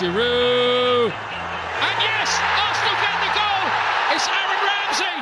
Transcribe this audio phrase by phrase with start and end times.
[0.00, 1.12] Giroud.
[1.86, 2.30] And yes,
[2.64, 3.64] Arsenal get the goal.
[4.14, 5.16] It's Aaron Ramsey.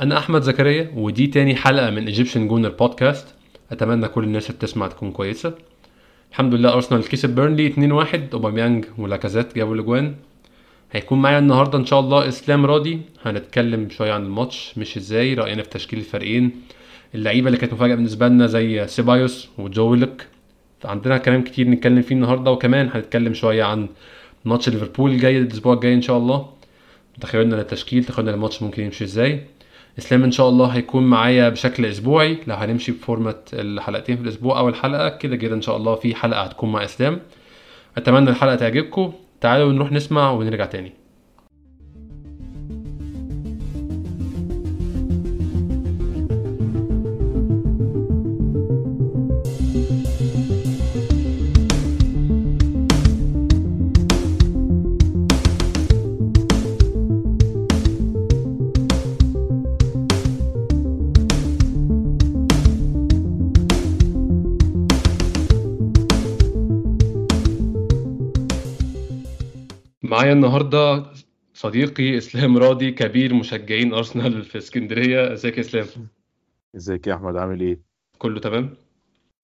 [0.00, 3.34] أنا أحمد زكريا ودي تاني حلقة من Egyptian Gooner Podcast
[3.72, 5.54] أتمنى كل الناس اللي بتسمع تكون كويسة.
[6.30, 10.14] الحمد لله أرسنال كسب بيرنلي 2-1 أوباميانج ولاكازيت جابوا الأجوان.
[10.92, 13.00] هيكون معايا النهاردة إن شاء الله إسلام راضي.
[13.24, 16.62] هنتكلم شوية عن الماتش مشي إزاي؟ رأينا في تشكيل الفريقين.
[17.14, 20.26] اللعيبة اللي كانت مفاجأة بالنسبة لنا زي سيبايوس وجويلك
[20.84, 23.88] عندنا كلام كتير نتكلم فيه النهارده وكمان هنتكلم شوية عن
[24.44, 26.50] ماتش ليفربول الجاي الأسبوع الجاي إن شاء الله.
[27.20, 29.40] تخيلنا للتشكيل تخيلنا الماتش ممكن يمشي إزاي.
[29.98, 32.38] إسلام إن شاء الله هيكون معايا بشكل أسبوعي.
[32.46, 36.42] لو هنمشي بفورمات الحلقتين في الأسبوع أو الحلقة كده كده إن شاء الله في حلقة
[36.42, 37.20] هتكون مع إسلام.
[37.96, 39.12] أتمنى الحلقة تعجبكم.
[39.40, 40.92] تعالوا نروح نسمع ونرجع تاني.
[70.14, 71.04] معايا النهارده
[71.54, 75.32] صديقي إسلام راضي كبير مشجعين أرسنال في اسكندرية.
[75.32, 75.86] إزيك يا إسلام؟
[76.76, 77.80] إزيك يا أحمد؟ عامل إيه؟
[78.18, 78.74] كله تمام؟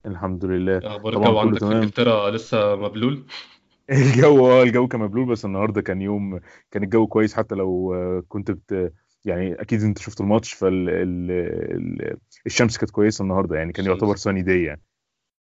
[0.07, 0.79] الحمد لله.
[0.79, 3.23] أخبار طبعا الجو عندك في إنجلترا لسه مبلول؟
[3.91, 8.23] الجو آه الجو كان مبلول بس النهارده كان يوم كان الجو كويس حتى لو آه،
[8.29, 8.93] كنت بت
[9.25, 11.31] يعني أكيد أنت شفت الماتش فال ال...
[11.31, 12.17] ال...
[12.47, 14.83] الشمس كانت كويسة النهارده يعني كان يعتبر sunny day يعني.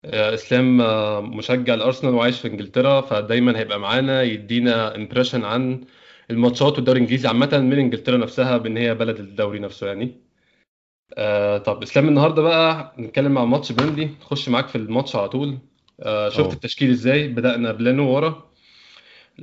[0.05, 5.82] إسلام آه، مشجع الأرسنال وعايش في إنجلترا فدايما هيبقى معانا يدينا impression عن
[6.32, 10.11] الماتشات والدوري الإنجليزي عامة من إنجلترا نفسها بإن هي بلد الدوري نفسه يعني.
[11.17, 14.05] آه طب إسلام النهارده بقى نتكلم عن ماتش بيرنلي.
[14.21, 15.58] نخش معاك في الماتش على طول.
[15.99, 18.49] آه شفت آه التشكيل إزاي؟ بدأنا بلينو ورا.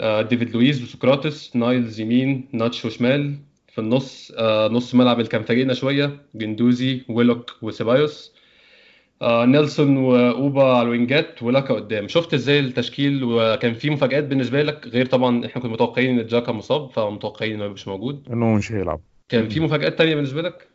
[0.01, 5.43] آه ديفيد لويس وسقراطس نايلز يمين ناتشو شمال في النص آه نص ملعب اللي كان
[5.43, 8.36] فاجئنا شوية جندوزي ويلوك وسيبايوس.
[9.23, 12.09] آه نيلسون وأوبا على الوينجات ولاكا قدام.
[12.09, 16.53] شفت إزاي التشكيل؟ وكان في مفاجآت بالنسبة لك غير طبعا إحنا كنا متوقعين إن جاكا
[16.53, 18.29] مصاب فمتوقعين إنه مش موجود.
[18.33, 19.01] إنه مش هيلعب.
[19.29, 20.69] كان في مفاجآت تانية بالنسبة لك؟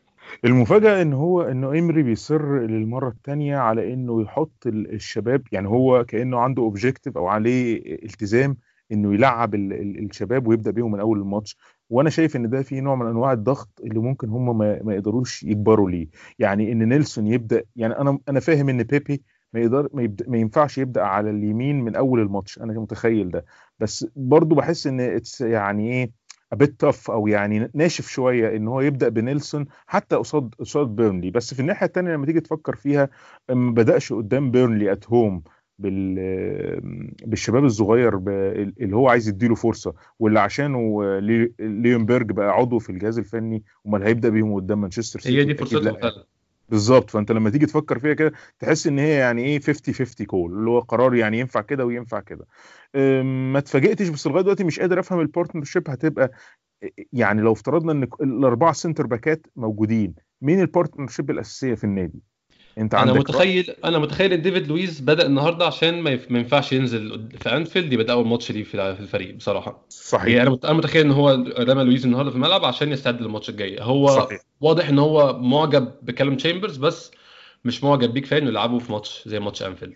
[0.46, 6.06] المفاجأة إن هو إنه امري بيصر للمرة التانية على إنه يحط ال- الشباب يعني هو
[6.06, 8.58] كأنه عنده objective أو عليه التزام
[8.92, 11.58] إنه يلعب ال- ال- الشباب ويبدأ بيهم من أول الماتش.
[11.92, 15.44] وأنا شايف ان ده في نوع من انواع الضغط اللي ممكن هم ما, ما يقدروش
[15.44, 16.08] يكبروا ليه.
[16.40, 20.38] يعني ان نيلسون يبدأ يعني أنا أنا فاهم ان بيبي ما يقدر ما, يبدأ ما
[20.38, 23.46] ينفعش يبدأ على اليمين من أول الماتش أنا متخيل ده.
[23.80, 26.12] بس برضو بحس إن it's يعني إيه
[26.54, 31.32] a bit tough أو يعني ناشف شوية إن هو يبدأ بنيلسون حتى قصاد قصاد بيرنلي.
[31.32, 33.10] بس في الناحية الثانية لما تيجي تفكر فيها
[33.50, 35.44] ما بدأش قدام بيرنلي at home
[35.82, 36.82] بال
[37.26, 43.18] بالشباب الصغير اللي هو عايز يديله فرصة واللي عشانه لي- ليونبرج بقى عضو في الجهاز
[43.18, 46.00] الفني أمال هيبدأ بيهم قدام مانشستر هي دي سيتي فرصتهم لا.
[46.02, 46.26] فعلا.
[46.70, 47.10] بالظبط.
[47.10, 50.70] فأنت لما تيجي تفكر فيها كده تحس إن هي يعني إيه 50 50 call اللي
[50.70, 52.46] هو قرار يعني ينفع كده وينفع كده.
[53.24, 56.32] ما اتفاجئتش بس لغاية دلوقتي مش قادر أفهم ال partnership هتبقى
[57.14, 62.20] يعني لو افترضنا إن الاربعه سنتر باكات موجودين مين ال partnership الأساسية في النادي؟
[62.78, 63.20] انت أنا عندك رأي
[63.60, 68.14] متخيل أنا متخيل إن ديفيد لويس بدأ النهارده عشان ما ينفعش ينزل في أنفيلد يبقى
[68.14, 69.72] أول ماتش ليه في الفريق بصراحة.
[69.72, 73.22] يعني صحيح أنا مت- أنا متخيل إن هو رمى لويس النهارده في الملعب عشان يستعد
[73.22, 73.78] للماتش الجاي.
[73.82, 74.42] هو صحيح.
[74.62, 77.12] واضح إن هو معجب بكلام تشامبرز بس
[77.66, 79.96] مش معجب بيه كفاية إنه يلعبه في ماتش زي ماتش أنفيلد.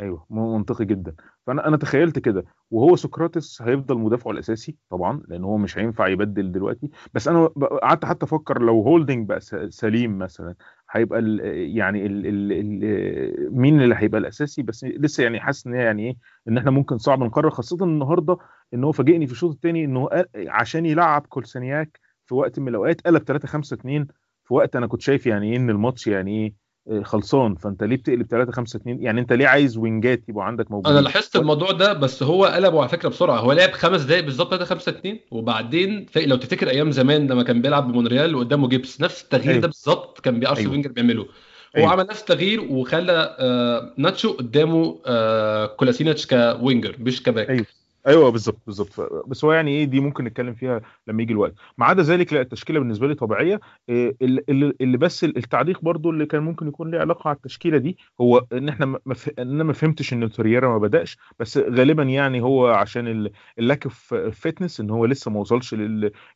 [0.00, 1.14] أيوه منطقي جدا.
[1.46, 2.44] فأنا أنا تخيلت كده.
[2.70, 6.90] وهو سقراطس هيفضل مدافعه الأساسي طبعا لأن هو مش هينفع يبدل دلوقتي.
[7.14, 7.46] بس أنا
[7.82, 9.40] قعدت حتى أفكر لو هولدنج بقى
[9.70, 10.54] سليم مثلا.
[10.92, 11.40] هيبقى ال
[11.76, 16.16] يعني ال ال ال مين اللي هيبقى الأساسي؟ بس لسه يعني حاسس إن يعني إيه
[16.48, 18.36] إن إحنا ممكن صعب نقرر خاصة النهارده
[18.74, 23.22] إن هو فاجئني في الشوط الثاني انه عشان يلعب كولسانياك في وقت من الأوقات قلب
[23.22, 24.06] 3 5 2
[24.44, 26.54] في وقت أنا كنت شايف يعني إيه إن الماتش يعني إيه
[27.02, 27.54] خلصان.
[27.54, 31.02] فأنت ليه بتقلب 3 5 2 يعني أنت ليه عايز وينجات يبقوا عندك أنا موجودين
[31.02, 33.38] لاحظت الموضوع ده بس هو قلبه على فكرة بسرعة.
[33.38, 37.62] هو لعب خمس دقائق بالظبط 3 5 2 وبعدين لو تفتكر أيام زمان لما كان
[37.62, 40.72] بيلعب بمونريال وقدامه جيبس نفس التغيير ده أيوه بالظبط كان ارسين أيوه.
[40.72, 41.22] فينجر بيعمله.
[41.22, 41.28] هو
[41.76, 41.90] أيوه.
[41.90, 47.50] عمل نفس التغيير وخلى آه، ناتشو قدامه آه، كولاسينيتش ك winger مش ك back.
[47.50, 47.66] أيوه.
[48.06, 51.54] أيوه بالظبط بالظبط بس هو يعني إيه دي ممكن نتكلم فيها لما يجي الوقت.
[51.78, 53.60] ما عدا ذلك لا التشكيلة بالنسبة لي طبيعية.
[53.88, 57.98] إيه، اللي, اللي بس التعليق برضو اللي كان ممكن يكون له علاقة على التشكيلة دي
[58.20, 58.98] هو إن إحنا ما
[59.38, 61.16] أنا ما فهمتش إن تورييرا ما بدأش.
[61.38, 65.74] بس غالبا يعني هو عشان ال lack of fitness إن هو لسه ما وصلش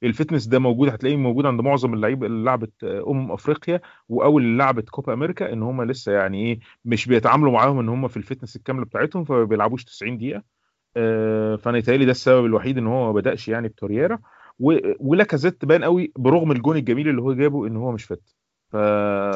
[0.03, 0.89] لل fitness ده موجود.
[0.89, 5.63] هتلاقيه موجود عند معظم اللعيبه اللي لعبت امم أفريقيا أو اللي لعبت كوبا أمريكا إن
[5.63, 9.45] هم لسه يعني إيه مش بيتعاملوا معاهم إن هم في ال fitness الكاملة بتاعتهم فما
[9.45, 10.39] بيلعبوش 90 دقيقة.
[10.39, 10.56] آه،
[11.57, 14.19] فأنا يتهيألي ده السبب الوحيد إن هو ما بدأش يعني بتورييرا.
[15.01, 18.35] ولاكازيت بان قوي برغم الجون الجميل اللي هو جابه إن هو مش فت
[18.73, 18.77] ف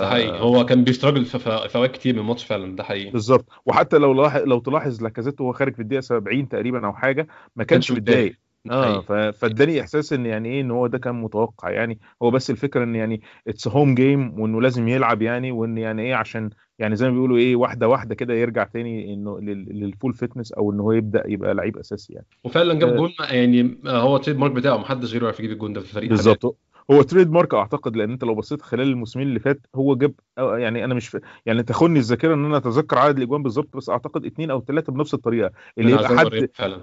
[0.05, 0.41] حقيقي.
[0.41, 3.11] هو كان بي struggle في أوقات كتير من الماتش فعلا ده حقيقي.
[3.11, 3.49] بالظبط.
[3.67, 7.27] وحتى لو لاحظ لو تلاحظ لاكازيت وهو خارج في الدقيقة 70 تقريبا أو حاجة
[7.57, 8.37] ما كانش كانش متضايق.
[8.71, 11.99] آه فاداني إحساس إن يعني إيه إن هو ده كان متوقع يعني.
[12.23, 16.15] هو بس الفكرة إن يعني it's home game وإنه لازم يلعب يعني وإن يعني إيه
[16.15, 20.15] عشان يعني زي ما بيقولوا إيه واحدة واحدة كده يرجع تاني إنه لل- لل full
[20.15, 22.27] fitness أو إن هو يبدأ يبقى لعيب أساسي يعني.
[22.45, 22.97] وفعلا جاب آه.
[22.97, 26.11] جون يعني هو trademark بتاعه محدش غيره يعرف يجيب الجون ده في الفريق.
[26.11, 26.57] بالظبط.
[26.91, 30.85] هو trademark أعتقد لأن أنت لو بصيت خلال الموسمين اللي فات هو جاب أو- يعني
[30.85, 31.17] أنا مش ف...
[31.47, 35.15] يعني تخونني الذاكرة إن أنا أتذكر عدد الأجوان بالظبط بس أعتقد اثنين أو ثلاثة بنفس
[35.15, 35.51] الطريقة.
[35.79, 36.81] اللي يبقى حد فعلا.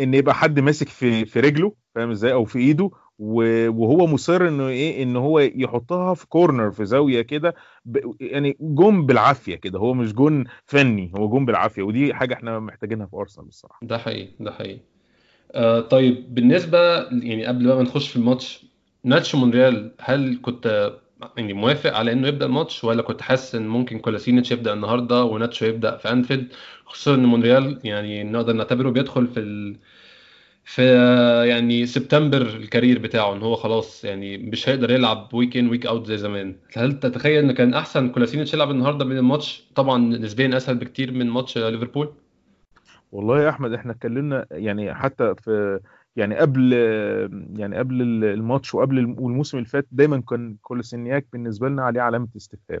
[0.00, 4.68] إن يبقى حد ماسك في في رجله فاهم إزاي؟ أو في إيده وهو مصر إنه
[4.68, 7.54] إيه إن هو يحطها في corner في زاوية كده
[8.20, 9.78] يعني جون بالعافية كده.
[9.78, 11.82] هو مش جون فني هو جون بالعافية.
[11.82, 13.78] ودي حاجة إحنا محتاجينها في أرسنال الصراحة.
[13.82, 14.80] ده حقيقي ده حقيقي.
[15.52, 18.66] آه طيب بالنسبة يعني قبل بقى ما نخش في الماتش
[19.04, 20.92] ناتشو مونريال هل كنت
[21.36, 25.64] يعني موافق على انه يبدأ الماتش ولا كنت حاسس إن ممكن كولاسينيتش يبدأ النهارده وناتشو
[25.66, 26.52] يبدأ في أنفيلد؟
[26.86, 29.76] خصوصا إن مونريال يعني نقدر نعتبره بيدخل في ال...
[30.64, 30.82] في
[31.48, 35.86] يعني سبتمبر ال career بتاعه إن هو خلاص يعني مش هيقدر يلعب week in week
[35.86, 36.56] out زي زمان.
[36.76, 41.30] هل تتخيل إن كان أحسن كولاسينيتش يلعب النهارده من الماتش؟ طبعا نسبيا أسهل بكتير من
[41.30, 42.12] ماتش ليفربول.
[43.12, 45.80] والله يا أحمد إحنا اتكلمنا يعني حتى في
[46.18, 46.72] يعني قبل
[47.56, 52.28] يعني قبل الماتش وقبل الم- والموسم اللي فات دايما كان كولاسينياك بالنسبة لنا عليه علامة
[52.36, 52.80] استفهام.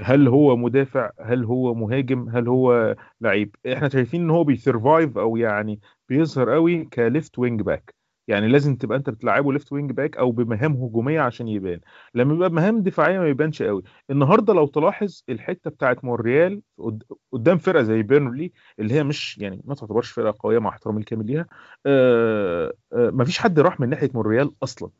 [0.00, 5.18] هل هو مدافع؟ هل هو مهاجم؟ هل هو لعيب؟ إحنا شايفين إن هو بي survive
[5.18, 7.94] أو يعني بيظهر قوي ك left wing back
[8.28, 11.80] يعني لازم تبقى أنت بتلعبه left wing back أو بمهام هجومية عشان يبان.
[12.14, 17.02] لما يبقى مهام دفاعية ما يبانش قوي النهارده لو تلاحظ الحتة بتاعت مونريال قد-
[17.32, 21.26] قدام فرقة زي بيرنلي اللي هي مش يعني ما تعتبرش فرقة قوية مع احترامي الكامل
[21.26, 21.46] ليها
[21.86, 24.90] آه آه ما فيش حد راح من ناحية مونريال أصلا.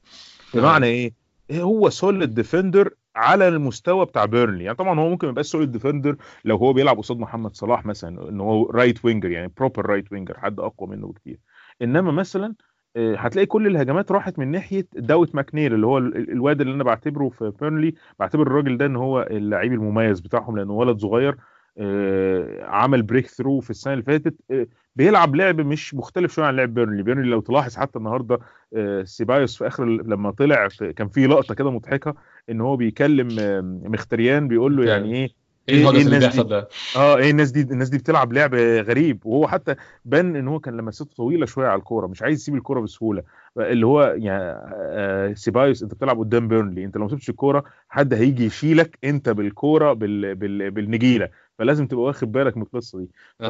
[0.55, 1.15] بمعنى إيه؟
[1.53, 4.65] هو solid defender على المستوى بتاع بيرنلي.
[4.65, 8.29] يعني طبعا هو ممكن ما يبقاش solid defender لو هو بيلعب قصاد محمد صلاح مثلا
[8.29, 11.39] إن هو right winger يعني proper right winger حد أقوى منه بكتير.
[11.83, 12.55] إنما مثلا
[12.97, 16.85] هتلاقي كل الهجمات راحت من ناحية دوايت ماكنيل اللي هو ال- ال- الواد اللي أنا
[16.85, 21.37] بعتبره في بيرنلي بعتبر الراجل ده إن هو اللعيب المميز بتاعهم لأنه ولد صغير
[21.79, 24.67] آه، عمل breakthrough في السنة اللي فاتت آه،
[24.97, 27.03] بيلعب لعب مش مختلف شوية عن لعب بيرنلي.
[27.03, 28.39] بيرنلي لو تلاحظ حتى النهارده
[28.77, 32.15] آه، سيبايوس في آخر لما طلع في كان في لقطة كده مضحكة
[32.51, 37.17] إن هو بيكلم آه، مخيتاريان بيقول له يعني إيه إيه الهجص اللي؟ بيحصل ده؟ آه
[37.17, 39.27] إيه الناس دي الناس دي بتلعب لعب غريب.
[39.27, 39.75] وهو حتى
[40.05, 43.23] بان إن هو كان لمسته طويلة شوية على الكورة مش عايز يسيب الكورة بسهولة.
[43.59, 44.43] اللي هو يعني
[44.75, 49.29] آه سيبايوس أنت بتلعب قدام بيرنلي أنت لو ما سبتش الكورة حد هيجي يشيلك أنت
[49.29, 50.35] بالكورة بال...
[50.35, 50.71] بال...
[50.71, 51.29] بالنجيلة.
[51.59, 53.09] فلازم تبقى واخد بالك من القصة دي.
[53.39, 53.45] ف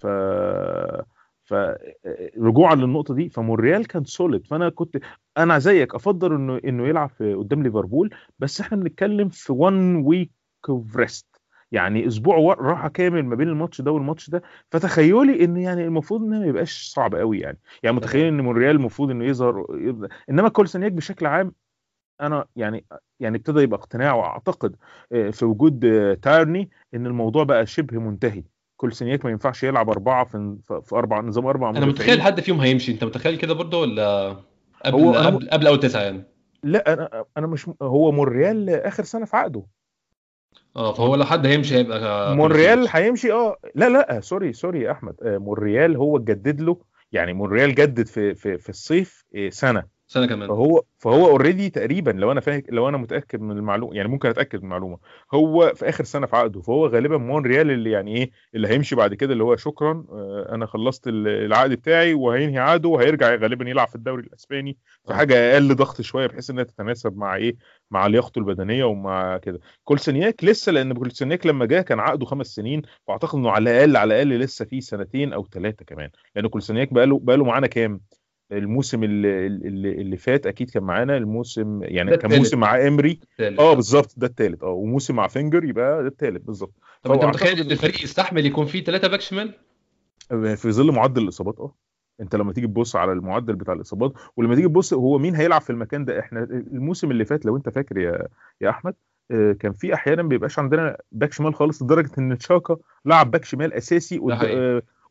[0.00, 0.06] ف
[1.44, 1.54] ف
[2.38, 4.96] رجوعا للنقطة دي فمونريال كان solid فأنا كنت
[5.38, 9.74] أنا زيك أفضل إنه إنه يلعب قدام ليفربول بس إحنا بنتكلم في 1
[10.04, 10.30] week
[10.68, 11.26] of rest
[11.72, 14.42] يعني أسبوع راحة كامل ما بين الماتش ده والماتش ده.
[14.70, 17.58] فتخيلي إن يعني المفروض انه ما يبقاش صعب قوي يعني.
[17.82, 19.66] يعني متخيل إن مونريال المفروض إنه يظهر
[20.30, 21.52] إنما كولسانياك بشكل عام
[22.20, 22.84] أنا يعني
[23.20, 24.76] يعني ابتدى يبقى اقتناع وأعتقد
[25.12, 28.44] آه، في وجود آه، تيرني إن الموضوع بقى شبه منتهي.
[28.76, 32.92] كولسانياك ما ينفعش يلعب أربعة في في أربع نظام أربع أنا متخيل حد فيهم هيمشي.
[32.92, 34.36] أنت متخيل كده برضه ولا
[34.84, 36.22] قبل هو قبل قبل أول تسعة يعني؟
[36.62, 39.62] لا أنا أنا مش هو مونريال آخر سنة في عقده.
[40.76, 42.88] آه فهو لو حد هيمشي هيبقى مونريال.
[42.90, 43.56] هيمشي آه.
[43.74, 45.14] لا لا sorry sorry يا أحمد.
[45.22, 46.76] آه، مونريال هو جدد له
[47.12, 49.97] يعني مونريال جدد في في في الصيف آه، سنة.
[50.10, 50.48] سنة كمان.
[50.48, 54.58] فهو فهو already تقريبا لو أنا فاهم لو أنا متأكد من المعلومة يعني ممكن أتأكد
[54.58, 54.98] من المعلومة.
[55.34, 59.14] هو في آخر سنة في عقده فهو غالبا مونريال اللي يعني إيه اللي هيمشي بعد
[59.14, 63.88] كده اللي هو شكرا آه، أنا خلصت ال- العقد بتاعي وهينهي عقده وهيرجع غالبا يلعب
[63.88, 65.16] في الدوري الإسباني في آه.
[65.16, 67.56] حاجة أقل ضغط شوية بحيث إنها تتناسب مع إيه
[67.90, 69.60] مع لياقته البدنية ومع كده.
[69.84, 74.22] كولسنياك لسه لأن كولسنياك لما جه كان عقده خمس سنين فاعتقد إنه على الأقل على
[74.22, 76.10] الأقل لسه فيه سنتين أو ثلاثة كمان.
[76.36, 78.00] لأن كولسنياك بقى له بقى له معانا كام؟
[78.52, 82.38] الموسم اللي, اللي, اللي فات أكيد كان معانا الموسم يعني كان.
[82.38, 83.20] موسم مع إيمري.
[83.40, 86.72] آه بالظبط ده الثالث آه وموسم مع فينجر يبقى ده الثالث بالظبط.
[87.02, 89.54] طب أنت متخيل إن الفريق يستحمل يكون فيه ثلاثة back شمال
[90.56, 91.74] في ظل معدل الإصابات آه.
[92.20, 95.70] أنت لما تيجي تبص على المعدل بتاع الإصابات ولما تيجي تبص هو مين هيلعب في
[95.70, 98.26] المكان ده؟ إحنا الموسم اللي فات لو أنت فاكر يا
[98.60, 98.94] يا أحمد
[99.30, 103.72] آه، كان في أحيانا بيبقاش عندنا back شمال خالص لدرجة إن تشاكا لعب back شمال
[103.72, 104.18] أساسي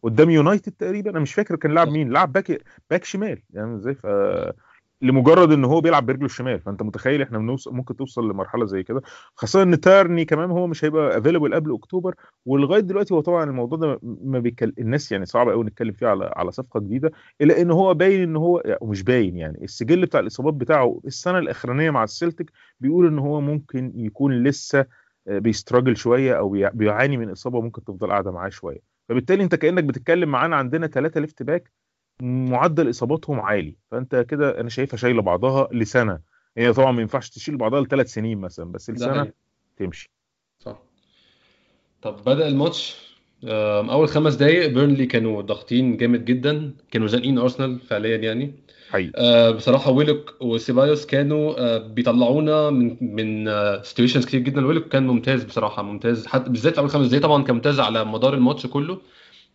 [0.03, 1.11] قدام يونايتد تقريبا.
[1.11, 1.93] أنا مش فاكر كان لعب صح.
[1.93, 2.09] مين.
[2.11, 3.41] لعب back back شمال.
[3.53, 4.07] يعني إزاي؟ ف
[5.01, 6.59] لمجرد إن هو بيلعب برجله الشمال.
[6.59, 9.01] فأنت متخيل إحنا بنوصل ممكن توصل لمرحلة زي كده.
[9.35, 12.15] خاصة إن تيرني كمان هو مش هيبقى available قبل أكتوبر.
[12.45, 14.73] ولغاية دلوقتي هو طبعا الموضوع ده ما بيكل...
[14.79, 17.11] الناس يعني صعب قوي نتكلم فيه على على صفقة جديدة.
[17.41, 21.37] إلا إن هو باين إن هو يعني مش باين يعني السجل بتاع الإصابات بتاعه السنة
[21.37, 24.85] الأخرانية مع السلتيك بيقول إن هو ممكن يكون لسه
[25.27, 28.96] آه، بي struggle شوية أو بيع- بيعاني من إصابة ممكن تفضل قاعدة معاه شوية.
[29.09, 31.71] فبالتالي انت كأنك بتتكلم معانا عندنا ثلاثة left back
[32.21, 33.75] معدل إصاباتهم عالي.
[33.91, 36.19] فأنت كده أنا شايفها شايلة بعضها لسنة.
[36.57, 39.31] هي طبعا ما ينفعش تشيل بعضها لثلاث سنين مثلا بس لسنة.
[39.77, 40.09] تمشي.
[40.59, 40.79] صح.
[42.01, 43.07] طب بدأ الماتش.
[43.43, 48.53] أول خمس دقايق بيرنلي كانوا ضاغطين جامد جدا كانوا زانقين أرسنال فعليا يعني.
[48.89, 49.11] حقيقي.
[49.15, 53.49] آه، بصراحة ويلوك وسيبايوس كانوا آه، بيطلعونا من من
[53.83, 54.67] situations كتير جدا.
[54.67, 56.27] ويلوك كان ممتاز بصراحة ممتاز.
[56.27, 59.01] حتى بالذات في أول خمس دقايق طبعا كان ممتاز على مدار الماتش كله.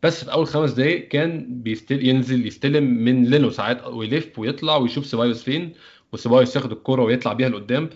[0.02, 5.06] بس في أول خمس دقايق كان بيستل- ينزل يستلم من لينو ساعات ويلف ويطلع ويشوف
[5.06, 5.72] سيبايوس فين
[6.12, 7.90] وسيبايوس ياخد الكرة ويطلع بيها لقدام.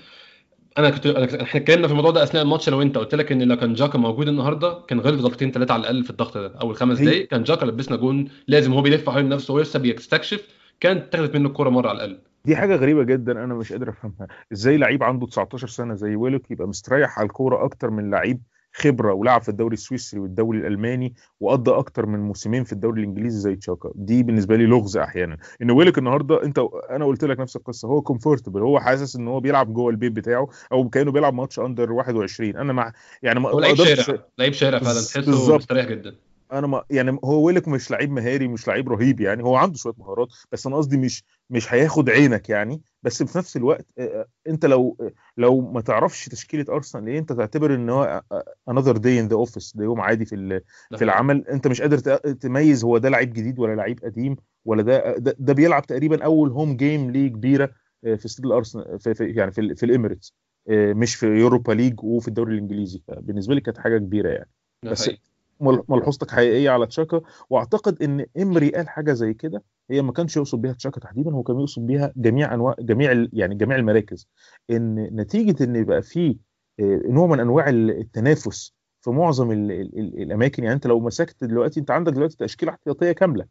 [0.79, 3.43] أنا كنت أنا إحنا اتكلمنا في الموضوع ده أثناء الماتش لو أنت قلت لك إن
[3.43, 6.55] لو كان جاكا موجود النهارده كان غلط غلطتين ثلاثة على الأقل في الضغط ده.
[6.63, 10.49] أول خمس دقايق كان جاكا لبسنا جون لازم هو بيلف حوالين نفسه ولسه بيستكشف
[10.81, 12.19] كانت اتاخدت منه الكوره مرة على الأقل.
[12.45, 14.27] دي حاجة غريبة جدا أنا مش قادر أفهمها.
[14.53, 18.41] إزاي لعيب عنده 19 سنة زي ويلوك يبقى مستريح على الكورة أكتر من لعيب
[18.77, 23.57] خبرة ولعب في الدوري السويسري والدوري الألماني وقضى أكتر من موسمين في الدوري الإنجليزي زي
[23.57, 23.91] تشاكا.
[23.95, 25.37] دي بالنسبة لي لغز أحيانا.
[25.63, 27.89] إن ويلوك النهارده أنت أنا قلت لك نفس القصة.
[27.89, 31.93] هو comfortable هو حاسس إن هو بيلعب جوه البيت بتاعه أو كأنه بيلعب ماتش under
[31.93, 32.93] 21 أنا مع
[33.23, 34.19] يعني ما هو لعيب شارع.
[34.39, 35.01] لعيب شارع فعلا.
[35.01, 35.57] تحسه.
[35.57, 36.15] مستريح جدا.
[36.53, 39.43] أنا ما يعني هو ويلوك مش لعيب مهاري مش لعيب رهيب يعني.
[39.43, 43.57] هو عنده شوية مهارات بس أنا قصدي مش مش هياخد عينك يعني بس في نفس
[43.57, 48.23] الوقت آه، آه، انت لو لو ما تعرفش تشكيلة أرسنال إيه انت تعتبر إن هو
[48.69, 50.61] another day in the office ده يوم عادي في
[50.97, 51.99] في العمل انت مش قادر
[52.35, 56.51] تميز هو ده لعيب جديد ولا لعيب قديم ولا ده ده, ده بيلعب تقريبا أول
[56.51, 57.71] home game ليه كبيرة
[58.05, 60.35] آه، في استاد الارسنال في, في يعني في, في الإميريتس
[60.69, 64.51] آه، مش في يوروبا league وفي الدوري الإنجليزي فبالنسبة لي كانت حاجة كبيرة يعني
[64.83, 65.21] بس حقيقي.
[65.61, 67.21] مل- ملحوظتك حقيقية على تشاكا.
[67.51, 71.43] وأعتقد إن إمري قال حاجة زي كده هي ما كانش يقصد بيها تشاكا تحديدا هو
[71.43, 74.29] كان يقصد بيها جميع أنواع جميع يعني جميع المراكز.
[74.71, 76.39] إن نتيجة إن يبقى في
[76.81, 80.63] آه، نوع من أنواع ال- التنافس في معظم ال ال ال الأماكن.
[80.65, 83.47] يعني أنت لو مسكت دلوقتي أنت عندك دلوقتي تشكيله احتياطية كاملة.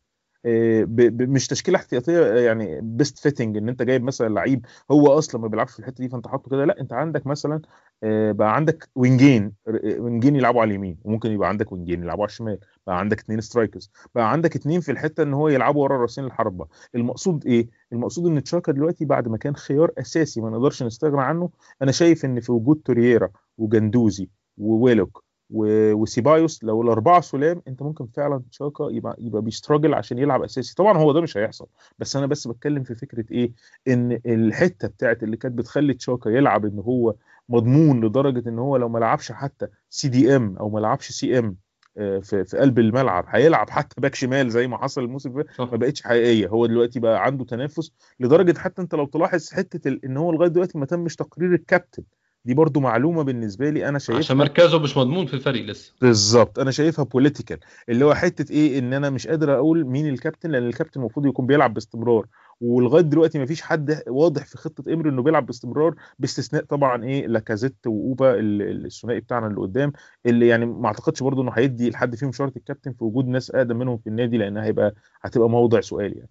[0.46, 5.72] مش تشكيلة احتياطية يعني best fitting إن أنت جايب مثلا لعيب هو أصلا ما بيلعبش
[5.72, 7.62] في الحتة دي فأنت حاطه كده لأ أنت عندك مثلا
[8.04, 9.54] آه، بقى عندك وينجين
[10.00, 13.92] وينجين يلعبوا على اليمين وممكن يبقى عندك وينجين يلعبوا على الشمال بقى عندك اثنين strikers
[14.16, 18.44] بقى عندك اثنين في الحتة إن هو يلعبوا ورا راسين الحربه المقصود إيه؟ المقصود إن
[18.44, 21.50] تشاكا دلوقتي بعد ما كان خيار أساسي ما نقدرش نستغنى عنه
[21.82, 28.42] أنا شايف إن في وجود تورييرا وجندوزي وويلوك وسيبايوس لو الأربعة سلام أنت ممكن فعلا
[28.52, 30.76] تشاكا يبقى يبقى بي struggle عشان يلعب أساسي.
[30.76, 31.68] طبعا هو ده مش هيحصل
[32.00, 33.52] بس أنا بس بتكلم في فكرة إيه؟
[33.88, 37.16] إن الحتة بتاعت اللي كانت بتخلي تشاكا يلعب إن هو
[37.50, 41.56] مضمون لدرجة إن هو لو ما لعبش حتى CDM أو ما لعبش CM
[41.96, 45.62] في في قلب الملعب هيلعب حتى back شمال زي ما حصل الموسم اللي فات.
[45.72, 46.48] ما بقتش حقيقية.
[46.48, 50.78] هو دلوقتي بقى عنده تنافس لدرجة حتى أنت لو تلاحظ حتة إن هو لغاية دلوقتي
[50.78, 52.04] ما تمش تقرير الكابتن.
[52.46, 55.94] دي برضو معلومة بالنسبة لي أنا شايفها عشان مركزه مش مضمون في الفريق لسه.
[56.02, 57.60] بالظبط أنا شايفها political
[57.90, 61.46] اللي هو حتة إيه إن أنا مش قادر أقول مين الكابتن لأن الكابتن المفروض يكون
[61.46, 62.26] بيلعب باستمرار
[62.62, 67.28] ولغاية دلوقتي ما فيش حد واضح في خطة امري إنه بيلعب باستمرار باستثناء طبعا إيه
[67.28, 69.92] لاكازيت وأوبا ال- ال- الثنائي بتاعنا اللي قدام
[70.26, 73.78] اللي يعني ما أعتقدش برضه إنه هيدي لحد فيهم شرط الكابتن في وجود ناس أقدم
[73.78, 76.30] منهم في النادي لأنها هيبقى هتبقى موضع سؤال يعني.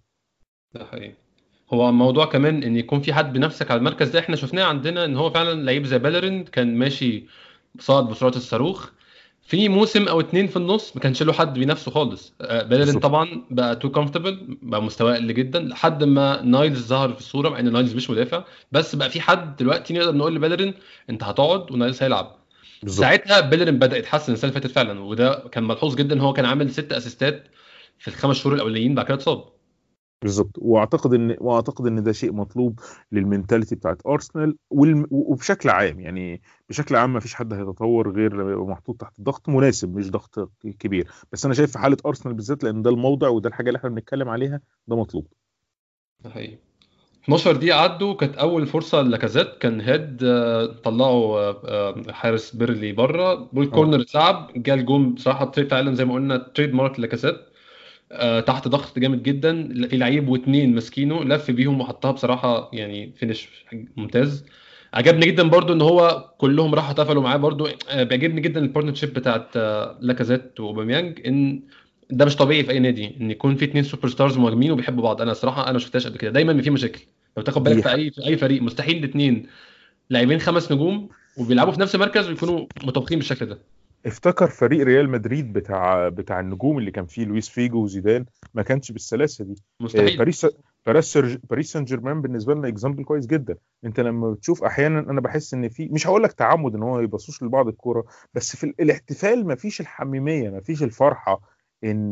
[0.73, 1.24] ده حقيقي.
[1.73, 4.19] هو الموضوع كمان إن يكون في حد بنفسك على المركز ده.
[4.19, 7.25] إحنا شفناه عندنا إن هو فعلا لعيب زي بيليرين كان ماشي
[7.79, 8.89] صاعد بسرعة الصاروخ.
[9.47, 12.33] في موسم أو اتنين في النص ما كانش له حد بينافسه خالص.
[12.41, 12.99] آه، بيليرين.
[12.99, 17.59] طبعا بقى too comfortable بقى مستواه قل جدا لحد ما نايلز ظهر في الصورة مع
[17.59, 18.43] إن نايلز مش مدافع.
[18.71, 20.73] بس بقى في حد دلوقتي نقدر نقول لبيليرين
[21.09, 22.35] أنت هتقعد ونايلز هيلعب.
[22.83, 23.01] بالظبط.
[23.01, 26.71] ساعتها بيليرين بدأ يتحسن السنة اللي فاتت فعلا وده كان ملحوظ جدا هو كان عامل
[26.71, 27.47] ست assist ات
[27.99, 29.54] في الخمس شهور الأولانيين بعد كده اتصاب.
[30.25, 30.55] بالظبط.
[30.57, 32.79] وأعتقد إن وأعتقد إن ده شيء مطلوب
[33.11, 35.07] لل mentality بتاعت ارسنال والم...
[35.11, 39.49] وبشكل عام يعني بشكل عام ما فيش حد هيتطور غير لما يبقى محطوط تحت ضغط
[39.49, 41.07] مناسب مش ضغط كبير.
[41.31, 44.29] بس أنا شايف في حالة ارسنال بالذات لأن ده الموضع وده الحاجة اللي إحنا بنتكلم
[44.29, 45.27] عليها ده مطلوب.
[46.23, 46.57] ده حقيقي.
[47.23, 52.91] 12 دقيقة عدوا كانت أول فرصة لاكازيت كان head آه، طلعوا آه، آه، حارس بيرنلي
[52.91, 53.33] بره.
[53.35, 57.54] بول corner اتلعب جه الجون بصراحة فعلا زي ما قلنا trademark لاكازيت آه
[58.45, 59.87] تحت ضغط جامد جدا.
[59.87, 63.49] في لعيب واثنين ماسكينه لف بيهم وحطها بصراحة يعني finish
[63.97, 64.45] ممتاز.
[64.93, 67.67] عجبني جدا برضو إن هو كلهم راحوا احتفلوا معاه برضو.
[67.89, 71.61] آه بيعجبني جدا ال partnership بتاعت آه لاكازيت وأوباميانج إن
[72.09, 75.21] ده مش طبيعي في أي نادي إن يكون في اثنين superstars مهاجمين وبيحبوا بعض.
[75.21, 76.31] أنا الصراحه أنا ما شفتهاش قبل كده.
[76.31, 77.01] دايما في مشاكل.
[77.37, 79.47] لو تاخد بالك في أي في أي فريق مستحيل الاثنين
[80.09, 83.59] لاعبين خمس نجوم وبيلعبوا في نفس المركز ويكونوا متوافقين بالشكل ده.
[84.05, 88.91] افتكر فريق ريال مدريد بتاع بتاع النجوم اللي كان فيه لويس فيجو وزيدان ما كانش
[88.91, 89.55] بالسلاسة دي.
[89.81, 90.17] مستحيل.
[90.17, 90.47] باريس
[90.85, 93.55] باريس باريس سان جيرمان بالنسبة لنا example كويس جدا.
[93.85, 97.43] انت لما بتشوف أحيانا أنا بحس إن في مش هقول لك تعمد إن هو يبصوش
[97.43, 101.41] لبعض الكورة بس في الاحتفال ما فيش الحميمية ما فيش الفرحة
[101.83, 102.11] إن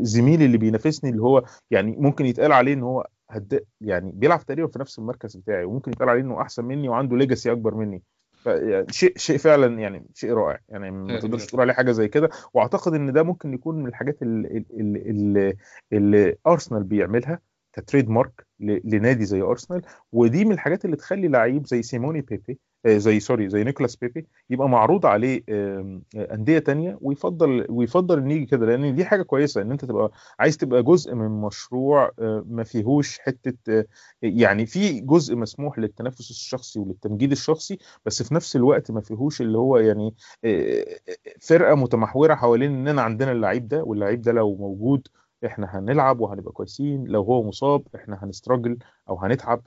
[0.00, 4.68] زميلي اللي بينافسني اللي هو يعني ممكن يتقال عليه إن هو هد يعني بيلعب تقريبا
[4.68, 8.02] في نفس المركز بتاعي وممكن يتقال عليه إنه أحسن مني وعنده legacy أكبر مني.
[8.56, 10.58] يعني شيء شيء فعلا يعني شيء رائع.
[10.68, 12.30] يعني ما تقدرش تقول عليه حاجة زي كده.
[12.54, 15.56] وأعتقد إن ده ممكن يكون من الحاجات اللي, اللي,
[15.92, 17.40] اللي أرسنال بيعملها
[17.72, 19.82] ك trademark لنادي زي أرسنال.
[20.12, 22.58] ودي من الحاجات اللي تخلي لعيب زي سيموني بيبي
[22.96, 25.42] زي sorry زي نيكولاس بيبي يبقى معروض عليه
[26.16, 30.56] أندية تانية ويفضل ويفضل إن يجي كده لأن دي حاجة كويسة إن أنت تبقى عايز
[30.56, 32.10] تبقى جزء من مشروع
[32.46, 33.84] ما فيهوش حتة
[34.22, 39.58] يعني في جزء مسموح للتنافس الشخصي وللتمجيد الشخصي بس في نفس الوقت ما فيهوش اللي
[39.58, 40.14] هو يعني
[41.40, 45.08] فرقة متمحورة حوالين اننا عندنا اللعيب ده واللعيب ده لو موجود
[45.46, 48.78] إحنا هنلعب وهنبقى كويسين لو هو مصاب إحنا هنستراجل
[49.08, 49.62] أو هنتعب.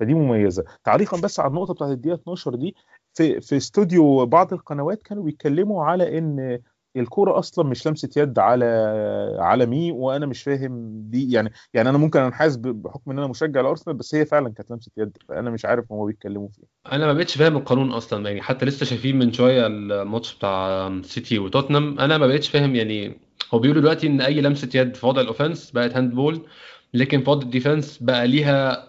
[0.00, 0.64] فدي مميزة.
[0.84, 2.76] تعليقا بس على النقطة بتاعت الدقيقة 12 دي
[3.14, 6.58] في في استوديو بعض القنوات كانوا بيتكلموا على إن
[6.96, 8.64] الكورة أصلا مش لمسة يد على
[9.38, 13.60] على مي وأنا مش فاهم دي يعني يعني أنا ممكن انحاز بحكم إن أنا مشجع
[13.60, 16.62] لارسنال بس هي فعلا كانت لمسة يد فأنا مش عارف هما بيتكلموا فيه
[16.92, 21.38] أنا ما بقتش فاهم القانون أصلا يعني حتى لسه شايفين من شوية الماتش بتاع سيتي
[21.38, 23.20] وتوتنهام أنا ما بقتش فاهم يعني
[23.54, 26.46] هو بيقولوا دلوقتي إن أي لمسة يد في وضع ال offence بقت handball
[26.94, 28.87] لكن في وضع ال defence بقى ليها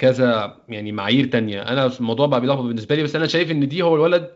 [0.00, 1.62] كذا يعني معايير تانية.
[1.62, 4.30] أنا الموضوع بقى بيلخبط بالنسبة لي بس أنا شايف إن دي هو الولد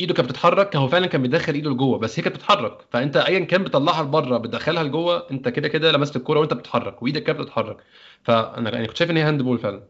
[0.00, 2.78] إيده كانت بتتحرك هو فعلا كان بيدخل إيده لجوه بس هي كانت بتتحرك.
[2.90, 7.22] فأنت أيا كان بتطلعها لبره بتدخلها لجوه أنت كده كده لمست الكورة وأنت بتتحرك وإيدك
[7.22, 7.76] كانت بتتحرك.
[8.22, 9.82] فأنا يعني كنت شايف إن هي hand ball فعلا.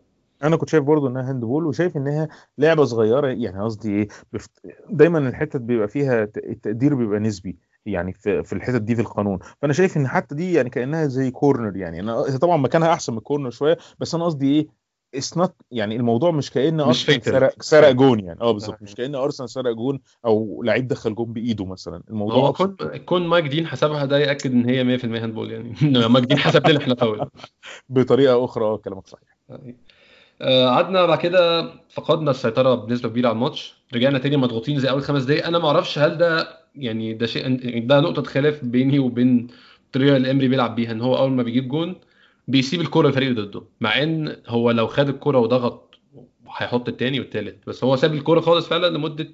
[0.44, 4.08] أنا كنت شايف برضو إنها hand ball وشايف انها لعبة صغيرة يعني قصدي إيه
[4.90, 9.38] دايما الحتت بيبقى فيها التقدير بيبقى نسبي يعني في في الحتت دي في القانون.
[9.62, 12.00] فأنا شايف إن حتى دي يعني كأنها زي corner يعني.
[12.00, 14.77] أنا طبعا مكانها أحسن من ال corner شوية بس أنا قصدي إيه
[15.14, 18.40] it's not يعني الموضوع مش كأن أرسنال سرق سرق جون يعني.
[18.40, 18.82] آه بالظبط.
[18.82, 22.02] مش كأن أرسنال سرق جون أو لعيب دخل جون بإيده مثلا.
[22.10, 25.74] الموضوع هو كون كون مايك دين حسبها ده يأكد إن هي 100% hand ball يعني.
[26.08, 27.28] مايك دين حسب لنا إحنا فاول.
[27.88, 29.38] بطريقة أخرى آه كلامك صحيح.
[30.40, 33.74] قعدنا بعد كده فقدنا السيطرة بنسبة كبيرة على الماتش.
[33.94, 35.46] رجعنا تاني مضغوطين زي أول خمس دقايق.
[35.46, 39.46] أنا ما أعرفش هل ده يعني ده شيء ده نقطة خلاف بيني وبين
[39.86, 41.96] الطريقة اللي إمري بيلعب بيها إن هو أول ما بيجيب جون
[42.48, 45.98] بيسيب الكرة للفريق اللي ضده مع إن هو لو خد الكرة وضغط
[46.56, 47.66] هيحط التاني والتالت.
[47.66, 49.28] بس هو ساب الكرة خالص فعلا لمدة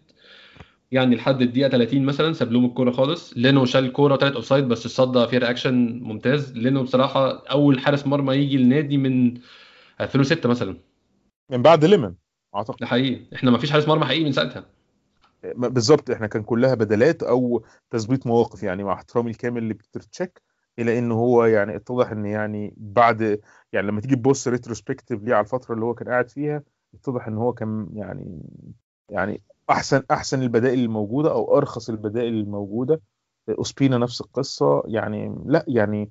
[0.93, 3.33] يعني لحد الدقيقة 30 مثلا ساب لهم الكرة خالص.
[3.37, 6.53] لينو شال الكرة وطلعت offside بس الصدة فيها reaction ممتاز.
[6.53, 9.35] لينو بصراحة أول حارس مرمى يجي النادي من
[10.01, 10.77] 2006 مثلا.
[11.51, 12.15] من بعد ليمان
[12.55, 12.77] أعتقد.
[12.81, 13.21] ده حقيقي.
[13.35, 14.67] إحنا ما فيش حارس مرمى حقيقي من ساعتها.
[15.55, 16.11] بالظبط.
[16.11, 20.43] إحنا كان كلها بدلات أو تظبيط مواقف يعني مع احترامي الكامل لبيتر تشيك.
[20.79, 23.41] إلى إن هو يعني اتضح إن يعني بعد
[23.73, 26.63] يعني لما تيجي تبص retrospectively على الفترة اللي هو كان قاعد فيها
[26.95, 28.43] اتضح إن هو كان يعني
[29.09, 33.01] يعني أحسن أحسن البدائل الموجودة أو أرخص البدائل الموجودة.
[33.49, 36.11] أوسبينا نفس القصة يعني لا يعني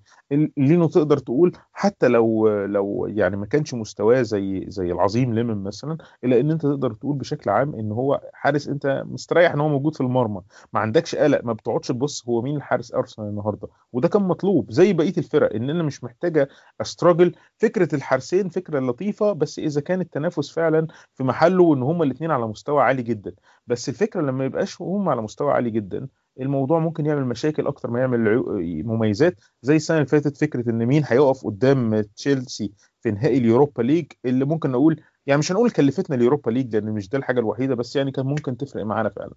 [0.58, 5.98] لينو تقدر تقول حتى لو لو يعني ما كانش مستواه زي زي العظيم ليمان مثلا
[6.24, 9.96] إلا إن أنت تقدر تقول بشكل عام إن هو حارس أنت مستريح إن هو موجود
[9.96, 10.42] في المرمى.
[10.74, 13.68] ما عندكش قلق ما بتقعدش تبص هو مين الحارس أرسنال النهارده.
[13.94, 16.50] وده كان مطلوب زي بقية الفرق إن أنا مش محتاجة
[16.82, 22.04] أ struggle فكرة الحارسين فكرة لطيفة بس إذا كان التنافس فعلا في محله وإن هما
[22.04, 23.34] الاثنين على مستوى عالي جدا.
[23.68, 26.08] بس الفكرة لما يبقاش هم على مستوى عالي جدا
[26.42, 28.44] الموضوع ممكن يعمل مشاكل أكتر ما يعمل
[28.86, 33.82] مميزات زي السنة اللي فاتت فكرة إن مين هيقف قدام تشيلسي في نهائي ال Europa
[33.82, 37.40] League اللي ممكن نقول يعني مش هنقول كلفتنا ال Europa League لأن مش ده الحاجة
[37.40, 39.32] الوحيدة بس يعني كان ممكن تفرق معانا فعلا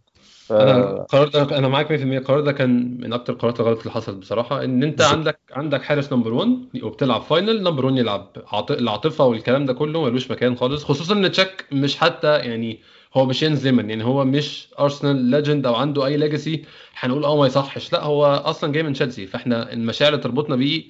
[0.47, 0.53] ف...
[0.53, 4.17] أنا القرار ده أنا معاك 100% القرار ده كان من أكتر القرارات الغلط اللي حصلت
[4.17, 5.15] بصراحة إن أنت بالظبط.
[5.17, 6.49] عندك عندك حارس number 1
[6.83, 8.33] وبتلعب final number 1 يلعب
[8.71, 12.81] العاطفة والكلام ده كله ملوش مكان خالص خصوصا إن تشيك مش حتى يعني
[13.17, 16.63] هو مش ليمان يعني هو مش Arsenal legend أو عنده أي legacy
[16.99, 17.93] هنقول آه ما يصحش.
[17.93, 20.85] لا هو أصلا جاي من تشيلسي فإحنا المشاعر اللي تربطنا بيه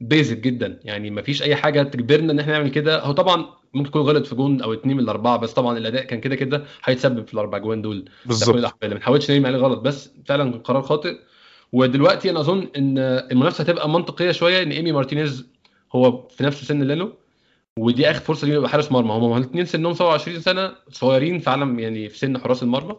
[0.00, 0.80] basic جدا.
[0.84, 3.02] يعني ما فيش أي حاجة تجبرنا إن إحنا نعمل كده.
[3.02, 6.20] هو طبعا ممكن يكون غلط في جون أو اتنين من الأربعة بس طبعا الأداء كان
[6.20, 8.04] كده كده هيتسبب في الأربع جوان دول.
[8.26, 8.74] بالظبط.
[8.82, 11.16] ما نحاولش نرمي عليه غلط بس فعلا قرار خاطئ.
[11.72, 15.46] ودلوقتي أنا أظن إن المنافسة هتبقى منطقية شوية إن إيمي مارتينيز
[15.94, 17.12] هو في نفس سن لينو
[17.78, 19.10] ودي آخر فرصة ليه يبقى حارس مرمى.
[19.12, 22.96] هم الاثنين سنهم 27 سنة صغيرين فعلا يعني في سن حراس المرمى.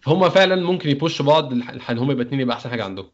[0.00, 3.06] فهم فعلا ممكن ي push وا بعض إن هم يبقى اثنين يبقى أحسن حاجة عندهم.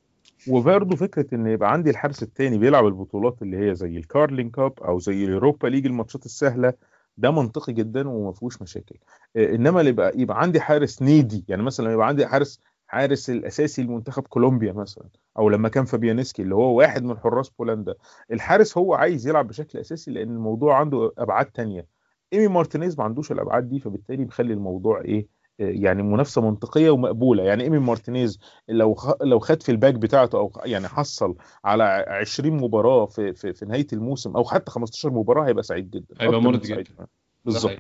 [0.49, 4.73] وبرضه فكرة إن يبقى عندي الحارس الثاني بيلعب البطولات اللي هي زي ال Carling Cup
[4.81, 6.73] أو زي ال Europa League الماتشات السهلة
[7.19, 8.97] ده منطقي جدا وما فيهوش مشاكل.
[9.37, 13.83] آه، إنما اللي يبقى يبقى عندي حارس needy يعني مثلا يبقى عندي حارس حارس الأساسي
[13.83, 17.95] لمنتخب كولومبيا مثلا أو لما كان فابيانسكي اللي هو واحد من حراس بولندا.
[18.33, 21.87] الحارس هو عايز يلعب بشكل أساسي لأن الموضوع عنده أبعاد تانية.
[22.33, 25.27] إيمي مارتينيز ما عندوش الأبعاد دي فبالتالي بيخلي الموضوع إيه
[25.59, 27.43] يعني منافسة منطقية ومقبولة.
[27.43, 32.57] يعني إيمي مارتينيز لو لو خد في ال pack بتاعته أو يعني حصل على 20
[32.57, 36.15] مباراة في في, في نهاية الموسم أو حتى 15 مباراة هيبقى سعيد جدا.
[36.21, 37.07] هيبقى مرضي جدا.
[37.45, 37.73] بالظبط.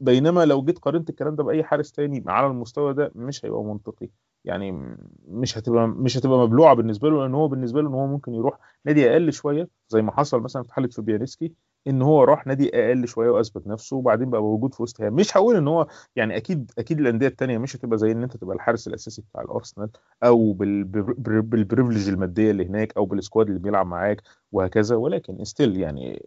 [0.00, 4.08] بينما لو جيت قارنت الكلام ده بأي حارس تاني على المستوى ده مش هيبقى منطقي.
[4.46, 4.96] يعني
[5.28, 8.58] مش هتبقى مش هتبقى مبلوعة بالنسبة له لأن هو بالنسبة له إن هو ممكن يروح
[8.84, 11.52] نادي أقل شوية زي ما حصل مثلا في حالة فابيانسكي
[11.86, 15.56] إن هو راح نادي أقل شوية وأثبت نفسه وبعدين بقى موجود في وسط مش هقول
[15.56, 19.22] إن هو يعني أكيد أكيد الأندية الثانية مش هتبقى زي إن أنت تبقى الحارس الأساسي
[19.22, 19.90] بتاع الأرسنال
[20.24, 24.96] أو بال privilege المادية اللي هناك أو بال squad اللي بيلعب معاك وهكذا.
[24.96, 26.22] ولكن still يعني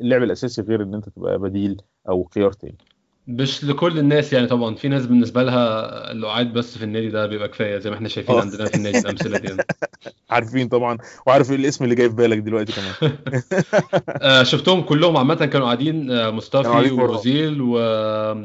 [0.00, 2.78] اللعب الأساسي غير إن أنت تبقى بديل أو خيار تاني.
[3.26, 4.74] مش لكل الناس يعني طبعا.
[4.74, 8.34] في ناس بالنسبة لها اللي بس في النادي ده بيبقى كفاية زي ما إحنا شايفين
[8.34, 8.44] أوه.
[8.44, 9.56] عندنا في النادي الامثله دي.
[10.30, 10.98] عارفين طبعا.
[11.26, 13.12] وعارف الاسم اللي جاي في بالك دلوقتي كمان.
[14.08, 17.72] آه شفتهم كلهم عامة كانوا قاعدين آه، مصطفى ووزيل و...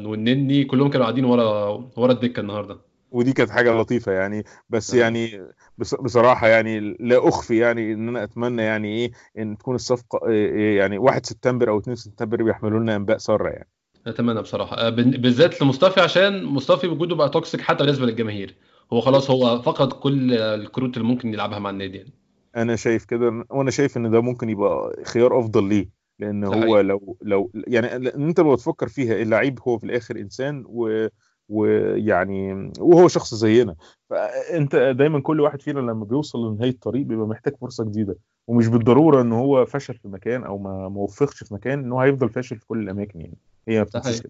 [0.08, 2.78] والنني كلهم كانوا قاعدين ورا ورا الدكة النهارده.
[3.10, 4.44] ودي كانت حاجة لطيفة يعني.
[4.70, 4.98] بس آه.
[4.98, 10.98] يعني بصراحة يعني لا أخفي يعني إن أنا أتمنى يعني إيه إن تكون الصفقة يعني
[10.98, 13.68] 1 سبتمبر أو 2 سبتمبر بيحملوا لنا أنباء سارة يعني.
[14.08, 14.76] أتمنى بصراحة.
[14.76, 18.54] آه، بالذات لمصطفى عشان مصطفى وجوده بقى toxic حتى بالنسبة للجماهير.
[18.92, 22.12] هو خلاص هو فقد كل الكروت اللي ممكن يلعبها مع النادي يعني.
[22.56, 25.88] أنا شايف كده وأنا شايف إن ده ممكن يبقى خيار أفضل ليه.
[26.18, 31.06] لأن هو لو لو يعني أنت لو تفكر فيها اللعيب هو في الآخر إنسان و
[31.48, 33.74] ويعني وهو شخص زينا.
[34.10, 38.16] فأنت دايما كل واحد فينا لما بيوصل لنهاية الطريق بيبقى محتاج فرصة جديدة.
[38.46, 42.28] ومش بالضرورة إن هو فشل في مكان أو ما موفقش في مكان إن هو هيفضل
[42.28, 43.38] فاشل في كل الأماكن يعني.
[43.68, 44.28] هي حقيقي.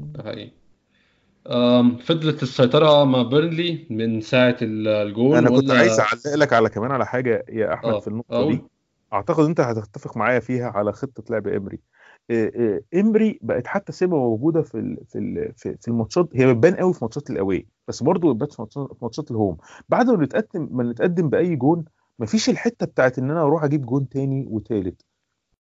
[0.00, 0.50] ده حقيقي.
[2.02, 5.78] فضلت السيطرة مع بيرنلي من ساعة الجول أنا كنت ولا...
[5.78, 8.00] عايز أعلق لك على كمان على حاجة يا أحمد آه.
[8.00, 8.52] في النقطة أوه.
[8.52, 8.62] دي.
[9.12, 11.78] أعتقد أنت هتتفق معايا فيها على خطة لعب إمري.
[12.94, 16.28] إمري بقت حتى سيبا موجودة في في في الماتشات.
[16.34, 19.56] هي بتبان قوي في ماتشات ال away بس برضه بتبان في ماتشات ال home.
[19.88, 21.84] بعد ما نتقدم ما نتقدم بأي جون
[22.18, 25.02] مفيش الحتة بتاعت إن أنا أروح أجيب جون تاني وتالت.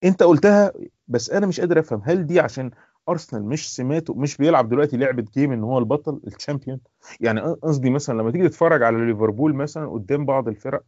[0.05, 0.73] أنت قلتها
[1.09, 2.03] بس أنا مش قادر أفهم.
[2.05, 2.71] هل دي عشان
[3.09, 6.81] أرسنال مش سماته مش بيلعب دلوقتي لعبة game إن هو البطل ال champion
[7.21, 10.83] يعني قصدي مثلا لما تيجي تتفرج على ليفربول مثلا قدام بعض الفرق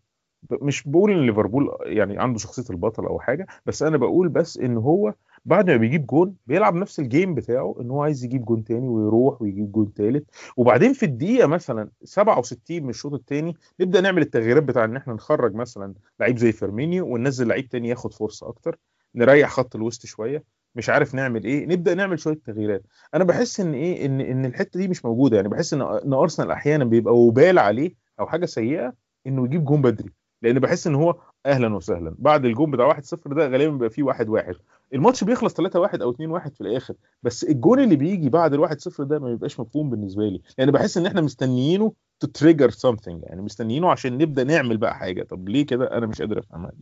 [0.62, 4.76] مش بقول إن ليفربول يعني عنده شخصية البطل أو حاجة بس أنا بقول بس إن
[4.76, 8.64] هو بعد ما بيجيب جون بيلعب نفس ال game بتاعه إن هو عايز يجيب جون
[8.64, 10.24] تاني ويروح ويجيب جون تالت.
[10.56, 15.54] وبعدين في الدقيقة مثلا 67 من الشوط الثاني نبدأ نعمل التغييرات بتاع إن إحنا نخرج
[15.54, 18.78] مثلا لعيب زي فيرمينيو وننزل لعيب تاني ياخد فرصة أكتر
[19.14, 20.44] نريح خط الوسط شوية.
[20.74, 21.66] مش عارف نعمل إيه.
[21.66, 22.82] نبدأ نعمل شوية تغييرات.
[23.14, 25.36] أنا بحس إن إيه إن إن الحتة دي مش موجودة.
[25.36, 28.92] يعني بحس إن إن أرسنال أحيانا بيبقى وبال عليه أو حاجة سيئة
[29.26, 30.10] إنه يجيب جون بدري.
[30.42, 32.14] لأن بحس إن هو أهلا وسهلا.
[32.18, 34.56] بعد الجون بتاع 1-0 ده غالبا بيبقى فيه 1-1
[34.94, 36.94] الماتش بيخلص 3-1 أو 2-1 في الآخر.
[37.22, 40.42] بس الجون اللي بيجي بعد ال 1-0 ده ما بيبقاش مفهوم بالنسبة لي.
[40.58, 45.22] يعني بحس إن إحنا مستنيينه to trigger something يعني مستنيينه عشان نبدأ نعمل بقى حاجة.
[45.22, 46.72] طب ليه كده؟ أنا مش قادر أفهمها.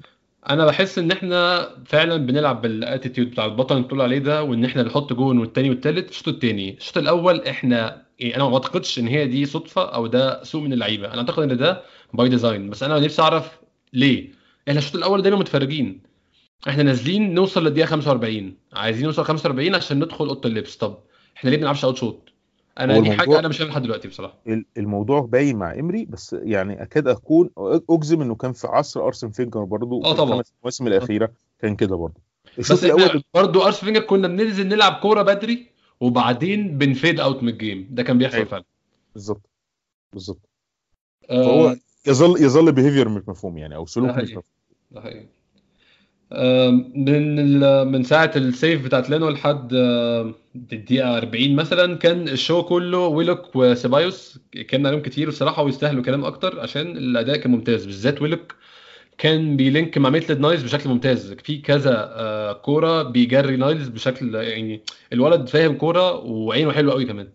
[0.50, 4.64] أنا بحس إن إحنا فعلا بنلعب بال attitude بتاع البطل اللي بتقول عليه ده وإن
[4.64, 6.76] إحنا نحط جون والتاني والتالت الشوط التاني.
[6.76, 10.72] الشوط الأول إحنا يعني أنا ما أعتقدش إن هي دي صدفة أو ده سوء من
[10.72, 11.06] اللعيبة.
[11.12, 11.82] أنا أعتقد إن ده
[12.14, 13.58] by design بس أنا نفسي أعرف
[13.92, 14.30] ليه.
[14.68, 16.02] إحنا الشوط الأول دايما متفرجين.
[16.68, 20.76] إحنا نازلين نوصل للدقيقة 45 عايزين نوصل 45 عشان ندخل أوضة اللبس.
[20.76, 20.98] طب
[21.36, 22.28] إحنا ليه ما بنلعبش outshoot
[22.80, 24.38] أنا دي حاجة أنا مش لحد دلوقتي بصراحة.
[24.76, 27.50] الموضوع باين مع إمري بس يعني أكاد أكون
[27.90, 30.42] أجزم إنه كان في عصر أرسن فينجر برضه آه طبعا.
[30.60, 32.20] المواسم الأخيرة كان كده برضه.
[32.58, 35.66] بس الأول برضه أرسن فينجر كنا بننزل نلعب كورة بدري
[36.00, 38.48] وبعدين بن fade out من ال game ده كان بيحصل أيوة.
[38.48, 38.64] فعلا.
[39.14, 39.50] بالظبط.
[40.12, 40.48] بالظبط.
[41.30, 41.44] آه.
[41.44, 44.42] فهو يظل يظل behavior مش مفهوم يعني أو سلوك مش مفهوم.
[44.90, 45.26] ده حقيقي.
[46.96, 47.60] من
[47.92, 49.72] من ساعة ال save بتاعت لينو لحد
[50.54, 56.60] الدقيقة 40 مثلا كان الشو كله ويلوك وسيبايوس كان عليهم كتير الصراحه ويستاهلوا كلام أكتر
[56.60, 58.54] عشان الأداء كان ممتاز بالذات ويلوك
[59.18, 64.34] كان بي link مع ميتلاند نايلز بشكل ممتاز في كذا آه، كورة بيجري نايلز بشكل
[64.34, 67.28] يعني الولد فاهم كورة وعينه حلوة قوي كمان.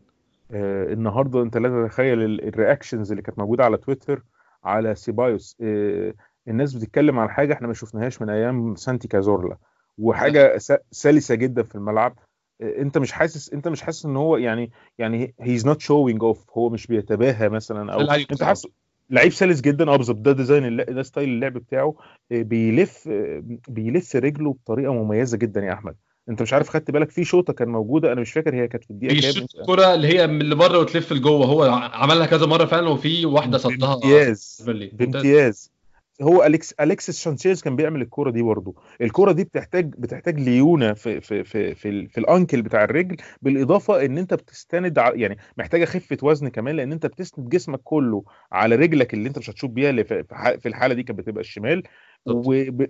[0.51, 4.23] آه النهارده أنت لا تتخيل ال reactions اللي كانت موجودة على تويتر
[4.63, 6.13] على سيبايوس آه،
[6.47, 9.57] الناس بتتكلم عن حاجة إحنا ما شفناهاش من أيام سانتي كازورلا
[9.97, 10.57] وحاجه
[10.91, 12.15] سلسه جدا في الملعب
[12.61, 16.45] آه، انت مش حاسس انت مش حاسس ان هو يعني يعني he's not showing off
[16.57, 18.43] هو مش بيتباهى مثلا أو انت.
[18.43, 18.67] حاسس
[19.09, 21.95] لعيب سلس جدا آه بالظبط ده design ده style اللعب بتاعه
[22.31, 25.95] آه، بيلف آه، بيلف رجله بطريقه مميزه جدا يا احمد
[26.29, 28.91] انت مش عارف خدت بالك في شوطه كان موجوده أنا مش فاكر هي كانت في
[28.91, 32.65] الدقيقه كام بيشوط الكرة اللي هي من اللي بره وتلف لجوه هو عملها كذا مره
[32.65, 34.63] فعلا وفي واحدة صدها بامتياز.
[34.93, 35.71] بامتياز
[36.21, 38.75] هو اليكس أليكسيس سانشيز كان بيعمل الكورة دي برضه.
[39.01, 43.17] الكورة دي بتحتاج بتحتاج ليونة في في في في, ال- في ال ankle بتاع الرجل
[43.41, 48.23] بالإضافة إن أنت بتستند ع- يعني محتاجة خفة وزن كمان لأن أنت بتسند جسمك كله
[48.51, 51.83] على رجلك اللي أنت مش هتشوط بيها اللي في الحالة دي كانت بتبقى الشمال.
[52.25, 52.87] وب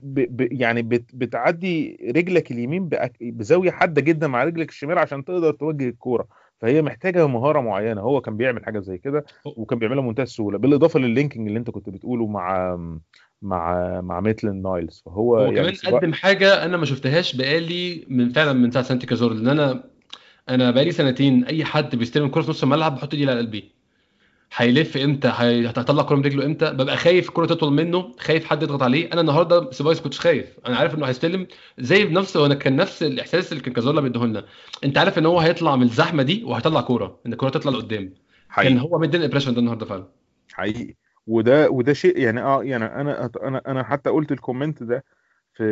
[0.51, 5.89] يعني بت بتعدي رجلك اليمين بأك- بزاوية حادة جدا مع رجلك الشمال عشان تقدر توجه
[5.89, 6.27] الكورة.
[6.61, 8.01] فهي محتاجة مهارة معينة.
[8.01, 11.69] هو كان بيعمل حاجة زي كده وكان بيعملها بمنتهى السهولة بالإضافة لل linking اللي أنت
[11.69, 12.77] كنت بتقوله مع
[13.41, 15.03] مع مع ميتلاند نايلز.
[15.05, 18.83] فهو هو يعني كمان سواء- قدم حاجة أنا ما شفتهاش بقالي من فعلا من ساعة
[18.85, 19.83] سانتي كازورلا لأن أنا
[20.49, 23.76] أنا بقالي سنتين أي حد بيستلم الكوره في نص الملعب بحط ايدي على قلبي.
[24.55, 28.83] هيلف إمتى؟ هيطلع الكوره من رجله إمتى؟ ببقى خايف الكوره تطول منه خايف حد يضغط
[28.83, 29.13] عليه.
[29.13, 30.60] أنا النهارده سيبايوس كنتش خايف.
[30.67, 31.47] أنا عارف إنه هيستلم
[31.79, 34.45] زي بنفس وأنا كان نفس الإحساس اللي كان كازورلا بيديه لنا
[34.83, 38.03] أنت عارف إن هو هيطلع من الزحمة دي وهيطلع كورة إن الكورة تطلع لقدام.
[38.05, 38.13] كان
[38.49, 38.79] حقيقي.
[38.81, 40.07] هو مدينا ال impression ده النهارده فعلا.
[40.53, 40.95] حقيقي.
[41.27, 45.03] وده وده شيء يعني آه يعني أنا أنا أنا حتى قلت ال comment ده
[45.53, 45.63] في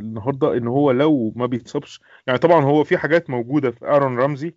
[0.00, 4.54] النهارده إن هو لو ما بيتصابش يعني طبعا هو في حاجات موجودة في أرون رمزي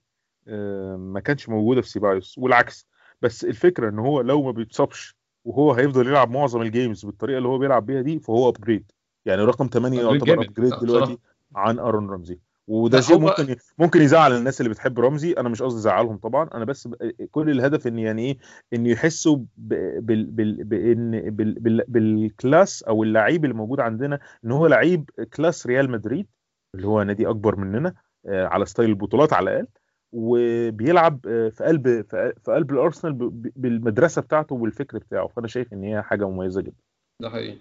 [0.47, 2.88] آه، ما كانش موجودة في سيبايوس والعكس.
[3.21, 7.49] بس الفكرة إن هو لو ما بيتصابش وهو هيفضل يلعب معظم ال games بالطريقة اللي
[7.49, 8.91] هو بيلعب بيها دي فهو upgrade
[9.25, 10.34] يعني رقم 8 upgrade يعتبر.
[10.45, 11.17] upgrade دلوقتي.
[11.56, 15.80] عن ارون رمزي وده شيء ممكن ممكن يزعل الناس اللي بتحب رمزي أنا مش قصدي
[15.80, 16.49] أزعلهم طبعا.
[16.53, 16.95] أنا بس ب-
[17.32, 18.38] كل الهدف إن يعني إيه
[18.73, 24.19] إن يحسوا ب- بال بال بان بال بال بال class أو اللعيب اللي موجود عندنا
[24.45, 26.27] إن هو لعيب class ريال مدريد
[26.75, 27.93] اللي هو نادي أكبر مننا
[28.25, 29.67] آه، على style البطولات على الأقل.
[30.12, 33.13] وبيلعب آه، في قلب في قلب الأرسنال
[33.56, 35.28] بالمدرسة بتاعته والفكر بتاعه.
[35.28, 36.82] فأنا شايف إن هي حاجة مميزة جدا.
[37.22, 37.58] ده حقيقي.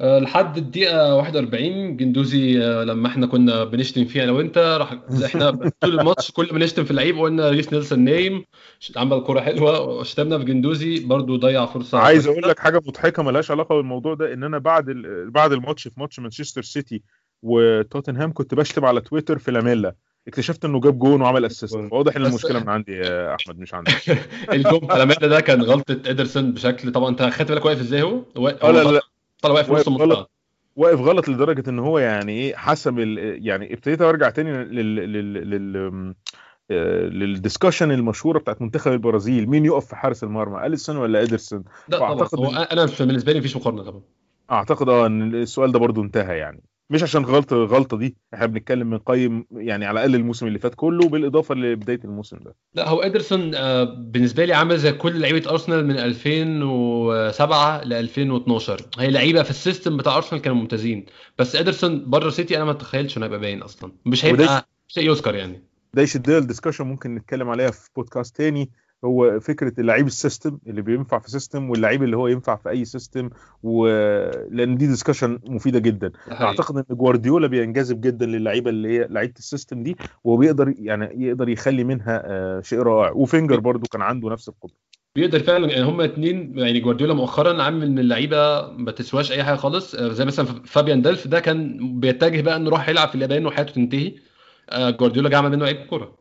[0.00, 5.50] أه لحد الدقيقة 41 جندوزي أه لما إحنا كنا بنشتم فيه أنا وانت راح إحنا
[5.80, 8.44] طول الماتش كل ما نشتم في اللعيب قلنا ريس نيلسون نايم
[8.96, 11.98] عمل كورة حلوة وشتمنا في جندوزي برضو ضيع فرصة.
[11.98, 12.26] عايز.
[12.26, 14.84] أقول لك حاجة مضحكة ملهاش علاقة بالموضوع ده إن أنا بعد
[15.26, 17.02] بعد الماتش في ماتش مانشستر سيتي
[17.42, 19.94] وتوتنهام كنت بشتم على تويتر في لاميلا.
[20.28, 21.76] اكتشفت إنه جاب جون وعمل assist.
[21.90, 23.92] واضح إن المشكلة من عندي يا أحمد مش عندك
[24.52, 28.82] الجون بتاع ده كان غلطة ادرسون بشكل طبعا أنت خدت بالك واقف إزاي هو؟ لا
[28.92, 29.00] لا
[29.42, 30.30] طلع واقف في نص غلط.
[30.76, 36.14] واقف غلط لدرجة إن هو يعني إيه حسب يعني ابتديت أرجع تاني لل لل لل
[37.18, 39.48] لل discussion المشهورة بتاعت منتخب البرازيل.
[39.48, 42.28] مين يقف في حارس المرمى أليسون ولا ادرسون لا طبعا.
[42.34, 44.00] هو أنا بالنسبة لي مفيش مقارنة طبعا.
[44.50, 46.62] أعتقد آه إن السؤال ده برضو انتهى يعني.
[46.90, 48.16] مش عشان غلطة الغلطه دي.
[48.34, 52.54] إحنا بنتكلم بنقيم يعني على الأقل الموسم اللي فات كله بالإضافة لبداية الموسم ده.
[52.74, 58.80] لا هو إدرسون آه، بالنسبة لي عامل زي كل لعيبة أرسنال من 2007 ل 2012
[58.98, 61.06] هي لعيبة في ال system بتاع أرسنال كانوا ممتازين.
[61.38, 63.92] بس إدرسون بره سيتي أنا ما اتخيلش إنه هيبقى باين أصلا.
[64.06, 65.62] مش هيبقى شيء يذكر يعني.
[65.94, 68.70] ده يشدنا ال discussion ممكن نتكلم عليها في بودكاست تاني.
[69.04, 72.84] هو فكرة اللعيب ال system اللي بينفع في system واللعيب اللي هو ينفع في أي
[72.84, 73.30] سيستم
[73.62, 76.12] ولان دي discussion مفيدة جدا.
[76.28, 76.44] حقيقي.
[76.44, 81.48] أعتقد إن جوارديولا بينجذب جدا للعيبة اللي هي لعيبة ال system دي وبيقدر يعني يقدر
[81.48, 83.12] يخلي منها آه، شيء رائع.
[83.12, 84.76] وفينجر برضو كان عنده نفس القدرة.
[85.14, 89.56] بيقدر فعلا يعني هما اتنين يعني جوارديولا مؤخرا عامل من اللعيبة ما تسواش أي حاجة
[89.56, 89.94] خالص.
[89.94, 93.72] آه، زي مثلا فابيان دلف ده كان بيتجه بقى إنه يروح يلعب في اليابان وحياته
[93.72, 94.14] تنتهي.
[94.70, 96.18] آه، جوارديولا جه عمل منه لعيب كورة.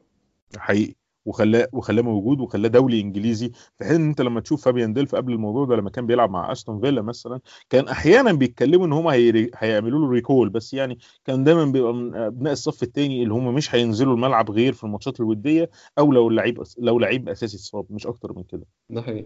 [0.57, 0.95] حقيقي.
[1.27, 5.33] وخلاه وخلاه موجود وخلاه دولي إنجليزي في حين إن أنت لما تشوف فابيان ديلف قبل
[5.33, 9.07] الموضوع ده لما كان بيلعب مع أستون فيلا مثلا كان أحيانا بيتكلموا إن هم.
[9.07, 13.75] هيعملوا له recall بس يعني كان دايما بيبقى من أبناء الصف الثاني اللي هم مش
[13.75, 18.33] هينزلوا الملعب غير في الماتشات الودية أو لو اللعيب لو لعيب أساسي اتصاب مش أكتر
[18.33, 19.25] من كده ده حقيقي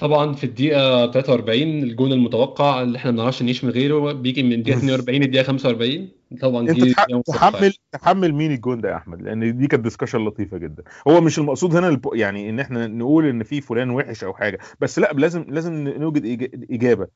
[0.00, 4.52] طبعا في الدقيقة 43 الجون المتوقع اللي إحنا ما بنعرفش نعيش من غيره بيجي من
[4.52, 6.08] الدقيقة 42 الدقيقة 45
[6.40, 6.84] طبعا أنت
[7.26, 7.74] تحمل.
[7.92, 11.76] تحمل مين الجون ده يا أحمد لأن دي كانت discussion لطيفة جدا هو مش المقصود
[11.76, 12.00] هنا.
[12.12, 16.50] يعني إن إحنا نقول إن في فلان وحش أو حاجة بس لأ لازم لازم نوجد.
[16.70, 17.06] إجابة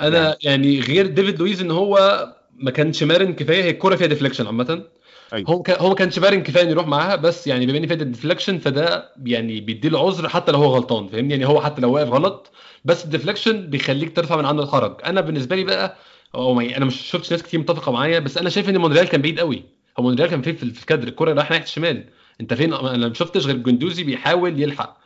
[0.00, 4.46] أنا يعني غير ديفيد لويز إن هو ما كانش مرن كفاية هي الكوره فيها deflection
[4.46, 4.84] عامة
[5.32, 5.50] أيوة.
[5.50, 7.96] هو كان هو ما كانش مرن كفاية إنه يروح معاها بس يعني بما إن فيها
[7.96, 12.08] deflection فده يعني بيديله عذر حتى لو هو غلطان فاهمني؟ يعني هو حتى لو واقف
[12.08, 12.50] غلط
[12.84, 15.96] بس ال deflection بيخليك ترفع من عنده الحرج أنا بالنسبة لي بقى
[16.34, 19.22] هو ما- أنا مش شفتش ناس كتير متفقة معايا بس أنا شايف إن مونريال كان
[19.22, 19.64] بعيد قوي.
[19.98, 22.04] هو مونريال كان فين؟ في الكادر الكوره رايحة ناحية الشمال.
[22.40, 24.96] أنت فين؟ أنا ما شفتش غير جندوزي بيحاول يلحق.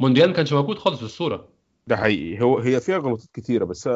[0.00, 1.48] مونريال ما كانش موجود خالص في الصورة.
[1.86, 2.42] ده حقيقي.
[2.42, 3.88] هو هي فيها غلطات كتيرة بس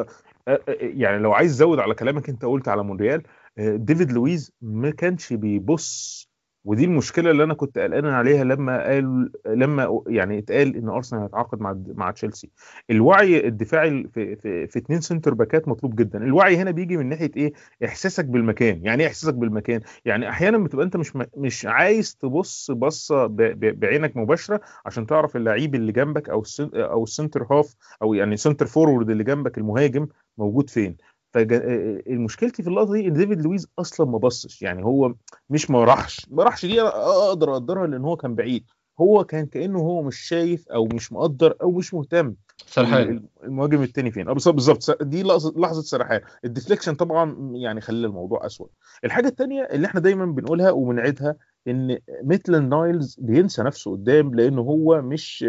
[0.79, 3.21] يعني لو عايز تزود على كلامك أنت قلت على مونريال
[3.57, 6.25] ديفيد لويز ما كانش بيبص
[6.65, 11.61] ودي المشكلة اللي أنا كنت قلقان عليها لما قال لما يعني اتقال إن أرسنال هيتعاقد
[11.61, 12.49] مع مع تشيلسي.
[12.89, 16.23] الوعي الدفاعي في في, في اثنين center باكات مطلوب جدا.
[16.23, 17.53] الوعي هنا بيجي من ناحية إيه؟
[17.85, 18.85] إحساسك بالمكان.
[18.85, 23.25] يعني إيه إحساسك بالمكان؟ يعني أحيانا بتبقى أنت مش مش عايز تبص بصة
[23.61, 28.65] بعينك مباشرة عشان تعرف اللعيب اللي جنبك أو أو ال center half أو يعني center
[28.65, 30.97] forward اللي جنبك المهاجم موجود فين.
[31.35, 35.13] فمشكلتي في اللقطة دي إن ديفيد لويز أصلا ما بصش يعني هو
[35.49, 38.65] مش ما راحش ما راحش دي أقدر أقدرها لأن هو كان بعيد.
[39.01, 43.23] هو كان كأنه هو مش شايف أو مش مقدر أو مش مهتم سرحان.
[43.43, 44.27] المهاجم الثاني فين.
[44.29, 45.03] آه بالظبط.
[45.03, 46.21] دي لحظه سرحان.
[46.45, 48.69] ال deflection طبعا يعني خلى الموضوع اسود
[49.05, 51.35] الحاجة الثانية اللي إحنا دايما بنقولها وبنعيدها
[51.67, 55.45] إن ميتلاند نايلز بينسى نفسه قدام لأنه هو مش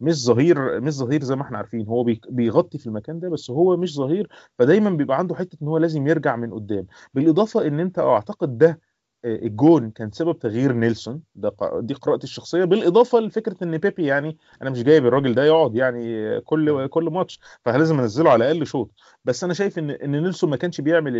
[0.00, 1.86] مش ظهير مش ظهير زي ما إحنا عارفين.
[1.86, 4.28] هو بيغطي في المكان ده بس هو مش ظهير.
[4.58, 6.86] فدايما بيبقى عنده حتة إن هو لازم يرجع من قدام.
[7.14, 8.78] بالإضافة إن أنت أعتقد ده آه،
[9.24, 11.22] الجون كان سبب تغيير نيلسون.
[11.34, 12.64] ده دي قراءتي الشخصية.
[12.64, 17.40] بالإضافة لفكرة إن بيبي يعني أنا مش جايب الراجل ده يقعد يعني كل كل ماتش
[17.64, 18.90] فلازم أنزله على الأقل شوط.
[19.24, 21.16] بس أنا شايف إن إن نيلسون ما كانش بيعمل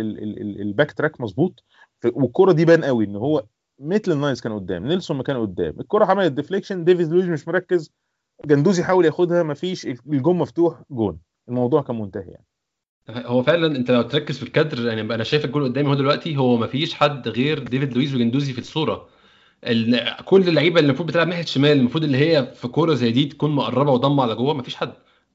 [0.61, 1.63] ال back track مظبوط.
[2.05, 3.45] والكرة دي بان قوي إن هو
[3.79, 5.79] ميتلاند نايلز كان قدام نيلسون ما كان قدام.
[5.79, 7.91] الكرة عملت deflection ديفيد لويز مش مركز.
[8.45, 11.19] جندوزي حاول ياخدها ما فيش الجون مفتوح جون.
[11.49, 12.45] الموضوع كان منتهي يعني.
[13.09, 16.57] هو فعلا أنت لو تركز في الكادر يعني أنا شايف الجول قدامي هو دلوقتي هو
[16.57, 19.07] ما فيش حد غير ديفيد لويز وجندوزي في الصورة.
[20.25, 23.51] كل اللعيبة اللي المفروض بتلعب ناحية الشمال المفروض اللي هي في كورة زي دي تكون
[23.51, 24.93] مقربة وضمة على جوه ما فيش حد.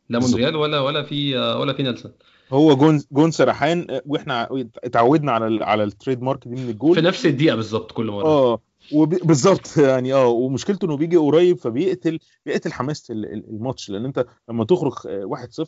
[0.08, 2.12] لا مونريال ولا ولا في ولا في نيلسون.
[2.52, 4.48] هو جون جون سرحان وإحنا
[4.84, 6.94] اتعودنا على على ال trademark دي من الجول.
[6.94, 8.24] في نفس الدقيقة بالظبط كل مرة.
[8.24, 8.60] آه.
[8.92, 14.92] بالظبط يعني آه ومشكلته إنه بيجي قريب فبيقتل بيقتل حماسه الماتش لأن أنت لما تخرج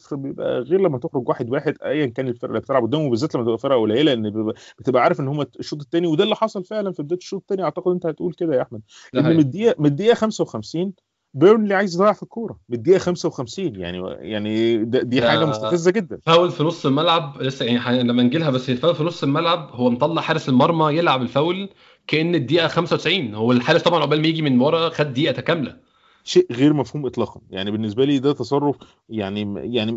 [0.05, 3.59] 1-0 بيبقى غير لما تخرج 1-1 ايا كان الفرقة اللي بتلعب قدامه بالذات لما تبقى
[3.59, 7.19] فرقة قليلة لأن بتبقى عارف إن هم الشوط الثاني وده اللي حصل فعلا في بداية
[7.19, 8.81] الشوط الثاني أعتقد أنت هتقول كده يا أحمد
[9.15, 10.93] إن من الدقيقة من الدقيقة 55
[11.35, 16.19] بيرنلي عايز يضيع في الكورة من الدقيقة 55 يعني يعني دي حاجة مستفزة جدا.
[16.23, 19.91] فاول في نص الملعب لسه يعني لما نجي لها بس فاول في نص الملعب هو
[19.91, 21.69] مطلع حارس المرمى يلعب الفاول
[22.09, 25.77] كأن الدقيقة 95 هو الحارس طبعا عقبال ما يجي من ورا خد دقيقة كاملة.
[26.25, 27.41] شيء غير مفهوم اطلاقا.
[27.51, 28.77] يعني بالنسبة لي ده تصرف
[29.09, 29.93] يعني يعني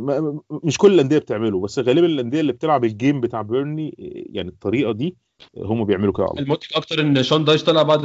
[0.51, 3.95] مش كل الأندية بتعمله بس غالبا الأندية اللي بتلعب ال game بتاع بيرني
[4.29, 5.15] يعني الطريقة دي
[5.57, 8.01] هم بيعملوا كده المضحك أكتر إن شون دايش طلع بعد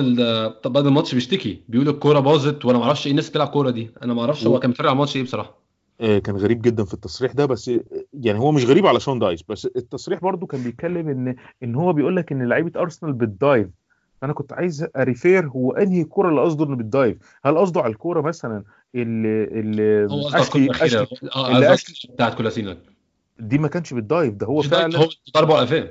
[0.66, 1.62] بعد الماتش بيشتكي.
[1.68, 3.90] بيقول الكورة باظت وأنا ما أعرفش إيه الناس بتلعب كورة دي.
[4.02, 5.58] أنا ما أعرفش هو كان بيتفرج على الماتش إيه بصراحة.
[6.00, 7.70] آه، كان غريب جدا في التصريح ده بس
[8.12, 11.92] يعني هو مش غريب على شون دايس بس التصريح برضو كان بيتكلم ان إن هو
[11.92, 13.68] بيقول لك إن لعيبة ارسنال بت dive.
[14.20, 17.80] فانا كنت عايز أ refer هو أنهي الكوره اللي قصده إنه بت dive هل قصده
[17.80, 22.76] على الكورة مثلا اللي اللي اشلي اشلي آه اللي اشلي بتاعت كولاسينا
[23.38, 25.88] دي ما كانش بت dive ده هو فعلا هو ضربة قفاه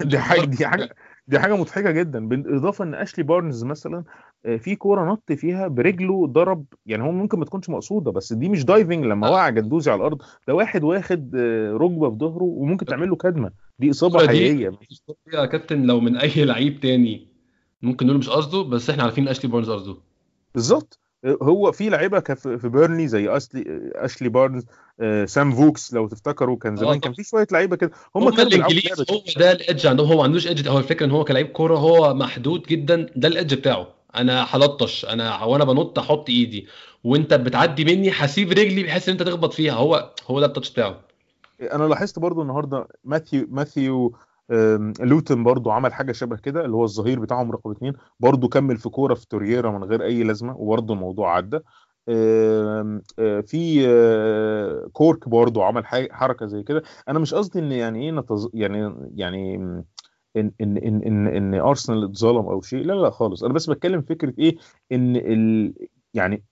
[0.00, 0.94] دي حاجة دي حاجة
[1.28, 2.28] دي حاجة مضحكة جدا.
[2.28, 4.04] بالإضافة إن أشلي بارنز مثلا
[4.44, 8.64] في كورة نط فيها برجله ضرب يعني هو ممكن ما تكونش مقصودة بس دي مش
[8.64, 13.08] diving لما وقع جندوزي على الأرض ده واحد واخد آه، ركبة في ظهره وممكن تعمل
[13.08, 14.78] له كدمه دي إصابة حقيقية.
[15.32, 17.28] يا كابتن لو من أي لعيب تاني
[17.82, 19.96] ممكن نقول مش قصده بس إحنا عارفين أشلي بارنز قصده.
[20.54, 20.98] بالظبط.
[21.42, 24.64] هو في لعيبة في بيرني زي اشلي أشلي بارنز
[25.00, 27.90] آه، سام فوكس لو تفتكروا كان زمان كان في شوية لعيبة كده.
[28.16, 31.10] هم كانوا الإنجليز هو ده ال edge عندهم هو ما عندوش edge هو الفكرة إن
[31.10, 34.03] هو كلاعب كورة هو محدود جدا ده ال edge بتاعه.
[34.16, 36.66] أنا هلطش أنا وأنا بنط أحط ايدي
[37.04, 40.72] وانت بتعدي مني هسيب رجلي بحيث إن انت تخبط فيها هو هو ده ال touch
[40.72, 41.00] بتاعه.
[41.72, 44.16] أنا لاحظت برضو النهارده ماثيو ماثيو
[45.00, 48.88] لوتن برضو عمل حاجة شبه كده اللي هو الظهير بتاعهم رقم اثنين برضو كمل في
[48.88, 51.58] كورة في تورييرا من غير أي لازمة وبرضو الموضوع عدى.
[52.08, 53.00] آه،
[53.46, 56.82] في آه، كورك برضو عمل حركة زي كده.
[57.08, 58.48] أنا مش قصدي إن يعني إيه نتز...
[58.54, 59.58] يعني يعني
[60.36, 63.44] إن إن إن إن, إن أرسنال اتظلم أو شيء لا لا خالص.
[63.44, 64.56] أنا بس بتكلم فكرة إيه؟
[64.92, 65.74] إن ال...
[66.14, 66.44] يعني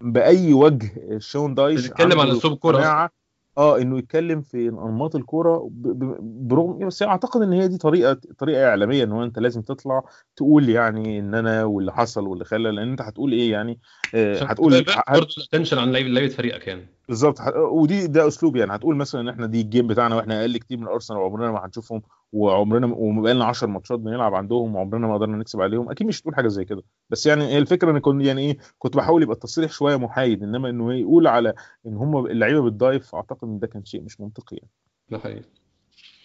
[0.00, 3.10] بأي وجه شون دايش بنتكلم على أسلوب كوره
[3.58, 5.70] آه إنه يتكلم في انماط الكورة
[6.20, 10.02] برغم بس أعتقد إن هي دي طريقة طريقة إعلامية إن هو أنت لازم تطلع
[10.36, 13.80] تقول يعني إن أنا واللي حصل واللي خلى لأن أنت هتقول إيه يعني؟
[14.14, 16.86] آه هتقول برضه الـ attention عن لعيبة فريقك يعني.
[17.08, 18.74] بالظبط ودي ده أسلوب يعني.
[18.74, 21.66] هتقول مثلا إن إحنا دي الـ game بتاعنا وإحنا أقل كتير من أرسنال وعمرنا ما
[21.66, 22.02] هنشوفهم
[22.32, 26.34] وعمرنا وبقى لنا 10 ماتشات بنلعب عندهم وعمرنا ما قدرنا نكسب عليهم أكيد مش تقول
[26.34, 26.82] حاجة زي كده.
[27.10, 30.70] بس يعني هي الفكرة إن كنت يعني إيه كنت بحاول يبقى التصريح شوية محايد إنما
[30.70, 31.54] إنه يقول على
[31.86, 34.70] إن هم اللعيبة بتضايف اعتقد إن ده كان شيء مش منطقي يعني.
[35.10, 35.42] ده حقيقي.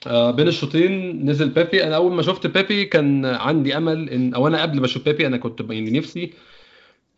[0.07, 1.83] آه بين الشوطين نزل بيبي.
[1.83, 5.27] أنا أول ما شفت بيبي كان عندي أمل إن أو أنا قبل ما أشوف بيبي
[5.27, 6.33] أنا كنت يعني نفسي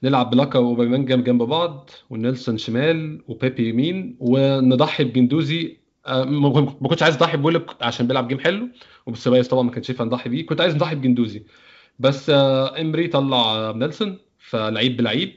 [0.03, 5.77] نلعب بلاكا وأوباميانج جنب بعض ونيلسون شمال وبيبي يمين ونضحي بجندوزي
[6.07, 6.49] ما
[6.81, 8.69] ما كنتش عايز اضحي بويلك عشان بيلعب game حلو
[9.05, 11.43] وبالـ space طبعا ما كانش ينفع نضحي بيه كنت عايز نضحي بجندوزي.
[11.99, 15.33] بس آه، إمري طلع آه، نيلسون فلعيب بلعيب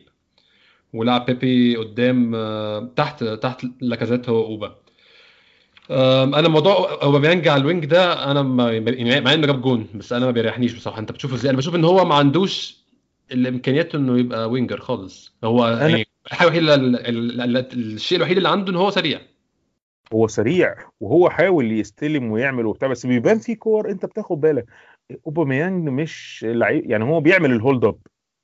[0.93, 4.75] ولعب بيبي قدام آه، تحت تحت لاكازيت هو أوبا.
[6.39, 10.27] أنا موضوع أوباميانج على الـ wing ده أنا يعني مع إنه جاب جون بس أنا
[10.27, 10.99] ما بيريحنيش بصراحة.
[11.01, 12.77] أنت بتشوفه إزاي؟ أنا بشوف إن هو ما عندوش
[13.33, 15.33] الإمكانيات إنه يبقى winger خالص.
[15.45, 17.57] هو أنا- يعني الحاجة الوحيدة ال- ال- ال-
[17.95, 19.21] الشيء الوحيد اللي عنده إن هو سريع.
[20.15, 24.67] هو سريع وهو حاول يستلم ويعمل وبتاع بس بيبان فيه كور انت بتاخد بالك.
[25.27, 27.99] اوباميانج مش لعيب يعني هو بيعمل الـ hold up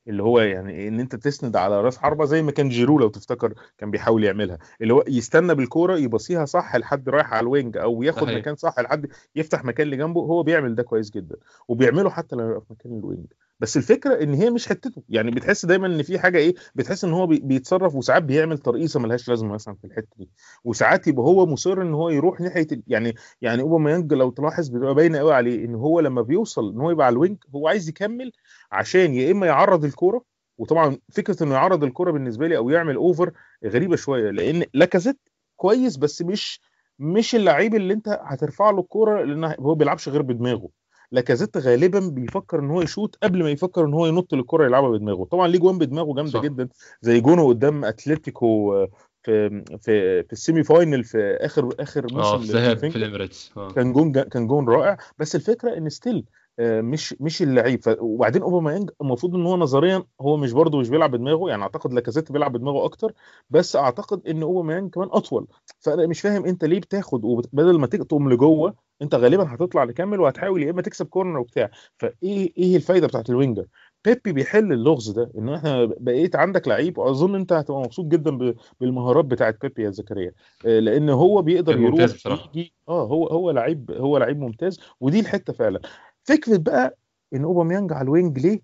[0.09, 3.55] اللي هو يعني ان انت تسند على راس حربة زي ما كان جيرو لو تفتكر
[3.79, 4.59] كان بيحاول يعملها.
[4.81, 8.29] اللي هو يستنى بالكورة يبصيها صح لحد رايح على الـ wing أو ياخد.
[8.39, 9.07] مكان صح لحد
[9.37, 11.37] يفتح مكان اللي جنبه هو بيعمل ده كويس جدا.
[11.69, 13.27] وبيعمله حتى لما يبقى في مكان الـ wing.
[13.61, 15.03] بس الفكرة إن هي مش حتته.
[15.09, 19.01] يعني بتحس دايما إن في حاجة إيه بتحس إن هو بي- بيتصرف وساعات بيعمل ترقيصة
[19.01, 20.31] ملهاش لازمة مثلا في الحتة دي.
[20.65, 25.19] وساعات يبقى هو مصر إن هو يروح ناحية يعني يعني اوباميانج لو تلاحظ بتبقى باينه
[25.19, 28.33] قوي عليه إن هو لما بيوصل إن هو يبقى على الـ wing هو عايز يكمل
[28.73, 30.25] عشان يا إما يعرض الكورة
[30.59, 33.33] وطبعا فكرة إنه يعرض الكورة بالنسبة لي أو يعمل over
[33.65, 35.19] غريبة شوية لأن لاكازيت
[35.57, 36.61] كويس بس مش
[36.99, 40.84] مش اللعيب اللي أنت هترفع له الكورة لأن هو بيلعبش غير بدماغه.
[41.13, 45.25] لاكازيت غالبا بيفكر إن هو يشوط قبل ما يفكر إن هو ينط للكرة يلعبها بدماغه
[45.25, 46.41] طبعا ليه جوان بدماغه جامدة.
[46.41, 46.69] جدا
[47.03, 48.89] زي جونه قدام أتلتيكو آه،
[49.23, 52.87] في في في الـ semi final في آخر آخر موسم في الذهاب في.
[52.97, 56.25] الإميريتس آه كان جون كان جون رائع بس الفكرة إن still
[56.61, 57.81] مش مش اللعيب.
[58.01, 62.33] وبعدين أوباميانج المفروض إن هو نظريا هو مش برضه مش بيلعب بدماغه يعني أعتقد لاكازيت
[62.33, 63.13] بيلعب بدماغه أكتر
[63.51, 65.47] بس أعتقد إن أوباميانج كمان أطول.
[65.81, 70.63] فأنا مش فاهم أنت ليه بتاخد وبدل ما تقطم لجوه أنت غالبا هتطلع لكمل وهتحاول
[70.63, 71.71] يا إما تكسب corner وبتاع.
[71.99, 73.67] فإيه إيه الفايدة بتاعت الـ winger؟
[74.05, 79.25] بيبي بيحل اللغز ده إن إحنا بقيت عندك لعيب وأظن أنت هتبقى مبسوط جدا بالمهارات
[79.25, 80.33] بتاعت بيبي يا زكريا.
[80.67, 82.17] آه، لأن هو بيقدر يروح.
[82.27, 85.81] يجي آه هو هو لعيب هو لعيب ممتاز ودي الحتة فعلا.
[86.25, 86.97] فكرة بقى
[87.35, 88.61] إن أوباميانج على الـ wing ليه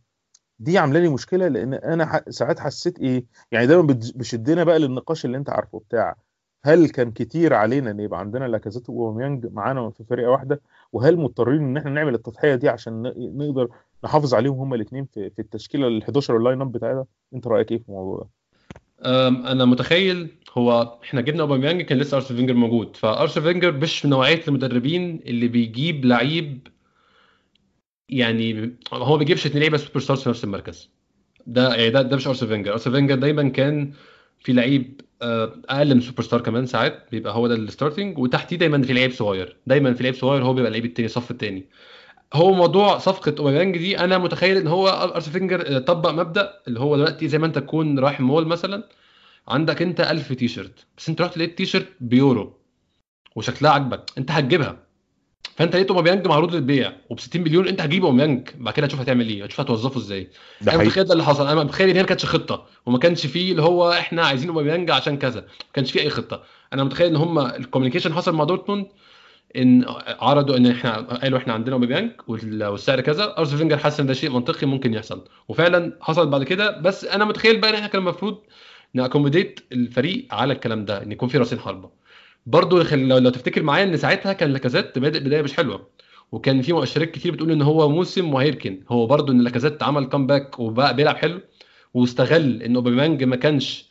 [0.59, 2.25] دي عاملة لي مشكلة لأن أنا.
[2.29, 6.17] ساعات حسيت إيه يعني دايما بتشدنا بقى للنقاش اللي أنت عارفه بتاع
[6.65, 10.61] هل كان كتير علينا إن يبقى عندنا لاكازيت واوباميانج معانا في فرقة واحدة
[10.93, 13.69] وهل مضطرين إن إحنا نعمل التضحية دي عشان نقدر
[14.05, 17.05] نحافظ عليهم هما الاثنين في, في التشكيلة ال 11 الـ line up بتاعنا
[17.35, 18.29] أنت رأيك إيه في الموضوع ده؟
[19.29, 24.11] أنا متخيل هو إحنا جبنا أوباميانج كان لسه ارسين فينجر موجود فارسين فينجر مش من
[24.11, 26.69] نوعية المدربين اللي بيجيب لعيب
[28.11, 30.91] يعني هو ما بيجيبش اتنين لعيبة super stars في نفس المركز.
[31.47, 32.73] ده يعني ده ده مش أرسين فينجر.
[32.73, 33.93] أرسين فينجر دايما كان
[34.39, 38.57] في لعيب آه، أقل من super star كمان ساعات بيبقى هو ده الـ starting وتحتيه
[38.57, 39.57] دايما في لعيب صغير.
[39.67, 41.65] دايما في لعيب صغير هو بيبقى اللعيب التاني الصف التاني.
[42.35, 46.97] هو موضوع صفقة أوباميانج دي أنا متخيل إن هو أرسين فينجر طبق مبدأ اللي هو
[46.97, 48.89] دلوقتي زي ما أنت تكون رايح مول مثلا
[49.49, 52.59] عندك أنت 1000 تي شيرت بس أنت رحت لقيت تي شيرت بيورو
[53.37, 54.87] وشكلها عاجبك أنت هتجيبها.
[55.57, 59.29] فانت لقيت اوباميانج معروض للبيع وب 60 مليون انت هتجيب اوباميانج بعد كده هتشوف هتعمل
[59.29, 60.31] إيه هتشوف هتوظفه إزاي.
[60.61, 63.27] ده أنا متخيل ده اللي حصل أنا متخيل إن هي ما كانتش خطة وما كانش
[63.27, 66.43] فيه اللي هو إحنا عايزين أوباميانج عشان كذا ما كانش فيه أي خطة.
[66.73, 68.87] أنا متخيل إن هم الـ communication حصل مع دورتموند
[69.57, 69.85] إن
[70.21, 74.15] عرضوا إن إحنا قالوا إحنا عندنا أوباميانج وال- والسعر كذا ارسين فينجر حس إن ده
[74.15, 75.25] شيء منطقي ممكن يحصل.
[75.49, 78.39] وفعلا حصل بعد كده بس أنا متخيل بقى إن إحنا كان المفروض
[78.95, 81.91] ن accommodate الفريق على الكلام ده إن يكون في راسين حربة.
[82.47, 85.87] برضه خل- لو, لو تفتكر معايا إن ساعتها كان لاكازيت بادئ بداية مش حلوة
[86.33, 88.81] وكان في مؤشرات كتير بتقول إن هو موسم وهيركن.
[88.89, 91.41] هو برضه إن لاكازيت عمل comeback وبقى بيلعب حلو
[91.95, 93.91] واستغل إن أوباميانج ما كانش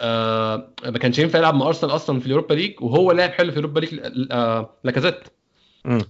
[0.00, 3.50] آه ما كانش ينفع يلعب مع أرسنال أصلا في الـ Europa League وهو لعب حلو
[3.52, 4.00] في الـ Europa League
[4.32, 5.18] آه لاكازيت.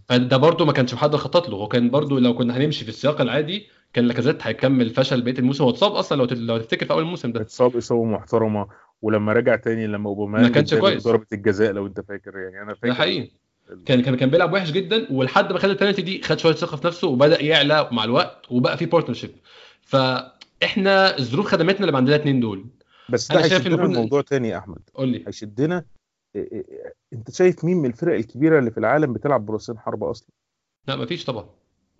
[0.09, 1.57] فده برضه ما كانش حد خطط له.
[1.57, 5.65] هو كان برضه لو كنا هنمشي في السياق العادي كان لاكازيت هيكمل فشل بقية الموسم
[5.65, 7.41] هو اتصاب أصلا لو لو تفتكر في أول الموسم ده.
[7.41, 8.67] إتصاب إصابة محترمة.
[9.03, 11.05] ولما رجع تاني لما أوباميانج ما كانش كويس.
[11.05, 13.31] ضربه الجزاء لو أنت فاكر يعني أنا فاكر ده حقيقي.
[13.87, 16.87] كان كان كان بيلعب وحش جدا ولحد ما خد البنالتي دي خد شوية ثقة في
[16.87, 19.31] نفسه وبدأ يعلى مع الوقت وبقى في partnership
[19.83, 22.67] فاحنا الظروف خدمتنا اللي عندنا الاثنين دول.
[23.11, 24.79] بس ده إن هيشدنا كنا- الموضوع تاني يا أحمد.
[24.95, 25.25] قول لي.
[25.27, 25.85] هيشدنا.
[26.37, 30.11] إيه إيه إيه، أنت شايف مين من الفرق الكبيرة اللي في العالم بتلعب براسين حربه
[30.11, 30.29] أصلا؟
[30.89, 31.47] لا مفيش طبعا.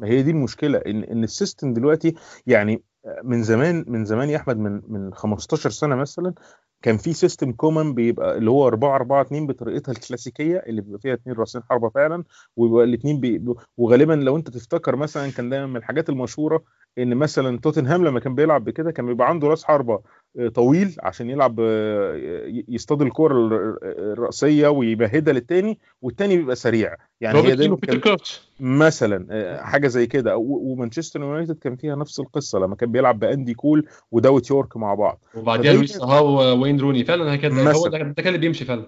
[0.01, 2.15] ما هي دي المشكلة ان إن الـ system دلوقتي
[2.47, 2.83] يعني
[3.25, 6.35] من زمان من زمان يا أحمد من من 15 سنة مثلا
[6.83, 11.15] كان في system common بيبقى اللي هو 4 4 2 بطريقتها الكلاسيكية اللي بيبقى فيها
[11.15, 12.25] اثنين راسين حربة فعلا
[12.57, 13.45] ويبقى الاثنين بي...
[13.77, 16.65] وغالبا لو أنت تفتكر مثلا كان دايما من الحاجات المشهورة
[16.99, 20.03] إن مثلا توتنهام لما كان بيلعب بكده كان بيبقى عنده راس حربة.
[20.55, 21.61] طويل عشان يلعب
[22.69, 23.35] يصطاد الكره
[23.83, 26.95] الرأسية ويمهدها للتاني والتاني بيبقى سريع.
[27.21, 27.79] يعني هي دايما
[28.61, 29.27] مثلا
[29.65, 30.37] حاجة زي كده.
[30.37, 35.21] ومانشستر يونايتد كان فيها نفس القصة لما كان بيلعب بأندي كول ودوايت يورك مع بعض.
[35.37, 37.05] وبعديها لويس هاو وين روني.
[37.05, 38.87] فعلا هكذا هو ده كان اللي بيمشي فعلا.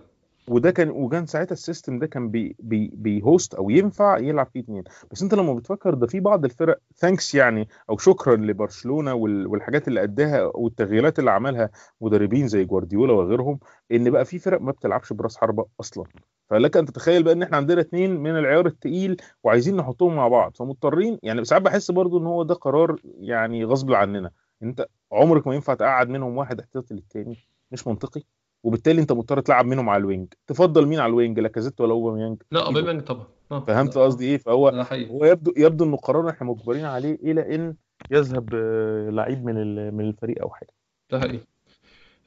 [0.48, 4.60] وده كان وكان ساعتها ال system ده كان بي بي بيهوست أو ينفع يلعب فيه
[4.60, 9.88] اثنين بس أنت لما بتفكر ده في بعض الفرق thanks يعني أو شكرا لبرشلونة والحاجات
[9.88, 11.70] اللي اداها والتغييرات اللي عملها
[12.00, 13.58] مدربين زي جوارديولا وغيرهم
[13.92, 16.04] إن بقى في فرق ما بتلعبش براس حربة أصلا.
[16.50, 20.56] فلك أن تتخيل بقى إن إحنا عندنا اثنين من العيار الثقيل وعايزين نحطهم مع بعض.
[20.56, 24.30] فمضطرين يعني ساعات بحس برضو إن هو ده قرار يعني غصب عننا.
[24.62, 27.38] أنت عمرك ما ينفع تقعد منهم واحد احتياطي للتاني؟
[27.72, 28.22] مش منطقي.
[28.64, 30.28] وبالتالي انت مضطر تلعب منهم على ال wing.
[30.46, 33.26] تفضل مين على ال wing؟ لاكازيت ولا اوباميانج لا أوباميانج طبعا.
[33.52, 33.64] آه.
[33.64, 37.74] فهمت قصدي إيه؟ فهو هو يبدو يبدو إنه قرار إحنا مجبرين عليه إلى إن
[38.10, 40.70] يذهب آه، لعيب من من الفريق أو حاجة.
[41.10, 41.44] ده حقيقي.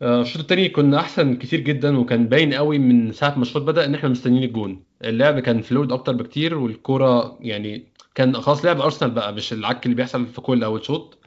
[0.01, 3.85] آه، الشوط الثاني كنا أحسن كتير جدا وكان باين قوي من ساعة ما الشوط بدأ
[3.85, 4.83] إن إحنا مستنيين الجون.
[5.03, 7.83] اللعب كان فلويد أكتر بكتير والكوره يعني
[8.15, 11.17] كان خلاص لعب ارسنال بقى مش العك اللي بيحصل في كل أول شوط.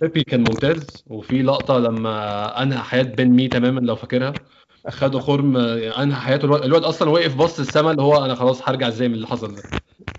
[0.00, 4.40] بيبي كان ممتاز وفي لقطة لما أنهى حياة بن مي تماما لو فاكرها
[4.88, 6.44] خدوا خرم أنهى حياته.
[6.44, 9.54] الواد, الواد أصلا واقف بص السما اللي هو أنا خلاص هرجع إزاي من اللي حصل
[9.56, 9.62] ده.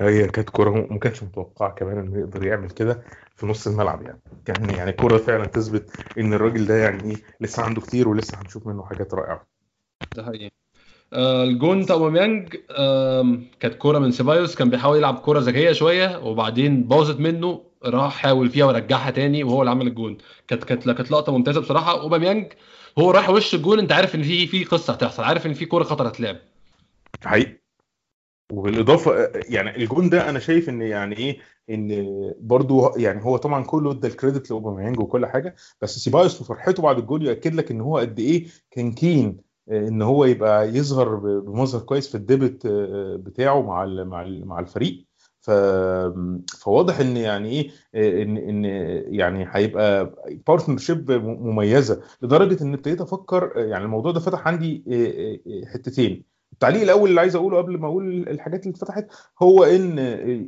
[0.02, 3.02] هي كانت كورة ما كانش متوقع كمان إنه يقدر يعمل كده
[3.36, 4.20] في نص الملعب يعني.
[4.46, 8.68] كان يعني كورة فعلا تثبت إن الراجل ده يعني إيه لسه عنده كتير ولسه هنشوف
[8.68, 9.48] منه حاجات رائعة.
[10.16, 10.50] ده حقيقي.
[11.14, 16.18] آه الجون بتاع اوباميانج آه كانت كورة من سيبايوس كان بيحاول يلعب كورة ذكية شوية
[16.20, 20.18] وبعدين باظت منه راح حاول فيها ورجعها تاني وهو اللي عمل الجون.
[20.48, 22.02] كانت كانت كانت لقطة ممتازة بصراحة.
[22.02, 22.54] أوباميانج
[23.00, 25.84] هو راح وش الجون أنت عارف إن في في قصة هتحصل عارف إن في كورة
[25.84, 26.38] خطر هتلعب.
[27.24, 27.62] حقيقي.
[28.52, 31.38] وبالاضافه يعني الجون ده أنا شايف إن يعني إيه
[31.70, 36.84] إن برضو يعني هو طبعا كله ادى ال credit لأوباميانج وكل حاجة بس سيبايوس وفرحته
[36.84, 39.38] بعد الجول ياكد لك إن هو قد إيه كان keen
[39.72, 45.07] إن هو يبقى يظهر بمظهر كويس في ال debut آه، بتاعه مع مع مع الفريق.
[46.60, 48.66] فواضح إن يعني إيه ان إن
[49.14, 50.16] يعني هيبقى
[50.48, 54.84] partnership مميزة لدرجة إن ابتديت أفكر يعني الموضوع ده فتح عندي
[55.74, 56.24] حتتين.
[56.54, 59.08] التعليق الأول اللي عايز أقوله قبل ما أقول الحاجات اللي اتفتحت
[59.42, 60.00] هو إن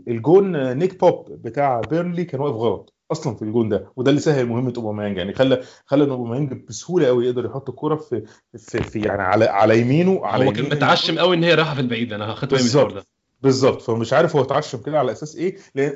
[0.07, 4.45] الجون نيك بوب بتاع بيرنلي كان واقف غلط أصلا في الجون ده وده اللي سهل
[4.45, 8.23] مهمة أوباميانج يعني خلى خلى إن أوباميانج بسهولة قوي يقدر يحط الكوره في,
[8.57, 11.81] في في يعني على على يمينه على هو كان متعشم قوي إن هي رايحة في
[11.81, 13.05] البعيد أنا خدت بالي ده.
[13.41, 13.81] بالظبط.
[13.81, 15.93] فمش عارف هو اتعشم كده على أساس إيه لأن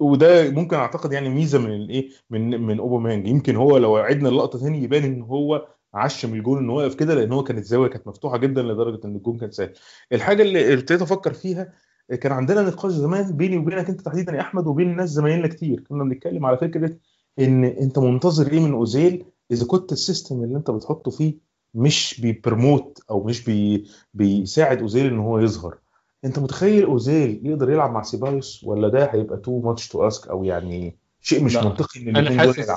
[0.00, 3.28] وده ممكن أعتقد يعني ميزة من الإيه من من أوباميانج.
[3.28, 7.32] يمكن هو لو عدنا اللقطة تاني يبان إن هو عشم الجون انه واقف كده لأن
[7.32, 9.72] هو كانت الزاويه كانت مفتوحة جدا لدرجة إن الجون كان سهل.
[10.12, 11.72] الحاجة اللي ابتديت أفكر فيها
[12.20, 15.80] كان عندنا نقاش زمان بيني وبينك أنت تحديدا يا أحمد وبين ناس زمايلنا كتير.
[15.80, 16.96] كنا بنتكلم على فكرة
[17.38, 21.38] إن أنت منتظر إيه من أوزيل إذا كنت ال system اللي أنت بتحطه فيه
[21.74, 25.78] مش بي promote أو مش بي بيساعد أوزيل إن هو يظهر.
[26.24, 30.44] أنت متخيل أوزيل يقدر يلعب مع سيبايوس ولا ده هيبقى too much to ask أو
[30.44, 31.64] يعني شيء مش لا.
[31.64, 32.70] منطقي إن أنا حاسس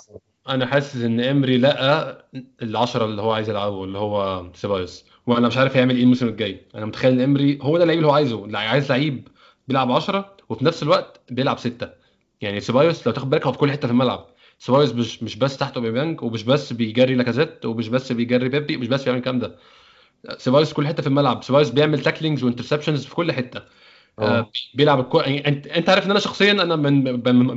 [0.49, 2.25] أنا حاسس إن إمري لقى
[2.61, 5.05] العشرة اللي هو عايز يلعبه اللي هو سيبايوس.
[5.27, 6.61] وأنا مش عارف يعمل إيه الموسم الجاي.
[6.75, 8.57] أنا متخيل إن إمري هو ده اللعيب اللي هو عايزه.
[8.57, 9.27] عايز لعيب
[9.67, 11.89] بيلعب 10 وفي نفس الوقت بيلعب 6
[12.41, 14.25] يعني سيبايوس لو تاخد بالك هو في كل حتة في الملعب.
[14.59, 18.87] سيبايوس مش مش بس تحت أوباميانج ومش بس بيجري لاكازيت ومش بس بيجري بيبي مش
[18.87, 19.55] بس بيعمل الكلام ده.
[20.37, 21.43] سيبايوس كل حتة في الملعب.
[21.43, 23.61] سيبايوس بيعمل tacklings و interceptions في كل حتة.
[24.19, 24.51] آه.
[24.73, 25.19] بيلعب الكو...
[25.19, 27.03] يعني انت انت عارف ان أنا شخصيا أنا من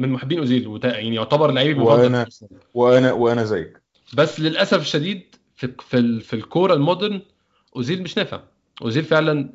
[0.01, 0.85] من محبين أوزيل وت...
[0.85, 2.27] يعني يعتبر لعيبي المفضل وأنا
[2.75, 3.81] وأنا وأنا زيك.
[4.15, 7.21] بس للأسف الشديد في في, في الكورة المودرن
[7.77, 8.41] أوزيل مش نافع.
[8.83, 9.53] أوزيل فعلا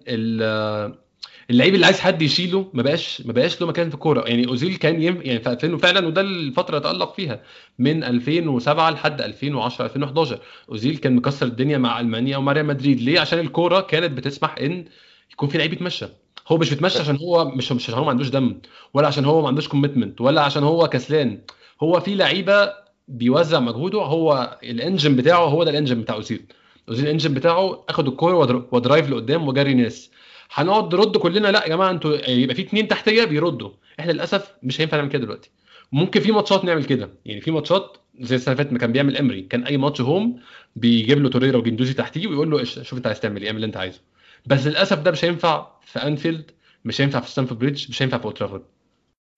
[1.50, 4.22] اللعيب اللي عايز حد يشيله ما بقاش ما بقاش له مكان في الكورة.
[4.28, 5.22] يعني أوزيل كان يم...
[5.22, 7.41] يعني في 2000 فعلا وده الفترة تألق فيها
[7.80, 10.39] من 2007 لحد 2010 2011
[10.70, 13.02] أوزيل كان مكسر الدنيا مع ألمانيا ومع ريال مدريد.
[13.02, 14.86] ليه؟ عشان الكورة كانت بتسمح إن
[15.34, 16.06] يكون في لعيب يتمشى.
[16.48, 18.62] هو مش بيتمشى عشان هو مش مش عشان هو ما عندوش دم
[18.93, 21.39] ولا عشان هو ما عندوش commitment ولا عشان هو كسلان.
[21.84, 22.74] هو في لعيبة
[23.08, 26.46] بيوزع مجهوده هو ال engine بتاعه هو ده ال engine بتاع أوزيل.
[26.89, 30.12] أوزيل ال engine بتاعه أخد الكورة و drive لقدام وجري ناس
[30.56, 33.72] هنقعد نرد كلنا لا يا جماعة أنتوا يبقى في اثنين تحتية بيردوا.
[33.99, 35.51] إحنا للأسف مش هينفع نعمل كده دلوقتي.
[35.91, 37.10] ممكن في ماتشات نعمل كده.
[37.26, 39.41] يعني في ماتشات زي السنة اللي فاتت كان بيعمل إمري.
[39.41, 40.39] كان أي ماتش home
[40.76, 43.78] بيجيب له توريرا وجندوزي تحتيه ويقول له شوف انت عايز تعمل إيه اعمل اللي انت
[43.78, 44.01] عايزه.
[44.45, 46.51] بس للأسف ده مش هينفع في أنفيلد
[46.86, 48.64] مش هينفع في ستامفورد بريدج مش هينفع في اولد ترافورد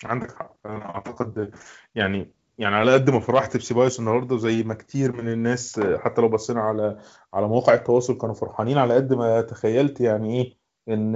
[0.06, 0.56] عندك حق.
[0.66, 1.52] أنا أعتقد
[1.96, 6.30] يعني يعني على قد ما فرحت بسيبايوس النهارده زي ما كتير من الناس حتى لو
[6.30, 7.00] بصينا على
[7.34, 10.58] على مواقع التواصل كانوا فرحانين على قد ما تخيلت يعني إيه
[10.90, 11.16] إن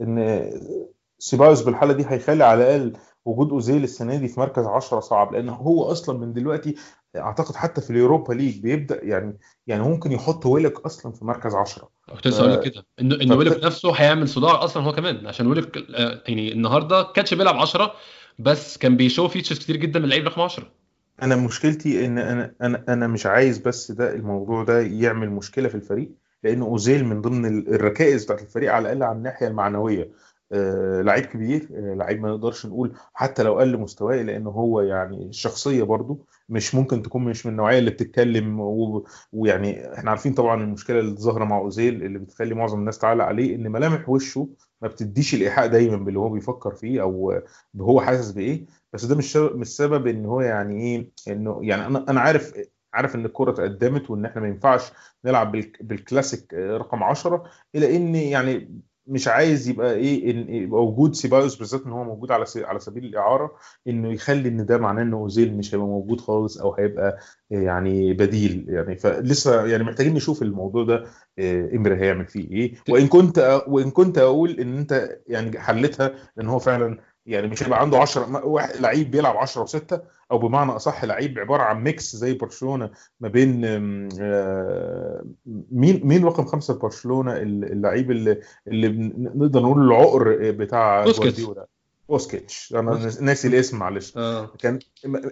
[0.00, 0.50] إن
[1.18, 2.92] سيبايوس بالحالة دي هيخلي على الأقل
[3.24, 6.74] وجود أوزيل السنة دي في مركز 10 صعب لأن هو أصلا من دلوقتي
[7.16, 11.88] أعتقد حتى في اليوروبا ليج بيبدأ يعني يعني ممكن يحط ويلوك أصلا في مركز 10
[12.14, 15.46] كنت لسه هقول لك كده إن إن ويلوك نفسه هيعمل صداع أصلا هو كمان عشان
[15.46, 17.94] ويلوك آه، يعني النهارده كا touch بيلعب 10
[18.38, 20.72] بس كان بي show features كتير جدا من اللعيب رقم 10
[21.22, 25.74] أنا مشكلتي إن أنا أنا أنا مش عايز بس ده الموضوع ده يعمل مشكلة في
[25.74, 26.10] الفريق.
[26.42, 30.10] لأن أوزيل من ضمن الركائز بتاعت الفريق على الأقل على الناحية المعنوية.
[30.52, 35.26] آه لعيب كبير آه لعيب ما نقدرش نقول حتى لو قل مستواه لأن هو يعني
[35.28, 39.06] الشخصية برضو مش ممكن تكون مش من النوعية اللي بتتكلم و...
[39.32, 43.54] ويعني إحنا عارفين طبعا المشكلة اللي ظاهرة مع أوزيل اللي بتخلي معظم الناس تعلق عليه
[43.54, 44.48] إن ملامح وشه
[44.82, 47.40] ما بتديش الإيحاء دايما باللي هو بيفكر فيه أو
[47.80, 48.66] هو حاسس بإيه.
[48.92, 52.54] بس ده مش مش سبب إن هو يعني إيه إنه يعني أنا أنا عارف
[52.94, 54.92] عارف إن الكرة تقدمت وإن إحنا ما ينفعش
[55.24, 61.56] نلعب بالكلاسيك رقم 10 إلى إن يعني مش عايز يبقى إيه إن يبقى وجود سيبايوس
[61.56, 63.52] بالذات إن هو موجود على على سبيل الإعارة
[63.88, 67.18] إنه يخلي إن ده معناه ان أوزيل مش هيبقى موجود خالص أو هيبقى
[67.50, 71.04] يعني بديل يعني فلسه يعني محتاجين نشوف الموضوع ده
[71.74, 72.74] إمري هيعمل فيه إيه.
[72.88, 77.80] وإن كنت وإن كنت أقول إن أنت يعني حلتها لأن هو فعلا يعني مش هيبقى
[77.80, 79.98] عنده 10 واحد لعيب بيلعب 10 و6
[80.32, 83.60] أو بمعنى أصح لعيب عبارة عن mix زي برشلونة ما بين
[85.70, 88.88] مين مين رقم خمسة برشلونة اللعيب اللي اللي
[89.34, 91.66] نقدر نقول العقل بتاع جوارديولا؟
[92.08, 92.74] بوسكيتس.
[92.76, 94.16] أنا ناسي الاسم معلش.
[94.16, 94.46] آه.
[94.58, 94.78] كان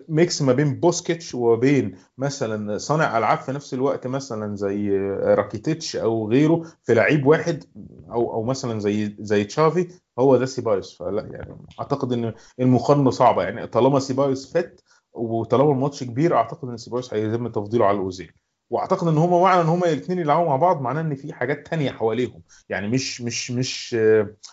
[0.09, 4.91] mix ما بين بوسكيتس وبين مثلا صانع ألعاب في نفس الوقت مثلا زي
[5.21, 7.65] راكيتيتش أو غيره في لعيب واحد
[8.11, 10.99] أو أو مثلا زي زي تشافي هو ده سيبايوس.
[10.99, 13.43] فلا يعني أعتقد إن المقارنة صعبة.
[13.43, 18.33] يعني طالما سيبايوس fit وطالما الماتش كبير أعتقد إن سيبايوس هيتم تفضيله على الأوزيل.
[18.71, 21.91] واعتقد ان هما معنى ان هما الاثنين يلعبوا مع بعض معناه ان في حاجات تانية
[21.91, 22.43] حواليهم.
[22.69, 23.95] يعني مش مش مش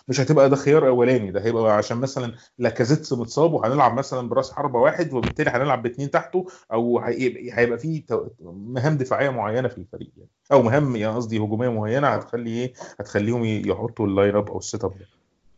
[0.08, 4.78] مش هتبقى ده خيار اولاني ده هيبقى عشان مثلا لاكازيت متصاب وهنلعب مثلا براس حربة
[4.78, 8.02] واحد وبالتالي هنلعب باثنين تحته أو هيبقى في
[8.42, 10.30] مهام دفاعية معينة في الفريق يعني.
[10.52, 14.64] أو مهام يعني قصدي هجومية معينة هتخلي إيه هتخليهم يحطوا ال line up أو ال
[14.64, 15.06] set up ده.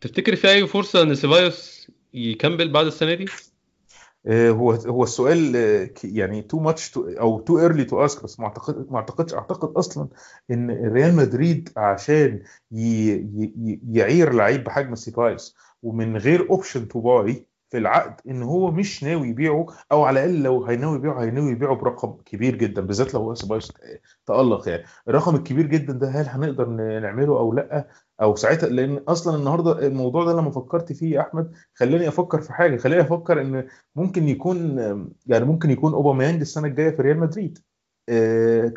[0.01, 3.25] تفتكر في أي فرصة إن سيبايوس يكمل بعد السنة دي؟
[4.29, 5.55] هو هو السؤال
[6.03, 10.07] يعني too much أو too early to ask بس ما اعتقد ما أعتقدش أعتقد أصلا
[10.51, 12.43] إن ريال مدريد عشان
[13.91, 19.27] يعير لعيب بحجم سيبايوس ومن غير option to buy في العقد إن هو مش ناوي
[19.27, 23.35] يبيعه أو على الأقل لو هيناوي يبيعه هيناوي يبيعه برقم كبير جدا بالذات لو هو
[23.35, 23.73] سيبايوس
[24.25, 24.83] تألق يعني.
[25.07, 26.69] الرقم الكبير جدا ده هل هنقدر
[26.99, 27.87] نعمله أو لأ؟
[28.21, 32.53] أو ساعتها لأن أصلا النهارده الموضوع ده لما فكرت فيه يا أحمد خلاني أفكر في
[32.53, 34.77] حاجة خلاني أفكر إن ممكن يكون
[35.27, 37.59] يعني ممكن يكون أوباميانج السنة الجاية في ريال مدريد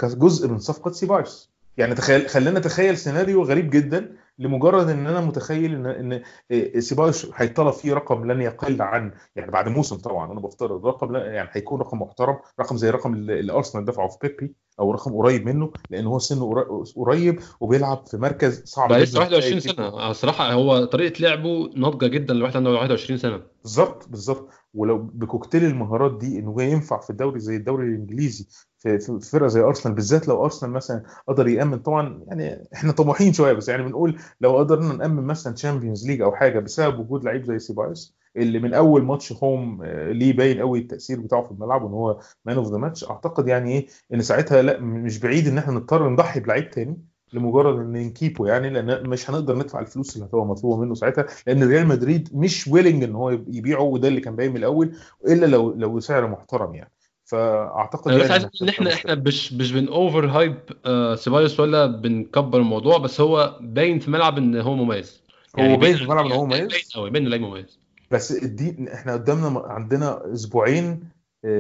[0.01, 1.55] كجزء من صفقة سيبايوس.
[1.77, 6.21] يعني تخيل خلينا نتخيل سيناريو غريب جدا لمجرد إن أنا متخيل إن
[6.53, 11.17] إن سيبايوس هيطلب فيه رقم لن يقل عن يعني بعد موسم طبعا أنا بفترض رقم
[11.17, 15.47] يعني هيكون رقم محترم رقم زي الرقم اللي ارسنال دفعه في بيبي أو رقم قريب
[15.47, 16.65] منه لأن هو سنه
[16.97, 19.03] قريب وبيلعب في مركز صعب جدا.
[19.03, 20.11] لسه 21 سنة.
[20.11, 23.41] الصراحة هو طريقة لعبه ناضجة جدا لواحد عنده 21 سنة.
[23.63, 24.49] بالظبط بالظبط.
[24.75, 28.47] ولو بكوكتيل المهارات دي إنه ينفع في الدوري زي الدوري الإنجليزي
[28.79, 28.99] في
[29.31, 31.79] فرقة زي أرسنال بالذات لو أرسنال مثلا قدر يأمن.
[31.79, 36.33] طبعا يعني إحنا طموحين شوية بس يعني بنقول لو قدرنا نأمن مثلا Champions League أو
[36.33, 41.21] حاجة بسبب وجود لعيب زي سيبايوس اللي من أول ماتش home ليه باين قوي التأثير
[41.21, 44.81] بتاعه في الملعب وإن هو man of the match أعتقد يعني إيه إن ساعتها لا
[44.81, 47.14] مش بعيد إن إحنا نضطر نضحي بلعيب تاني.
[47.35, 50.95] لمجرد إن ن keep ه يعني لأن مش هنقدر ندفع الفلوس اللي هتبقى مطلوبة منه
[50.95, 54.93] ساعتها لأن ريال مدريد مش willing إن هو يبيعه وده اللي كان باين من الأول
[55.29, 56.91] إلا لو لو سعر محترم يعني.
[57.25, 60.57] فأعتقد أنا بس عايز إن إحنا إحنا مش مش بن over hype
[60.87, 65.23] آه سيبايوس ولا بنكبر الموضوع بس هو باين في الملعب إن هو مميز.
[65.57, 67.79] يعني هو باين في الملعب إن هو مميز؟ باين قوي باين لعيب مميز.
[68.11, 71.09] بس دي إحنا قدامنا عندنا أسبوعين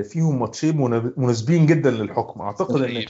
[0.03, 0.77] فيهم ماتشين
[1.17, 2.41] مناسبين جدا للحكم.
[2.41, 3.05] أعتقد إن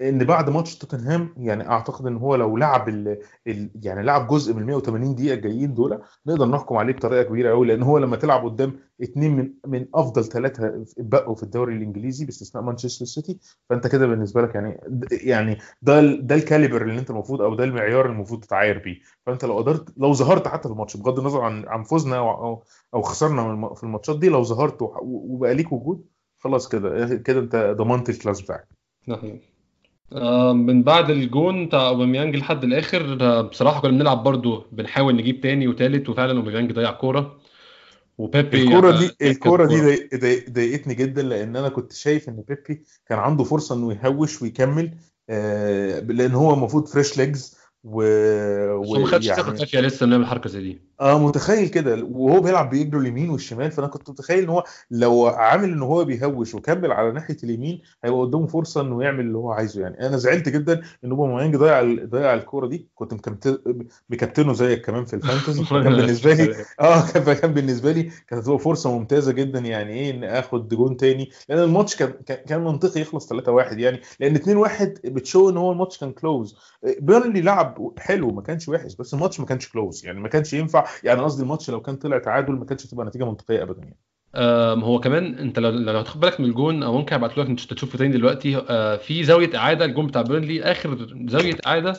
[0.00, 4.54] إن بعد ماتش توتنهام يعني أعتقد إن هو لو لعب ال ال يعني لعب جزء
[4.54, 8.44] من 180 دقيقة الجايين دول نقدر نحكم عليه بطريقة كبيرة قوي لأن هو لما تلعب
[8.44, 13.38] قدام اثنين من من أفضل ثلاثة بقوا في الدوري الإنجليزي باستثناء مانشستر سيتي
[13.70, 14.80] فأنت كده بالنسبة لك يعني
[15.10, 18.98] يعني ده ده ال caliber اللي أنت المفروض أو ده المعيار اللي المفروض تتعاير بيه.
[19.26, 22.62] فأنت لو قدرت لو ظهرت حتى في الماتش بغض النظر عن عن فوزنا أو
[22.94, 26.04] أو خسرنا في الماتشات دي لو ظهرت وبقى ليك وجود
[26.38, 28.68] خلاص كده كده أنت ضمنت ال class بتاعك.
[30.52, 35.68] من بعد الجون بتاع أوباميانج لحد الآخر آه بصراحة كنا بنلعب برضو بنحاول نجيب تاني
[35.68, 37.40] وتالت وفعلا أوباميانج ضيع كورة.
[38.18, 40.08] وبيبي الكورة دي الكورة دي
[40.50, 44.94] ضايقتني جدا لأن أنا كنت شايف إن بيبي كان عنده فرصة إنه يهوش ويكمل
[45.30, 48.02] آه لأن هو المفروض fresh legs و...
[48.72, 50.87] هو ما خدش ثقة كافية لسه انه يعمل حركه زي دي.
[51.00, 52.02] آه متخيل كده.
[52.10, 56.54] وهو بيلعب بإيده اليمين والشمال فأنا كنت متخيل إن هو لو عامل إن هو بيهوش
[56.54, 60.06] وكمل على ناحية اليمين هيبقى قدامه فرصة إنه يعمل اللي هو عايزه يعني.
[60.06, 62.86] أنا زعلت جدا إن أوباميانج ضيع ضيع الكورة دي.
[62.94, 63.14] كنت
[64.10, 68.42] مكابتنه زيك كمان في ال fantasy فكان بالنسبة لي آه كان كان بالنسبة لي كانت
[68.42, 71.30] هتبقى فرصة ممتازة جدا يعني إيه إن آخد جون تاني.
[71.48, 74.00] لأن الماتش كان كان كان منطقي يخلص 3-1 يعني.
[74.20, 76.56] لأن 2-1 بت show إن هو الماتش كان close
[77.00, 80.20] بيرنلي لعب حلو ما كانش وحش بس الماتش ما كانش close يعني.
[80.20, 83.62] ما كانش ينفع يعني قصدي الماتش لو كان طلع تعادل ما كانتش هتبقى نتيجة منطقية
[83.62, 83.96] ابدا يعني.
[84.84, 87.98] هو كمان أنت لو لو هتاخد بالك من الجون أو ممكن ابعت لك أنت تشوفه
[87.98, 88.56] تاني دلوقتي.
[88.68, 90.62] آه، في زاوية إعادة الجون بتاع بيرنلي.
[90.62, 91.92] آخر زاوية إعادة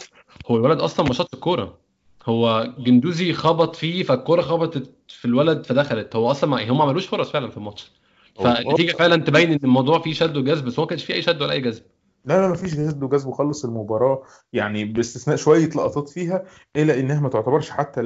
[0.48, 1.78] هو الولد أصلا ما شاطش الكورة.
[2.26, 6.16] هو جندوزي خبط فيه فالكورة خبطت في الولد فدخلت.
[6.16, 7.92] هو أصلا ما هم ما عملوش فرص فعلا في الماتش.
[8.36, 11.42] فالنتيجة فعلا تبين إن الموضوع فيه شد وجذب بس هو ما كانش فيه أي شد
[11.42, 11.84] ولا أي جذب.
[12.26, 16.44] لا لا ما فيش شد وجذب وخلص المباراة يعني باستثناء شوية لقطات فيها
[16.76, 18.02] إلا إنها ما تعتبرش حتى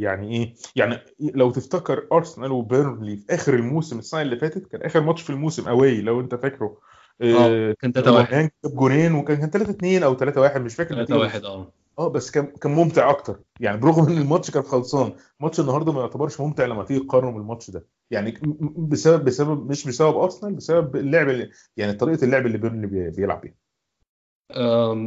[0.00, 5.00] يعني إيه يعني لو تفتكر أرسنال وبيرنلي في آخر الموسم السنة اللي فاتت كان آخر
[5.00, 6.78] ماتش في الموسم away لو أنت فاكره.
[7.22, 10.74] آه كان 3 1 اوباميانج جاب جونين وكان كان 3 2 أو 3 1 مش
[10.74, 11.72] فاكر 3 النتيجة 1 آه.
[11.98, 13.40] آه بس كان كان ممتع أكتر.
[13.60, 17.70] يعني برغم إن الماتش كان خلصان ماتش النهارده ما يعتبرش ممتع لما تيجي تقارنه بالماتش
[17.70, 17.86] ده.
[18.10, 18.38] يعني
[18.78, 23.40] بسبب بسبب مش بسبب أرسنال بسبب اللعب اللي يعني طريقة اللعب اللي بيرنلي بي- بيلعب
[23.40, 23.54] بيها.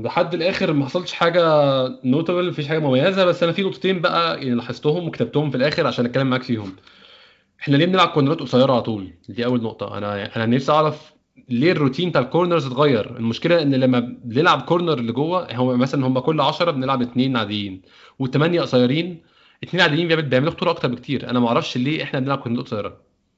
[0.04, 1.42] لحد الآخر ما حصلش حاجة
[2.06, 6.06] notable مفيش حاجة مميزة بس أنا في نقطتين بقى يعني لاحظتهم وكتبتهم في الآخر عشان
[6.06, 6.76] أتكلم معاك فيهم.
[7.62, 9.98] إحنا ليه بنلعب كورنرات قصيرة على طول؟ دي أول نقطة.
[9.98, 11.14] أنا أنا نفسي أعرف
[11.52, 16.08] ليه الروتين بتاع ال corners اتغير؟ المشكلة إن لما بنلعب corner اللي جوه هو مثلا
[16.08, 17.82] هم كل 10 بنلعب اثنين عاديين
[18.20, 19.22] والثمانيه قصيرين
[19.64, 21.30] اثنين عاديين بيعمل- بيعملوا خطورة أكتر بكتير.
[21.30, 22.98] أنا ما أعرفش ليه إحنا بنلعب كورنرات قصيره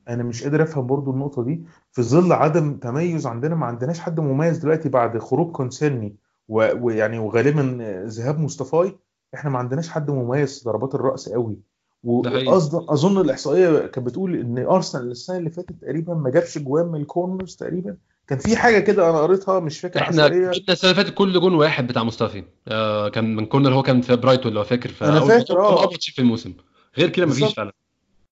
[0.10, 1.64] أنا مش قادر أفهم برضو النقطة دي.
[1.92, 6.16] في ظل عدم تميز عندنا ما عندناش حد مميز دلوقتي بعد خروج كوسيلني
[6.48, 8.96] ويعني وغالبا ذهاب مصطفي
[9.36, 11.58] إحنا ما عندناش حد مميز في ضربات الرأس قوي.
[12.04, 17.02] وقصد أظن الإحصائية كانت بتقول إن أرسنال السنة اللي فاتت تقريبا ما جابش جوان من
[17.02, 17.96] ال corners تقريبا.
[18.28, 21.54] كان في حاجة كده أنا قريتها مش فاكر إحنا جبنا السنة اللي فاتت كل جون
[21.56, 22.44] واحد بتاع مصطفى.
[22.68, 24.90] آه كان من corner هو كان في برايتون لو فاكر.
[24.90, 26.54] فأول فاكر، شيء في الموسم.
[26.98, 27.54] غير كده مفيش.
[27.54, 27.72] فعلا.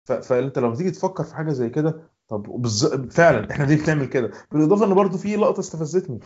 [0.06, 2.86] فأنت لما تيجي تفكر في حاجة زي كده طب بالز...
[2.86, 6.20] فعلا إحنا ليه بنعمل كده؟ بالإضافة إن برضو في لقطة استفزتني.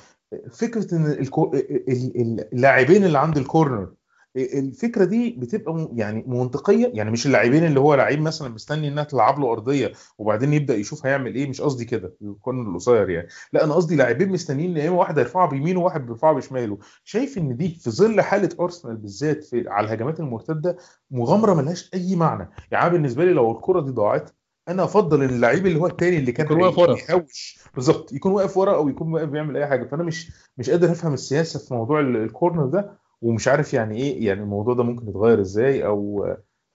[0.52, 1.52] فكرة إن الكو...
[1.54, 3.88] ال- ال- اللاعبين اللي عند الكورنر
[4.36, 9.40] الفكرة دي بتبقى يعني منطقية يعني مش اللاعبين اللي هو لعيب مثلا مستني إنها تلعب
[9.40, 13.28] له أرضية وبعدين يبدأ يشوف هيعمل إيه مش قصدي كده الكورنر القصير يعني.
[13.54, 16.78] لا أنا قصدي لاعبين مستنيين يا اما واحد هيرفعها بيمينه وواحد بيرفعها بشماله.
[17.04, 20.78] شايف إن دي في ظل حالة أرسنال بالذات في على الهجمات المرتدة
[21.12, 22.50] مغامرة ملهاش أي معنى.
[22.72, 24.30] يعني بالنسبة لي لو الكرة دي ضاعت
[24.68, 26.94] أنا أفضل إن اللعيب اللي هو التاني اللي كان يكون واقف ورا.
[26.94, 29.84] بيحوش بالظبط يكون واقف ورا أو يكون واقف بيعمل أي حاجة.
[29.88, 33.05] فأنا مش مش قادر أفهم السياسة في موضوع ال- الكورنر ده.
[33.22, 36.28] ومش عارف يعني إيه يعني الموضوع ده ممكن يتغير إزاي أو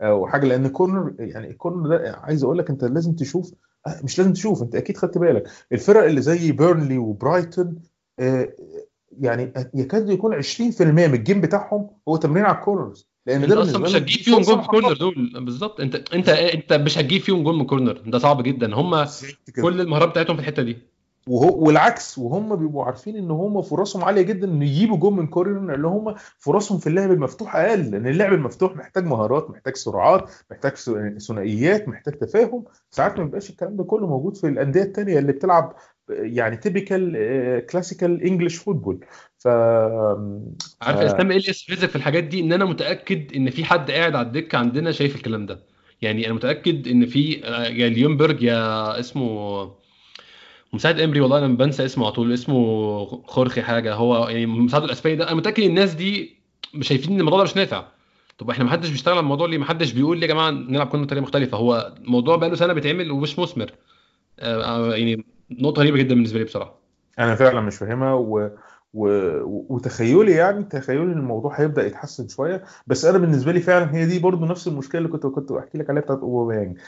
[0.03, 3.55] أو حاجة لأن الكورنر يعني الكورنر ده عايز أقول لك أنت لازم تشوف
[3.86, 5.45] آه، مش لازم تشوف أنت أكيد خدت بالك.
[5.72, 7.74] الفرق اللي زي بيرنلي وبرايتون
[8.18, 8.53] آه،
[9.20, 13.62] يعني يكاد يكون 20% من ال game بتاعهم هو تمرين على ال corners لأن ده
[13.62, 15.45] أصلا مش هتجيب فيهم في فرصة كورنر دول.
[15.45, 15.80] بالظبط.
[15.80, 17.93] أنت أنت أنت مش هتجيب فيهم جون من كورنر.
[18.07, 18.74] ده صعب جدا.
[18.74, 19.07] هم.
[19.62, 20.76] كل المهارات بتاعتهم في الحتة دي.
[21.28, 25.74] وهو والعكس وهم بيبقوا عارفين إن هم فرصهم عالية جدا إن يجيبوا جون من كورنر
[25.74, 30.72] اللي هم فرصهم في اللعب المفتوح أقل لأن اللعب المفتوح محتاج مهارات محتاج سرعات محتاج
[31.18, 32.64] ثنائيات محتاج تفاهم.
[32.90, 35.76] ساعات ما بيبقاش الكلام ده كله موجود في الأندية التانية اللي بتلعب
[36.08, 39.04] يعني typical classical English football
[39.38, 39.48] ف
[40.82, 41.06] عارف آه.
[41.06, 44.58] إسلام إيه اللي في الحاجات دي؟ إن أنا متأكد إن في حد قاعد على الدكة
[44.58, 45.62] عندنا شايف الكلام ده.
[46.02, 49.79] يعني أنا متأكد إن في آه، يا ليونبرج يا اسمه
[50.72, 52.32] مساعد إمري والله أنا بنسى اسمه على طول.
[52.32, 53.94] اسمه خورخي حاجة.
[53.94, 55.28] هو يعني مساعد الأسباني ده.
[55.28, 56.40] أنا متأكد الناس دي
[56.80, 57.84] شايفين إن الموضوع ده مش نافع.
[58.38, 60.86] طب إحنا ما حدش بيشتغل على الموضوع ليه؟ ما حدش بيقول لي يا جماعة نلعب
[60.86, 61.56] كنا بطريقه مختلفة.
[61.58, 63.72] هو الموضوع بقاله سنة بيتعمل ومش مثمر.
[64.38, 66.74] آه، آه، يعني نقطة غريبة جدا بالنسبة لي بصراحة.
[67.18, 68.50] أنا فعلا مش فاهمها و...
[68.95, 69.09] و...
[69.74, 74.18] وتخيلي يعني تخيلي إن الموضوع هيبدأ يتحسن شوية بس أنا بالنسبة لي فعلا هي دي
[74.18, 76.78] برضو نفس المشكلة اللي كنت كنت بحكي لك عليها بتاعت اوباميانج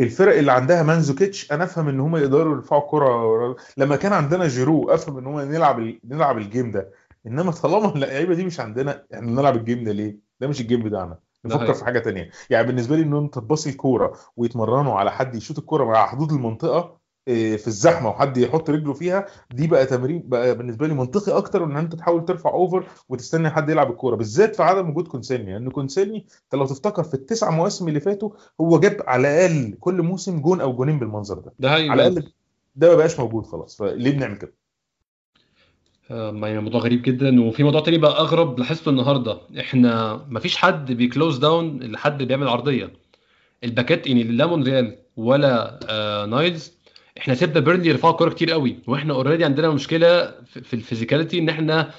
[0.00, 4.90] الفرق اللي عندها ماندزوكيتش أنا أفهم إن هم يقدروا يرفعوا كرة لما كان عندنا جيرو
[4.90, 5.80] أفهم إن هم نلعب.
[6.04, 6.90] نلعب ال game ده
[7.26, 10.64] إنما طالما اللعيبة دي مش عندنا إحنا نلعب ال game ده ليه؟ ده مش ال
[10.64, 11.74] game بتاعنا نفكر.
[11.74, 15.84] في حاجة تانية يعني بالنسبة لي إن أنت تباصي الكورة ويتمرنوا على حد يشوط الكورة
[15.84, 16.99] مع حدود المنطقة
[17.56, 21.76] في الزحمة وحد يحط رجله فيها دي بقى تمرين بقى بالنسبة لي منطقي أكتر إن
[21.76, 25.70] أنت تحاول ترفع over وتستنى حد يلعب الكورة بالذات في عدم وجود كوسيلني لأن يعني
[25.70, 30.40] كوسيلني أنت لو تفتكر في التسع مواسم اللي فاتوا هو جاب على الأقل كل موسم
[30.40, 31.52] جون أو جونين بالمنظر ده.
[31.58, 32.32] ده هي على الأقل
[32.76, 33.76] ده ما بقاش موجود خلاص.
[33.76, 34.52] فليه بنعمل كده؟
[36.10, 39.40] آه، يعني موضوع غريب جدا وفي موضوع تاني بقى أغرب لاحظته النهارده.
[39.60, 42.92] إحنا مفيش حد بي close down لحد بيعمل عرضية.
[43.64, 46.79] الباكات يعني لا مونريال ولا آه نايلز
[47.18, 51.48] إحنا سيبنا بيرنلي يرفعوا كوره كتير قوي وإحنا already عندنا مشكلة في ال physicality إن
[51.48, 51.90] إحنا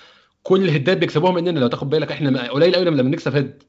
[0.43, 3.63] كل الهدات بيكسبوها مننا لو تاخد بالك إحنا قليل قوي لما بنكسب head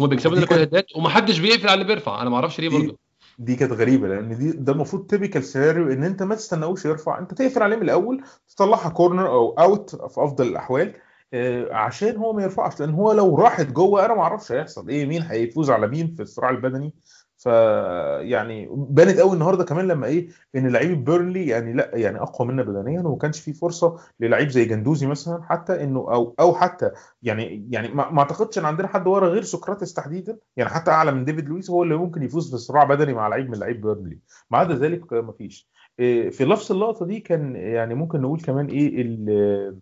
[0.00, 2.98] هم بيكسبوا لنا كل الهدات ومحدش بيقفل على اللي بيرفع أنا ما أعرفش ليه برضه
[3.38, 7.34] دي كانت غريبة لأن دي ده المفروض typical scenario إن أنت ما تستناوش يرفع أنت
[7.34, 8.22] تقفل عليه من الأول
[8.56, 10.94] تطلعها كورنر أو out في أفضل الأحوال
[11.34, 15.06] آه، عشان هو ما يرفعش لأن هو لو راحت جوه أنا ما أعرفش هيحصل إيه
[15.06, 16.94] مين هيفوز على مين في الصراع البدني.
[17.38, 22.62] فيعني بانت قوي النهارده كمان لما إيه إن لعيب بيرنلي يعني لا يعني أقوى منا
[22.62, 26.90] بدنيا وما كانش في فرصة للعيب زي جندوزي مثلا حتى إنه أو أو حتى
[27.22, 31.24] يعني يعني ما أعتقدش إن عندنا حد ورا غير سقراطس تحديدا يعني حتى أعلى من
[31.24, 34.18] ديفيد لويس هو اللي ممكن يفوز في صراع بدني مع لعيب من لعيب بيرنلي.
[34.50, 35.68] ما عدا ذلك ما فيش.
[35.98, 39.74] إيه، في نفس اللقطة دي كان يعني ممكن نقول كمان إيه اللي,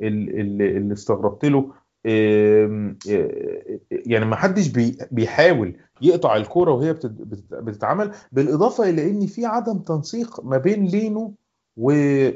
[0.00, 1.72] اللي استغربت له
[3.90, 4.68] يعني ما حدش
[5.10, 6.92] بيحاول يقطع الكورة وهي
[7.50, 11.34] بتتعمل بالإضافة إلى إن في عدم تنسيق ما بين لينو
[11.76, 11.92] و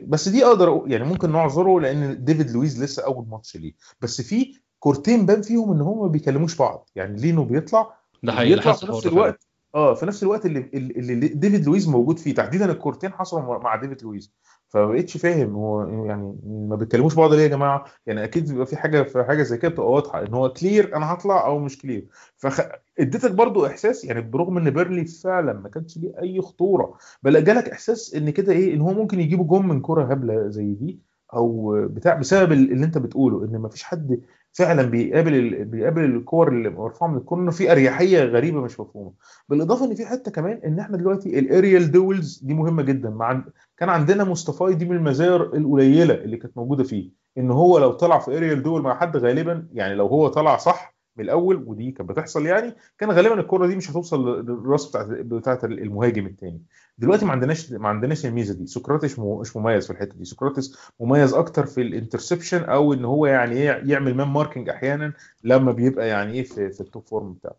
[0.07, 3.73] بس دي أقدر يعني ممكن نعذره لأن ديفيد لويز لسه أول ماتش ليه.
[4.01, 6.91] بس في كورتين بان فيهم إن هم ما بيكلموش بعض.
[6.97, 11.67] يعني لينو بيطلع ده حقيقي في نفس الوقت آه في نفس الوقت اللي, اللي ديفيد
[11.67, 12.35] لويز موجود فيه.
[12.35, 14.33] تحديدا الكورتين حصلوا مع ديفيد لويز.
[14.69, 18.77] فما بقتش فاهم هو يعني ما بيتكلموش بعض ليه يا جماعة؟ يعني أكيد بيبقى في
[18.77, 22.07] حاجة في حاجة زي كده بتبقى واضحة إن هو clear أنا هطلع أو مش clear
[22.37, 27.69] فادتك برضو إحساس يعني برغم إن بيرنلي فعلا ما كانش ليه أي خطورة بل جالك
[27.69, 31.01] إحساس إن كده إيه إن هو ممكن يجيبوا جون من كرة هبلة زي دي
[31.35, 34.21] أو بتاع بسبب اللي أنت بتقوله إن ما فيش حد
[34.53, 35.65] فعلا بيقابل.
[35.65, 39.13] بيقابل الكور اللي مرفوعة من الكورنر في أريحية غريبة مش مفهومة
[39.49, 43.45] بالإضافة إن في حتة كمان إن إحنا دلوقتي ال aerial duels دي مهمة جدا مع
[43.77, 48.19] كان عندنا مصطفى دي من المزايا القليلة اللي كانت موجودة فيه إن هو لو طلع
[48.19, 52.11] في aerial duel مع حد غالبا يعني لو هو طلع صح من الأول ودي كانت
[52.11, 56.63] بتحصل يعني كان غالبا الكره دي مش هتوصل للرأس بتاعت بتاعت المهاجم الثاني
[56.99, 58.67] دلوقتي ما عندناش ما عندناش الميزة دي.
[58.67, 60.25] سقراطس مش مميز في الحتة دي.
[60.25, 65.13] سقراطس مميز أكتر في ال interception أو إن هو يعني إيه يعمل man marking أحيانا
[65.45, 67.57] لما بيبقى يعني إيه في, في ال top form بتاعه.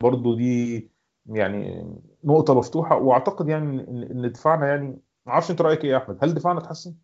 [0.00, 0.90] فبرضه دي
[1.26, 1.86] يعني
[2.24, 3.80] نقطة مفتوحة وأعتقد يعني
[4.12, 4.86] إن دفاعنا يعني
[5.26, 6.94] ما أعرفش أنت رأيك إيه يا أحمد؟ هل دفاعنا اتحسن؟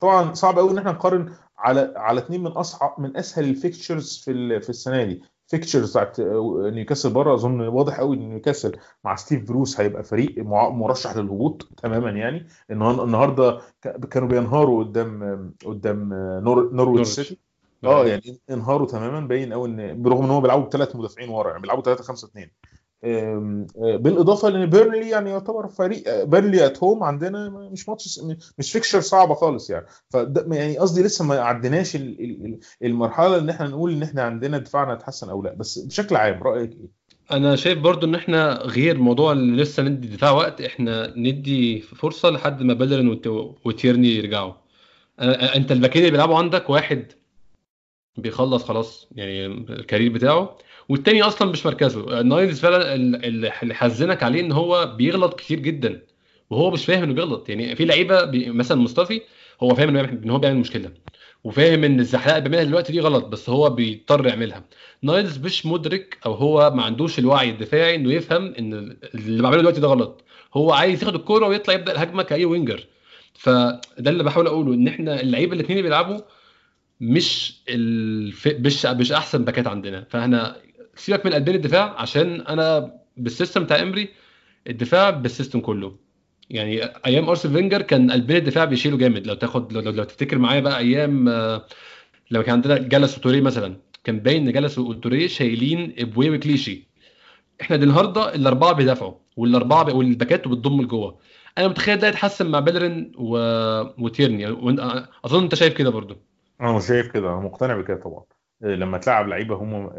[0.00, 4.16] طبعا صعب قوي إن إحنا نقارن على على اثنين من اصعب من أسهل ال fixtures
[4.24, 5.22] في في السنة دي.
[5.46, 6.20] fixtures بتاعت
[6.72, 12.10] نيوكاسل بره أظن واضح قوي إن نيوكاسل مع ستيف بروس هيبقى فريق مرشح للهبوط تماما
[12.10, 12.46] يعني.
[12.70, 13.60] النهارده
[14.10, 16.08] كانوا بينهاروا قدام قدام
[16.44, 17.38] نور نورويتش سيتي.
[17.84, 19.20] آه يعني انهاروا تماما.
[19.20, 22.44] باين قوي إن برغم إن هم بيلعبوا بثلاث مدافعين ورا يعني بيلعبوا 3 5 2
[22.46, 22.50] آه،
[23.02, 28.20] بالإضافة لأن بيرنلي يعني يعتبر فريق بيرنلي at home عندنا مش ماتش
[28.58, 29.86] مش fixture صعبة خالص يعني.
[30.10, 30.16] ف
[30.52, 31.98] يعني قصدي لسه ما عديناش
[32.82, 35.54] المرحلة ان إحنا نقول إن إحنا عندنا دفاعنا اتحسن أو لأ.
[35.54, 36.98] بس بشكل عام رأيك إيه؟
[37.32, 42.30] أنا شايف برضو إن إحنا غير موضوع اللي لسه ندي دفاع وقت إحنا ندي فرصة
[42.30, 43.20] لحد ما بيليرين
[43.64, 44.52] وتيرني يرجعوا.
[45.20, 47.12] أنت الباكين اللي بيلعبوا عندك واحد
[48.16, 50.58] بيخلص خلاص يعني ال career بتاعه.
[50.88, 52.22] والتاني أصلا مش مركزه.
[52.22, 56.02] نايلز فعلا اللي حزنك عليه إن هو بيغلط كتير جدا
[56.50, 57.48] وهو مش فاهم إنه بيغلط.
[57.48, 58.50] يعني في لعيبة بي...
[58.50, 59.20] مثلا مصطفي
[59.62, 60.90] هو فاهم إن هو بيعمل مشكلة
[61.44, 64.64] وفاهم إن الزحلقة اللي بيعملها دلوقتي دي غلط بس هو بيضطر يعملها.
[65.02, 69.80] نايلز مش مدرك أو هو ما عندوش الوعي الدفاعي إنه يفهم إن اللي بعمله دلوقتي
[69.80, 70.24] ده غلط.
[70.54, 72.86] هو عايز ياخد الكورة ويطلع يبدأ الهجمة كأي winger.
[73.34, 76.20] فده اللي بحاول أقوله إن إحنا اللعيبه الاثنين اللي بيلعبوا
[77.00, 78.48] مش الف...
[78.48, 80.06] مش مش أحسن باكات عندنا.
[80.10, 80.56] فإحنا
[80.98, 84.08] سيبك من قلبين الدفاع عشان أنا بال system بتاع إمري
[84.66, 85.96] الدفاع بال system كله.
[86.50, 89.26] يعني أيام ارسنال فينجر كان قلبين الدفاع بيشيلوا جامد.
[89.26, 91.66] لو تاخد لو, لو تفتكر معايا بقى أيام آه،
[92.30, 96.88] لما كان عندنا كليشي وتوري مثلا كان باين إن جلس وتوري شايلين إيبوي وكليشي.
[97.60, 101.18] إحنا النهارده الأربعة بيدافعوا والأربعة والباكات بتضم لجوه.
[101.58, 103.38] أنا متخيل ده يتحسن مع بيليرين و...
[103.98, 104.46] وتيرني.
[105.24, 106.16] أظن أنت شايف كده برضو.
[106.60, 108.22] أنا شايف كده أنا مقتنع بكده طبعا.
[108.60, 109.90] لما تلعب لعيبة هم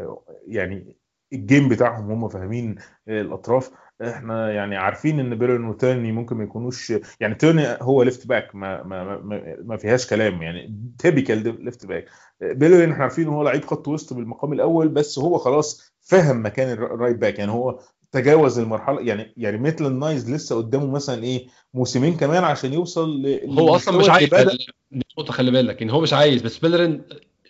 [0.46, 0.96] يعني
[1.32, 2.76] ال game بتاعهم هم فاهمين
[3.08, 3.70] الأطراف.
[4.02, 8.82] إحنا يعني عارفين إن بيليرين وتيرني ممكن ما يكونوش يعني تيرني هو left back ما
[8.82, 12.08] ما ما, ما فيهاش كلام يعني typical left back
[12.40, 16.72] بيليرين إحنا عارفين إن هو لعيب خط وسط بالمقام الأول بس هو خلاص فهم مكان
[16.72, 17.80] ال right back يعني هو
[18.12, 23.76] تجاوز المرحلة يعني يعني مثل نايز لسه قدامه مثلا إيه موسمين كمان عشان يوصل هو
[23.76, 24.30] أصلا مش عايز
[25.18, 27.02] نقطه خلي بالك ان هو مش عايز بس بيلرين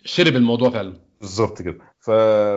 [0.03, 0.93] شرب الموضوع فعلا.
[1.21, 1.77] بالظبط كده.
[1.99, 2.11] ف...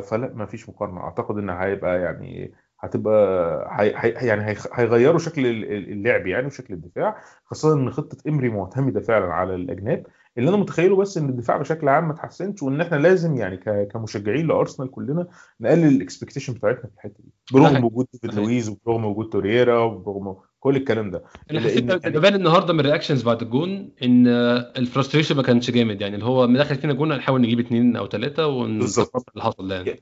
[0.09, 1.01] فلا ما فيش مقارنة.
[1.01, 6.47] أعتقد إن هيبقى يعني هتبقى هي هي يعني هي- هيغيروا شكل ال- ال- اللعب يعني
[6.47, 10.07] وشكل الدفاع خاصة إن خطة إمري معتمدة فعلا على الأجناب.
[10.39, 13.89] اللي أنا متخيله بس إن الدفاع بشكل عام ما اتحسنش وإن إحنا لازم يعني ك-
[13.93, 15.27] كمشجعين لأرسنال كلنا
[15.61, 17.33] نقلل ال expectation بتاعتنا في الحتة دي.
[17.53, 17.85] برغم.
[17.85, 18.35] وجود ديفيد.
[18.35, 21.25] لويز وبرغم وجود توريرا وبرغم كل الكلام ده.
[21.51, 24.27] أنا حسيت يعني- بان النهارده من ال reactions بعد الجون إن
[24.77, 28.09] ال frustration ما كانش جامد يعني اللي هو دخل فينا جون هنحاول نجيب اثنين أو
[28.09, 28.47] ثلاثة.
[28.47, 30.01] ونظبط اللي حصل ده يعني.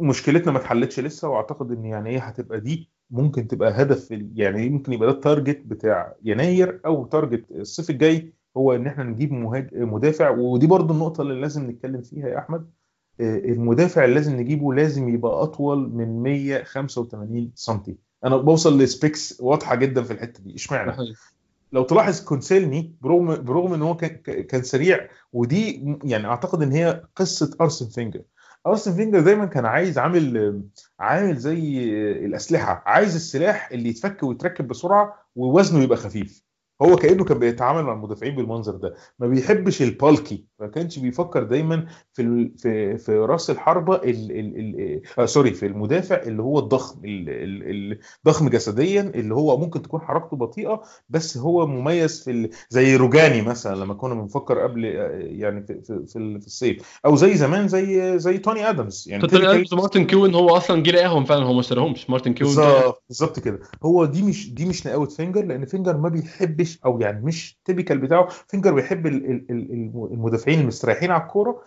[0.00, 4.92] مشكلتنا ما اتحلتش لسه وأعتقد إن يعني إيه هتبقى دي ممكن تبقى هدف يعني ممكن
[4.92, 9.68] يبقى ده ال target بتاع يناير أو target الصيف الجاي هو إن إحنا نجيب مهاج...
[9.74, 10.30] مدافع.
[10.30, 12.70] ودي برضو النقطة اللي لازم نتكلم فيها يا أحمد.
[13.20, 17.80] آه، المدافع اللي لازم نجيبه لازم يبقى أطول من 185 سم
[18.24, 20.54] أنا بوصل ل specs واضحة جدا في الحتة دي.
[20.54, 20.90] إشمعنى؟
[21.72, 27.04] لو تلاحظ كوسيلني برغم برغم إن هو كان كان سريع ودي يعني أعتقد إن هي
[27.16, 28.22] قصة أرسن فينجر.
[28.66, 30.62] أرسن فينجر دايما كان عايز عامل
[31.00, 31.78] عامل زي
[32.26, 36.42] الأسلحة عايز السلاح اللي يتفك ويتركب بسرعة ووزنه يبقى خفيف.
[36.82, 38.94] هو كأنه كان بيتعامل مع المدافعين بالمنظر ده.
[39.18, 40.44] ما بيحبش ال bulky.
[40.60, 42.52] ما كانش بيفكر دايما في ال...
[42.58, 44.30] في في رأس الحربة ال...
[44.30, 44.58] ال...
[44.58, 45.00] ال...
[45.18, 47.28] آه sorry في المدافع اللي هو الضخم ال...
[47.28, 47.98] ال...
[48.18, 52.50] الضخم جسديا اللي هو ممكن تكون حركته بطيئة بس هو مميز في ال...
[52.70, 56.40] زي روجاني مثلا لما كنا بنفكر قبل يعني في في, في, ال...
[56.40, 59.04] في الصيف أو زي زمان زي زي توني آدمز.
[59.08, 62.50] يعني توني آدمز ومارتن كيون هو أصلا جه لقاهم فعلا هو ما اشتراهمش مارتن كيون
[62.50, 63.60] بالظبط بالظبط كده.
[63.82, 67.98] هو دي مش دي مش نقاوة فينجر لأن فينجر ما بيحبش أو يعني مش typical
[67.98, 69.44] بتاعه فينجر بيحب ال...
[70.48, 70.54] ال...
[70.54, 71.62] المدافعين المستريحين على الكورة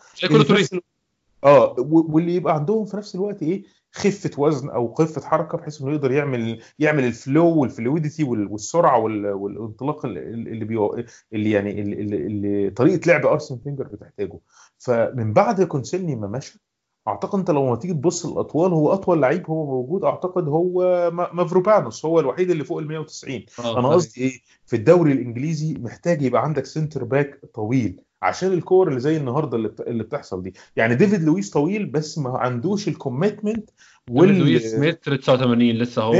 [1.44, 3.64] آه واللي يبقى عندهم في نفس الوقت إيه؟
[3.94, 9.00] خفة وزن أو خفة حركة بحيث إنه يقدر يعمل يعمل ال flow وال fluidity والسرعة
[9.00, 11.04] والانطلاق اللي بيو...
[11.34, 14.40] اللي يعني اللي, اللي طريقة لعب أرسن فينجر بتحتاجه.
[14.78, 16.60] فمن بعد كوسيلني ما مشى
[17.08, 22.20] أعتقد أنت لو تيجي تبص الأطوال هو أطول لعيب هو موجود أعتقد هو مافروبانوس هو
[22.20, 24.32] الوحيد اللي فوق ال 190 آه أنا قصدي إيه؟
[24.66, 29.72] في الدوري الإنجليزي محتاج يبقى عندك center back طويل عشان الكور اللي زي النهارده اللي,
[29.80, 30.54] اللي بتحصل دي.
[30.76, 33.70] يعني ديفيد لويس طويل بس ما عندوش ال commitment
[34.10, 36.14] وال لويس متر 89 لسه هو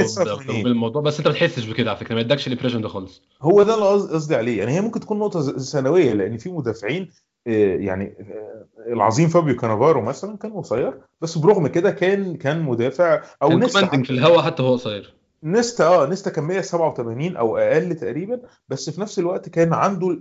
[0.64, 3.22] بالموضوع بس أنت ما بتحسش بكده على فكرة ما يدكش ال impression ده خالص.
[3.42, 4.60] هو ده اللي قصدي عليه.
[4.60, 7.10] يعني هي ممكن تكون نقطة ثانويه لأن في مدافعين
[7.46, 8.14] يعني
[8.88, 13.88] العظيم فابيو كانافارو مثلا كان قصير بس برغم كده كان كان مدافع أو كان نستا
[14.04, 15.14] في الهواء حتى هو قصير.
[15.44, 20.20] نستا آه نستا كان 187 أو أقل تقريبا بس في نفس الوقت كان عنده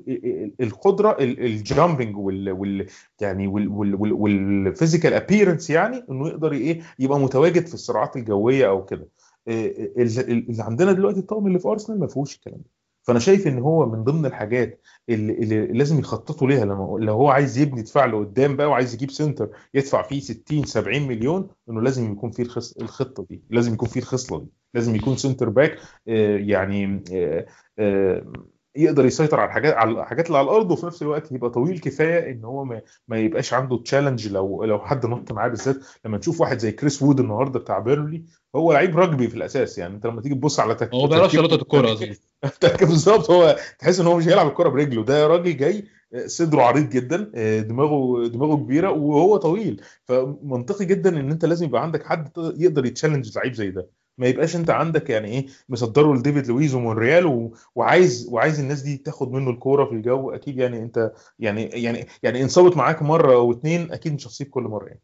[0.60, 2.86] القدرة ال jumping وال, وال
[3.20, 9.08] يعني وال physical appearance يعني إنه يقدر إيه يبقى متواجد في الصراعات الجوية أو كده.
[9.48, 12.70] اللي عندنا دلوقتي الطقم اللي في أرسنال ما فيهوش الكلام ده.
[13.10, 16.64] فأنا شايف إن هو من ضمن الحاجات اللي, اللي لازم يخططوا ليها.
[16.64, 21.02] لما لو هو عايز يبني دفاع لقدام بقى وعايز يجيب center يدفع فيه 60 70
[21.08, 22.76] مليون إنه لازم يكون فيه الخص...
[22.76, 25.78] الخطة دي لازم يكون فيه الخصلة دي لازم يكون center back
[26.08, 27.46] آه يعني آه
[27.78, 28.32] آه
[28.76, 32.32] يقدر يسيطر على الحاجات على الحاجات اللي على الأرض وفي نفس الوقت يبقى طويل كفاية
[32.32, 35.76] إن هو ما, ما يبقاش عنده challenge لو لو حد نط معاه بالذات.
[36.04, 38.24] لما تشوف واحد زي كريس وود النهارده بتاع بيرنلي
[38.56, 40.94] هو لعيب رجبي في الأساس يعني أنت لما تيجي تبص على تك...
[40.94, 42.14] هو ما بيعرفش يلقط الكورة أظن.
[42.80, 45.04] بالظبط هو تحس إن هو مش هيلعب الكورة برجله.
[45.04, 45.84] ده راجل جاي
[46.26, 47.16] صدره عريض جدا
[47.60, 49.82] دماغه دماغه كبيرة وهو طويل.
[50.04, 53.99] فمنطقي جدا إن أنت لازم يبقى عندك حد يقدر ي challenge لعيب زي ده.
[54.18, 57.54] ما يبقاش انت عندك يعني إيه مصدره لديفيد لويز ومونريال و...
[57.74, 62.42] وعايز وعايز الناس دي تاخد منه الكورة في الجو أكيد يعني انت يعني يعني يعني
[62.42, 65.00] ان صابت معاك مرة أو اتنين أكيد مش هتصيب كل مرة يعني.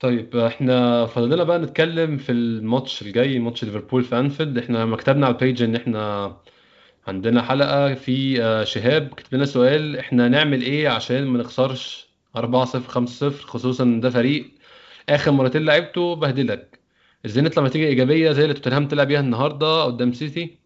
[0.00, 4.58] طيب إحنا فاضل لنا بقى نتكلم في الماتش الجاي ماتش ليفربول في أنفيلد.
[4.58, 6.36] إحنا ما كتبنا على ال page إن إحنا
[7.06, 8.36] عندنا حلقة في
[8.66, 14.00] شهاب كتب لنا سؤال إحنا نعمل إيه عشان ما نخسرش 4 0 5 0 خصوصا
[14.02, 14.50] ده فريق
[15.08, 16.79] آخر مرتين لعبته بهدلك؟
[17.26, 20.58] إزاي نطلع نتيجه إيجابية زي اللي توتنهام طلع بيها النهارده قدام سيتي.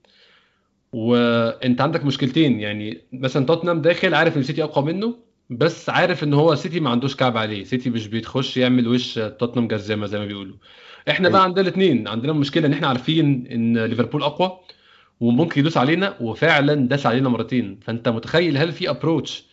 [0.93, 5.15] وأنت عندك مشكلتين يعني مثلا توتنهام داخل عارف إن سيتي أقوى منه
[5.51, 7.65] بس عارف إن هو سيتي ما عندوش كعب عليه.
[7.65, 10.57] سيتي مش بيتخش يعمل وش توتنهام جزامة زي ما بيقولوا.
[11.11, 14.61] إحنا بقى عندنا الاثنين عندنا مشكلة إن إحنا عارفين إن ليفربول أقوى
[15.21, 17.81] وممكن يدوس علينا وفعلا داس علينا مرتين.
[17.83, 19.47] فأنت متخيل هل في ابروتش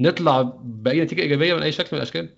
[0.00, 2.28] نطلع بأي نتيجة إيجابية من أي شكل من الأشكال؟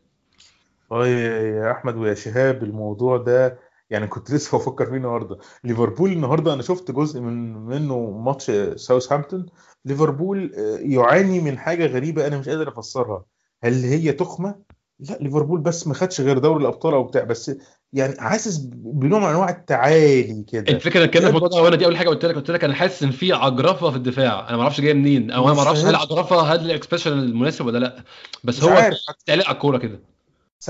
[0.93, 3.59] آه يا أحمد ويا شهاب الموضوع ده
[3.91, 5.39] يعني كنت لسه بفكر فيه النهارده.
[5.65, 9.47] ليفربول النهارده أنا شفت جزء من منه ماتش ساوثهامبتون.
[9.85, 13.25] ليفربول يعاني من حاجة غريبة أنا مش قادر أفسرها.
[13.65, 14.55] هل هي تخمة؟
[15.01, 17.53] لا ليفربول بس ما خدش غير دوري الأبطال أو بتاع بس
[17.93, 20.73] يعني حاسس بنوع من أنواع التعالي كده.
[20.73, 23.03] الفكرة إن كان في الموضوع وأنا دي اول حاجة قلت لك قلت لك أنا حاسس
[23.03, 24.49] إن في عجرفة في الدفاع.
[24.49, 27.67] أنا ما أعرفش جاية منين أو أنا ما أعرفش هل عجرفة هل ال expression المناسب
[27.67, 28.05] ولا لا.
[28.45, 28.91] بس هو
[29.27, 30.01] تعليق على الكورة كده.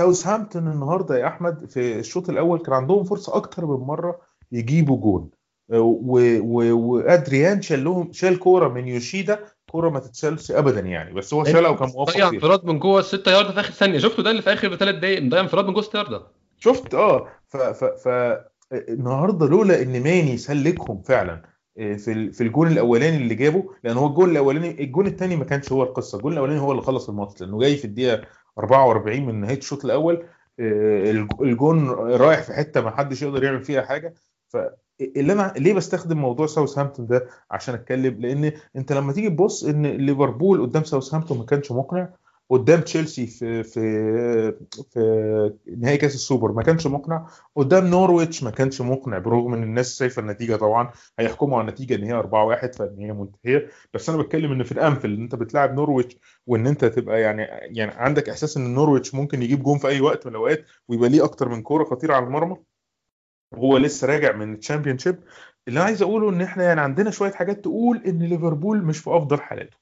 [0.01, 4.19] ساوثهامبتون النهارده يا أحمد في الشوط الأول كان عندهم فرصة أكتر من مرة
[4.51, 5.29] يجيبوا جون.
[5.73, 9.39] و- و- وأدريان شال لهم شال كورة من يوشيدا.
[9.71, 13.31] كورة ما تتشالش ابدا يعني بس هو شالها وكان موفق ضيع انفراد من جوه الستة
[13.31, 13.97] ياردة في آخر ثانية.
[13.99, 16.21] شفتوا ده اللي في آخر ثلاث دقايق؟ مضيع انفراد من جوه الست ياردة.
[16.57, 18.07] شفت آه ف ف ف
[18.73, 21.41] النهارده لولا إن ماني سلكهم فعلا
[21.77, 25.71] آه، في في الجون الأولاني اللي جابه لأن هو الجون الاولاني الجون الثاني ما كانش
[25.71, 26.17] هو القصة.
[26.17, 28.21] الجون الأولاني هو اللي خلص الماتش لأنه جاي في الدقيقة
[28.59, 30.25] 44 من نهاية الشوط الأول
[30.59, 34.13] آه، الج- الجون رايح في حتة ما حدش يقدر يعمل فيها حاجة.
[34.47, 39.85] فاللي أنا ليه بستخدم موضوع ساوثهامبتون ده عشان أتكلم؟ لأن أنت لما تيجي تبص إن
[39.85, 42.09] ليفربول قدام ساوثهامبتون ما كانش مقنع
[42.49, 43.81] قدام تشيلسي في في
[44.93, 46.51] في نهائي كأس السوبر.
[46.51, 47.27] ما كانش مقنع.
[47.55, 50.91] قدام نورويتش ما كانش مقنع برغم إن الناس شايفة النتيجة طبعا.
[51.19, 53.67] هيحكموا على النتيجة إن هي 4-1 فإن هي منتهية.
[53.93, 56.17] بس أنا بتكلم إن في الأنفيلد إن أنت بتلاعب نورويتش
[56.47, 57.41] وإن أنت تبقى يعني
[57.77, 61.23] يعني عندك إحساس إن نورويتش ممكن يجيب جون في أي وقت من الأوقات ويبقى ليه
[61.23, 62.57] أكتر من كورة خطيرة على المرمى.
[63.51, 65.19] وهو لسه راجع من ال Championship.
[65.67, 69.09] اللي أنا عايز أقوله إن إحنا يعني عندنا شوية حاجات تقول إن ليفربول مش في
[69.09, 69.77] أفضل حالاته.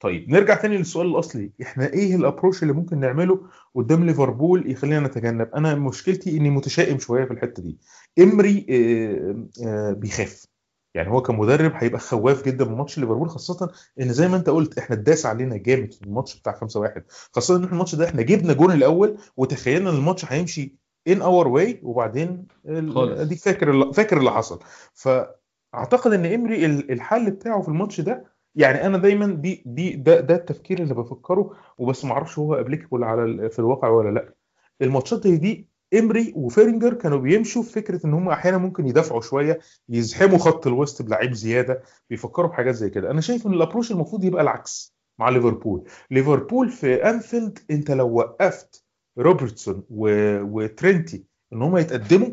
[0.00, 1.50] طيب نرجع تاني للسؤال الأصلي.
[1.62, 3.40] إحنا إيه ال approach اللي ممكن نعمله
[3.74, 7.78] قدام ليفربول يخلينا نتجنب؟ أنا مشكلتي إني متشائم شوية في الحتة دي.
[8.18, 10.46] إمري آه، آه، بيخاف.
[10.94, 13.70] يعني هو كمدرب هيبقى خواف جدا من ماتش ليفربول خاصة
[14.00, 17.64] إن زي ما أنت قلت إحنا اتداس علينا جامد في الماتش بتاع 5-1 خاصة إن
[17.64, 20.76] الماتش ده إحنا جبنا جون الأول وتخيلنا إن الماتش هيمشي
[21.08, 22.46] in our way وبعدين.
[23.22, 24.58] اديك فاكر اللي- فاكر اللي حصل.
[24.94, 30.20] فأعتقد إن إمري ال- الحل بتاعه في الماتش ده يعني أنا دايما دي دي ده
[30.20, 34.34] ده التفكير اللي بفكره وبس ما أعرفش هو applicable على في الواقع ولا لأ.
[34.82, 39.58] الماتشات زي دي إمري وفينجر كانوا بيمشوا في فكرة إن هم أحيانا ممكن يدافعوا شوية
[39.88, 43.10] يزحموا خط الوسط بلعيب زيادة بيفكروا بحاجات زي كده.
[43.10, 45.84] أنا شايف إن ال approach المفروض يبقى العكس مع ليفربول.
[46.10, 48.84] ليفربول في انفيلد أنت لو وقفت
[49.18, 50.08] روبرتسون و...
[50.42, 52.28] وترينت إن هم يتقدموا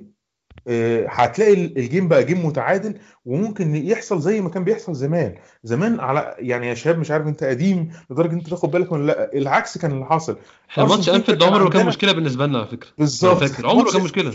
[1.09, 5.35] هتلاقي ال game بقى game متعادل وممكن يحصل زي ما كان بيحصل زمان.
[5.63, 9.33] زمان على يعني يا شباب مش عارف انت قديم لدرجة انت تاخد بالك ولا لأ
[9.33, 10.37] العكس كان اللي حاصل.
[10.77, 12.89] ماتش أنفيلد عمره ما كان مشكلة بالنسبة لنا على فكرة.
[12.97, 13.65] بالظبط.
[13.65, 14.33] عمره ما كان مشكلة.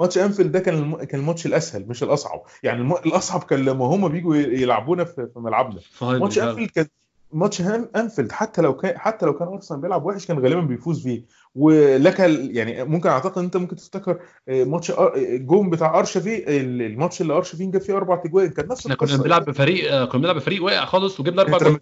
[0.00, 0.96] ماتش أنفيلد ده كان الم...
[0.96, 2.42] كان الماتش الأسهل مش الأصعب.
[2.62, 2.92] يعني الم...
[2.92, 5.80] الأصعب كان لما هم بيجوا يلعبونا في, في ملعبنا.
[6.02, 6.38] ماتش.
[6.38, 6.86] أنفيلد كان
[7.32, 11.02] ماتش هام- أنفيلد حتى لو كان حتى لو كان أرسنال بيلعب وحش كان غالبا بيفوز
[11.02, 11.24] فيه.
[11.54, 17.32] ولك يعني ممكن أعتقد أنت ممكن تفتكر آه، ماتش الجون بتاع ارشافين ال- الماتش اللي
[17.32, 18.48] ارشافين جاب فيه أربع تجوان.
[18.48, 21.72] كان نفس إحنا كنا بنلعب بفريق آه، كنا بنلعب بفريق واقع خالص وجبنا أربع تجوان.
[21.72, 21.80] لما-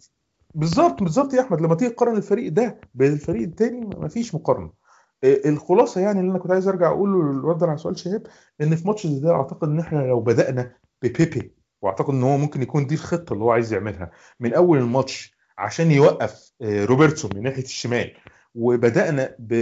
[0.55, 1.61] بالظبط بالظبط يا أحمد.
[1.61, 4.71] لما تيجي تقارن الفريق ده بالفريق التاني مفيش مقارنة.
[5.25, 8.23] آه، الخلاصة يعني اللي أنا كنت عايز أرجع أقوله ردا على سؤال شهاب
[8.61, 10.73] إن في ماتش زي ده أعتقد إن إحنا لو بدأنا
[11.03, 14.11] ببيبي واعتقد إن هو ممكن يكون دي الخطة اللي هو عايز يعملها.
[14.41, 18.13] من أول الماتش عشان يوقف آه، روبرتسون من ناحية الشمال
[18.55, 19.53] وبدأنا ب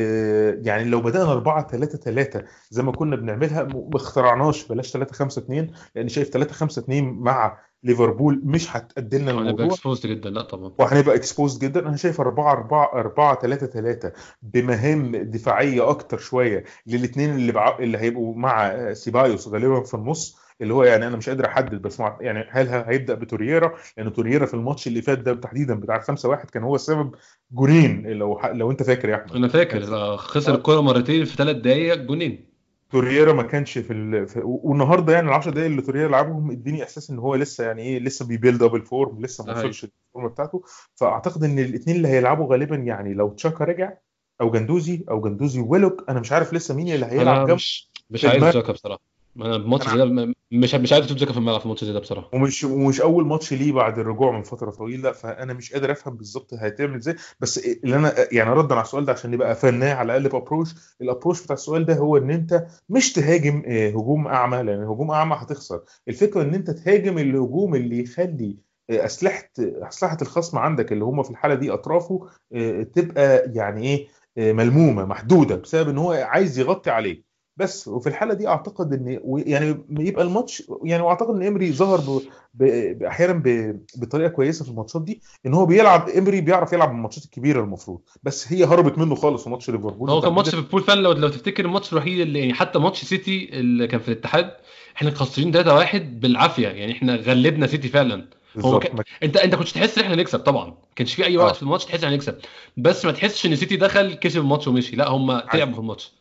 [0.66, 5.38] يعني لو بدأنا 4 3 3 زي ما كنا بنعملها ما اخترعناش بلاش 3 5
[5.42, 9.66] 2 لأن شايف 3 5 2 مع ليفربول مش هتأدي لنا هنبقى الموضوع.
[9.66, 10.72] exposed جدا لا طبعا.
[10.78, 11.88] وهنبقى exposed جدا.
[11.88, 14.12] أنا شايف 4 4 4 3 3
[14.42, 17.78] بمهام دفاعية أكتر شوية للاثنين اللي بع...
[17.78, 20.38] اللي هيبقوا مع سيبايوس غالبا في النص.
[20.60, 22.18] اللي هو يعني أنا مش قادر أحدد بس مع...
[22.20, 26.50] يعني هل هيبدأ بتورييرا لأن تورييرا في الماتش اللي فات ده تحديدا بتاع 5 1
[26.50, 27.14] كان هو السبب
[27.52, 28.40] جونين لو.
[28.44, 32.50] لو أنت فاكر يا أحمد أنا فاكر آه، خسر الكورة مرتين في ثلاث دقائق جونين
[32.90, 34.26] تورييرا ما كانش في, ال...
[34.26, 34.40] في...
[34.44, 37.98] والنهاردة يعني ال 10 دقايق اللي تورييرا لعبهم اديني إحساس إن هو لسه يعني إيه
[37.98, 39.64] لسه بي build up ال form لسه ما صحيح.
[39.64, 40.62] وصلش ال form بتاعته
[40.94, 43.92] فأعتقد إن الاثنين اللي هيلعبوا غالبا يعني لو جاكا رجع
[44.40, 48.24] أو جندوزي أو جندوزي وويلوك أنا مش عارف لسه مين اللي هيلعب جنب مش مش
[48.24, 48.44] عايز.
[48.44, 51.92] جاكا بصراحة أنا بماتش زي ده مش مش أشوف جاكا في الملعب في ماتش زي
[51.92, 52.30] ده بصراحة.
[52.34, 56.54] ومش ومش أول ماتش ليه بعد الرجوع من فترة طويلة فأنا مش قادر أفهم بالظبط
[56.54, 57.14] هيتعمل إزاي.
[57.40, 60.74] بس اللي أنا يعني ردا على السؤال ده عشان نبقى فناه على الأقل ب approach
[61.02, 65.10] ال approach بتاع السؤال ده هو إن أنت مش تهاجم آه، هجوم أعمى لأن هجوم
[65.10, 65.80] أعمى هتخسر.
[66.08, 68.56] الفكرة إن أنت تهاجم الهجوم اللي يخلي
[68.90, 74.08] آه، أسلحة أسلحة الخصم عندك اللي هم في الحالة دي أطرافه آه، تبقى يعني إيه
[74.52, 77.29] ملمومة محدودة بسبب إن هو عايز يغطي عليه
[77.60, 82.20] بس وفي الحالة دي أعتقد إن يعني يبقى الماتش يعني وأعتقد إن إمري ظهر
[83.06, 83.42] أحيانا
[83.96, 88.52] بطريقة كويسة في الماتشات دي إن هو بيلعب إمري بيعرف يلعب الماتشات الكبيرة المفروض بس
[88.52, 90.10] هي هربت منه خالص في ماتش ليفربول.
[90.10, 93.50] هو كان ماتش البول فعلا لو لو تفتكر الماتش الوحيد اللي يعني حتى ماتش سيتي
[93.52, 94.50] اللي كان في الاتحاد
[94.96, 98.28] إحنا خسرين 3-1 بالعافية يعني إحنا غلبنا سيتي فعلا.
[98.54, 100.64] كان- ما- أنت أنت كنتش تحس إن إحنا نكسب طبعا.
[100.66, 101.44] ما كانش في أي آه.
[101.44, 102.34] وقت في الماتش تحس إن هنكسب
[102.76, 104.96] بس ما تحسش إن سيتي دخل كسب الماتش ومشي.
[104.96, 106.12] لا هم تعبوا في الماتش.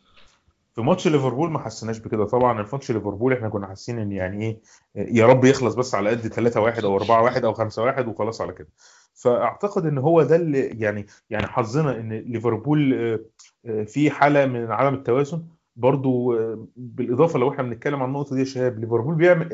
[0.74, 2.24] في ماتش ليفربول ما حسيناش بكده.
[2.24, 4.60] طبعا الماتش ليفربول إحنا كنا حاسين إن يعني إيه
[4.96, 8.40] يا رب يخلص بس على قد 3 1 أو 4 1 أو 5 1 وخلاص
[8.40, 8.68] على كده.
[9.14, 13.20] فأعتقد إن هو ده اللي يعني يعني حظنا إن ليفربول آه،
[13.66, 15.42] آه، في حالة من عدم التوازن.
[15.76, 19.48] برضو آه، بالإضافة لو إحنا بنتكلم عن النقطة دي يا شباب ليفربول بيعمل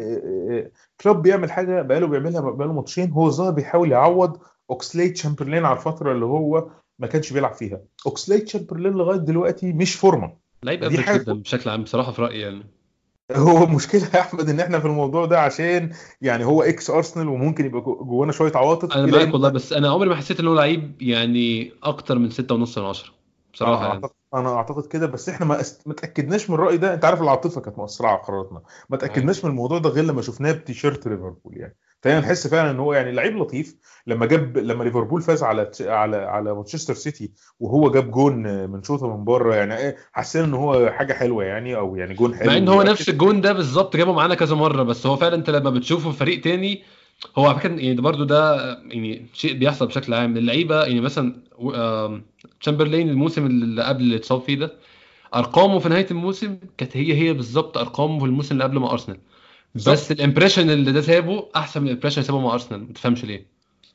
[1.01, 3.11] كلوب بيعمل حاجة بقاله بيعملها بقاله ماتشين.
[3.11, 4.39] هو ظاهر بيحاول يعوض
[4.71, 6.69] أوكسليد تشامبرلين على الفترة اللي هو
[6.99, 7.81] ما كانش بيلعب فيها.
[8.07, 10.46] أوكسليد تشامبرلين لغاية دلوقتي مش فورمة.
[10.63, 12.67] لعيب average جدا بشكل عام بصراحة في رأيي يعني.
[13.33, 15.93] هو المشكلة يا أحمد إن إحنا في الموضوع ده عشان
[16.23, 20.09] يعني هو ex ارسنال وممكن يبقى جوانا شوية عواطف أنا معاك والله بس أنا عمري
[20.09, 23.13] ما حسيت إن هو لعيب يعني أكتر من 6.5 من 10
[23.53, 23.95] بصراحة يعني.
[23.95, 25.89] أعتقد أنا أعتقد كده بس إحنا ما, است...
[25.89, 26.95] ما تأكدناش من الرأي ده.
[26.95, 28.63] أنت عارف العاطفة كانت مؤثره على قراراتنا.
[28.91, 31.77] ما تأكدناش من الموضوع ده غير لما شفناه بتيشيرت ليفربول يعني.
[32.03, 33.77] فهنا نحس فعلا إن هو يعني لعيب لطيف.
[34.07, 39.17] لما جاب لما ليفربول فاز على على على مانشستر سيتي وهو جاب جون من شوطة
[39.17, 42.51] من بره يعني إيه حسينا إن هو حاجة حلوة يعني أو يعني جون حلو.
[42.51, 45.51] مع إن هو نفس الجون ده بالظبط جابه معانا كذا مرة بس هو فعلا أنت
[45.51, 46.83] لما بتشوفه في فريق تاني
[47.39, 48.55] هو على فكرة يعني برضه ده
[48.89, 50.37] يعني شيء بيحصل بشكل عام.
[50.37, 51.35] اللعيبة يعني مثلا
[52.61, 54.73] تشامبرلين الموسم اللي قبل اللي اتصاب فيه ده
[55.35, 59.19] أرقامه في نهاية الموسم كانت هي هي بالظبط أرقامه في الموسم اللي قبله مع أرسنال.
[59.77, 62.93] بس ال impression اللي ده سابه أحسن من ال impression اللي سابه مع ارسنال ما
[62.93, 63.47] تفهمش ليه.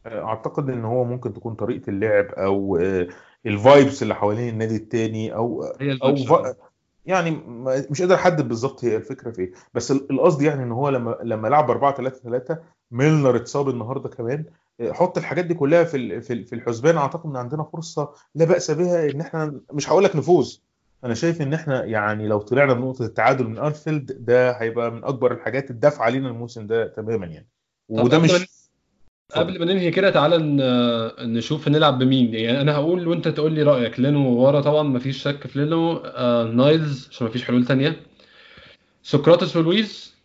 [0.06, 3.08] أعتقد إن هو ممكن تكون طريقة اللعب أو آه،
[3.46, 6.56] ال vibes اللي حوالين النادي التاني أو هي أو ف...
[7.06, 7.32] يعني
[7.90, 9.52] مش قادر أحدد بالظبط هي الفكرة في إيه.
[9.74, 12.60] بس القصد يعني إن هو لما لما لعب 4 3 3
[12.92, 14.46] ميلنر اتصاب النهارده كمان.
[14.80, 16.98] آه، حط الحاجات دي كلها في في الحسبان.
[16.98, 20.64] أعتقد إن عندنا فرصة لا بأس بها إن إحنا مش هقول لك نفوز.
[21.04, 25.32] أنا شايف إن إحنا يعني لو طلعنا بنقطه التعادل من أنفيلد ده هيبقى من أكبر
[25.32, 27.48] الحاجات الدافعه علينا الموسم ده تماما يعني.
[27.90, 28.32] وده مش
[29.36, 30.38] قبل ما ننهي كده تعالى
[31.20, 32.34] نشوف نلعب بمين.
[32.34, 34.00] يعني أنا هقول وأنت تقول لي رأيك.
[34.00, 37.96] لينو ورا طبعا مفيش شك في لينو آه نايلز عشان مفيش حلول تانية.
[39.04, 40.16] سقراطس ولويز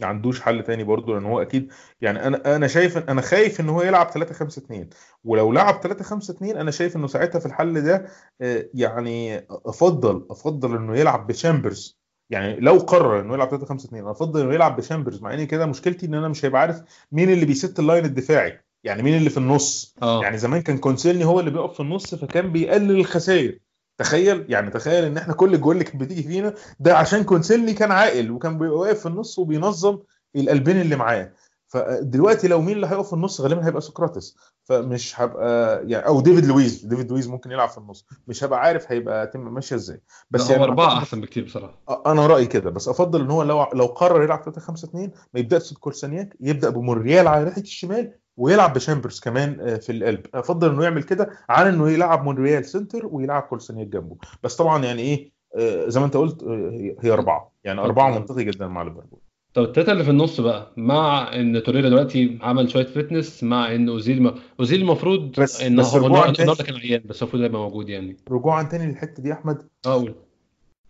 [0.00, 3.68] ما عندوش حل تاني برضه لأن هو أكيد يعني أنا أنا شايف أنا خايف إن
[3.68, 4.88] هو يلعب 3 5 2
[5.24, 8.06] ولو لعب 3 5 2 أنا شايف إنه ساعتها في الحل ده
[8.40, 12.00] آه، يعني أفضل أفضل إنه يلعب بشامبرز.
[12.30, 15.66] يعني لو قرر إنه يلعب 3 5 2 أفضل إنه يلعب بشامبرز مع إن كده
[15.66, 16.82] مشكلتي إن أنا مش هيبقى عارف
[17.12, 19.96] مين اللي بيست ال line الدفاعي يعني مين اللي في النص.
[20.02, 20.22] أوه.
[20.22, 23.58] يعني زمان كان كوسيلني هو اللي بيقف في النص فكان بيقلل الخسائر.
[24.00, 27.92] تخيل يعني تخيل إن إحنا كل الجول اللي كانت بتيجي فينا ده عشان كوسيلني كان
[27.92, 29.98] عاقل وكان واقف في النص وبينظم
[30.36, 31.32] القلبين اللي معاه.
[31.66, 34.36] فدلوقتي لو مين اللي هيقف في النص غالبا هيبقى سقراطس.
[34.64, 36.84] فمش هبقى يعني أو ديفيد لويز.
[36.84, 38.06] ديفيد لويز ممكن يلعب في النص.
[38.28, 40.00] مش هبقى عارف هيبقى تم ماشية إزاي.
[40.30, 42.02] بس يعني أربعة أحسن بكتير بصراحة.
[42.06, 42.70] أنا رأيي كده.
[42.70, 46.70] بس أفضل إن هو لو لو قرر يلعب 3 5 2 ما يبدأش بكورسانياك يبدأ
[46.70, 50.26] بمونريال على ناحيه الشمال ويلعب بشامبرز كمان آه، في القلب.
[50.34, 54.16] افضل إنه يعمل كده عن إنه يلعب مونريال center ويلعب كولاسيناك جنبه.
[54.42, 57.52] بس طبعا يعني إيه آه، زي ما أنت قلت آه، هي أربعة.
[57.64, 59.20] يعني أربعة منطقي جدا مع ليفربول.
[59.54, 63.88] طب التلاتة اللي في النص بقى مع إن توريرا دلوقتي عمل شوية fitness مع إن
[63.88, 64.34] أوزيل.
[64.60, 68.16] أوزيل المفروض بس إن بس هو النهارده كان عيان بس المفروض يبقى موجود يعني.
[68.30, 69.68] رجوعا تاني للحتة دي أحمد.
[69.86, 70.14] أقول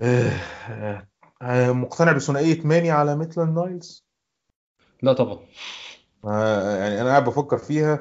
[0.02, 0.32] آه
[1.42, 4.04] آه مقتنع بثنائية ماني على ميتلاند نايلز؟
[5.02, 5.34] لا طبعا.
[5.34, 5.38] آه،
[6.24, 8.00] يعني أنا قاعد بفكر فيها.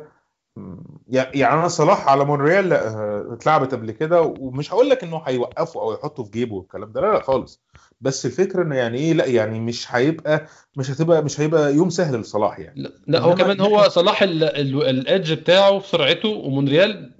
[1.07, 5.81] يعني أنا صلاح على مونريال لا آه، اتلعبت قبل كده ومش هقول لك إنه هيوقفه
[5.81, 7.61] أو يحطه في جيبه والكلام ده لا لا خالص.
[8.01, 10.45] بس الفكرة إنه يعني إيه لا يعني مش هيبقى
[10.77, 12.81] مش هتبقى مش هيبقى يوم سهل لصلاح يعني.
[12.81, 17.11] لا, لا هو كمان هو صلاح ال edge بتاعه في سرعته ومونريال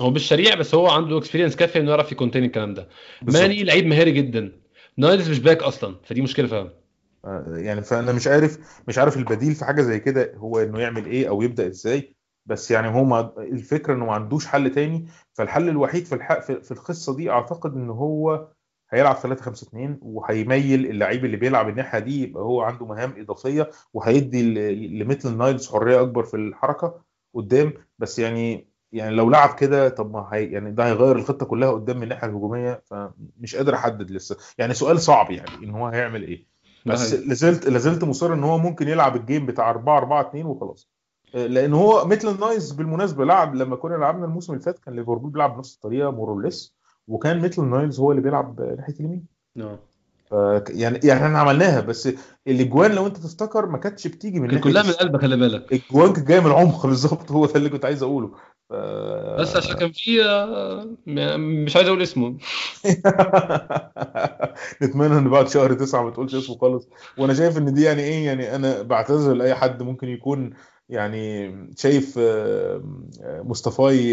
[0.00, 2.88] هو مش سريع بس هو عنده experience كافية إنه يعرف ي contain الكلام ده.
[3.22, 4.52] ماني لعيب مهاري جدا.
[4.96, 6.62] نايلز مش back أصلا فدي مشكلة فعلا.
[6.68, 6.81] آه،
[7.56, 11.28] يعني فأنا مش عارف مش عارف البديل في حاجة زي كده هو إنه يعمل إيه
[11.28, 12.16] أو يبدأ إزاي
[12.46, 15.06] بس يعني هو الفكرة إنه ما عندوش حل تاني.
[15.32, 18.48] فالحل الوحيد في الحق في القصة دي أعتقد ان هو
[18.90, 23.70] هيلعب 3 5 2 وهيميل اللعيب اللي بيلعب الناحية دي يبقى هو عنده مهام إضافية
[23.94, 24.42] وهيدي
[25.02, 27.00] لميتلاند نايلز حرية أكبر في الحركة
[27.34, 27.72] قدام.
[27.98, 31.96] بس يعني يعني لو لعب كده طب ما هي يعني ده هيغير الخطة كلها قدام
[31.96, 34.36] من الناحية الهجومية فمش قادر أحدد لسه.
[34.58, 36.51] يعني سؤال صعب يعني إن هو هيعمل إيه.
[36.86, 40.88] بس لازلت لازلت مصر إن هو ممكن يلعب ال game بتاع 4 4 2 وخلاص.
[41.34, 45.54] لأن هو ميتلاند نايلز بالمناسبة لعب لما كنا لعبنا الموسم اللي فات كان ليفربول بيلعب
[45.54, 46.74] بنفس الطريقة موروليس
[47.08, 49.26] وكان مثل نايلز هو اللي بيلعب ناحية اليمين.
[49.56, 49.76] نعم
[50.68, 52.08] يعني يعني إحنا عملناها بس
[52.46, 55.72] الإجوان لو أنت تفتكر ما كانتش بتيجي من كلها من القلب خلي بالك.
[55.72, 58.30] الإجوان جاية من العمق بالظبط هو ده اللي كنت عايز أقوله.
[58.72, 58.74] ف...
[59.40, 60.96] بس عشان كان في آه،
[61.36, 62.36] مش عايز أقول اسمه.
[64.82, 66.88] نتمنى إن بعد شهر تسعة ما تقولش اسمه خالص.
[67.18, 70.54] وأنا شايف إن دي يعني إيه يعني أنا بعتذر لأي حد ممكن يكون
[70.88, 72.82] يعني شايف آه،
[73.22, 74.12] آه، مصطفاي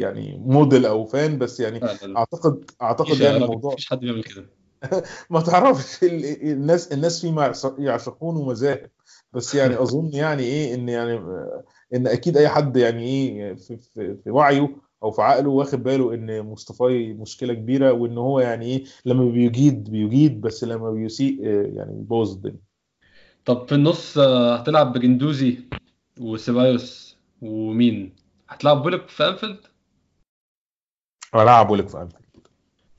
[0.00, 1.80] يعني موديل أو فان بس يعني
[2.16, 4.46] أعتقد أعتقد يعني الموضوع مفيش حد بيعمل كده.
[5.30, 8.90] ما تعرفش ال- الناس الناس فيما يعش- يعشقون مذاهب
[9.32, 11.20] بس يعني أظن يعني إيه إن يعني
[11.94, 16.14] إن أكيد أي حد يعني إيه في, في, في وعيه أو في عقله واخد باله
[16.14, 21.62] إن مصطفى مشكلة كبيرة وإن هو يعني إيه لما بيجيد بيجيد بس لما بيسيء آه،
[21.76, 22.60] يعني بيبوظ الدنيا.
[23.44, 25.58] طب في النص آه، هتلعب بجندوزي
[26.20, 28.16] وسيبايوس ومين؟
[28.48, 29.58] هتلعب بويلوك في أنفيلد؟
[31.34, 32.26] هتلعب بويلوك في أنفيلد.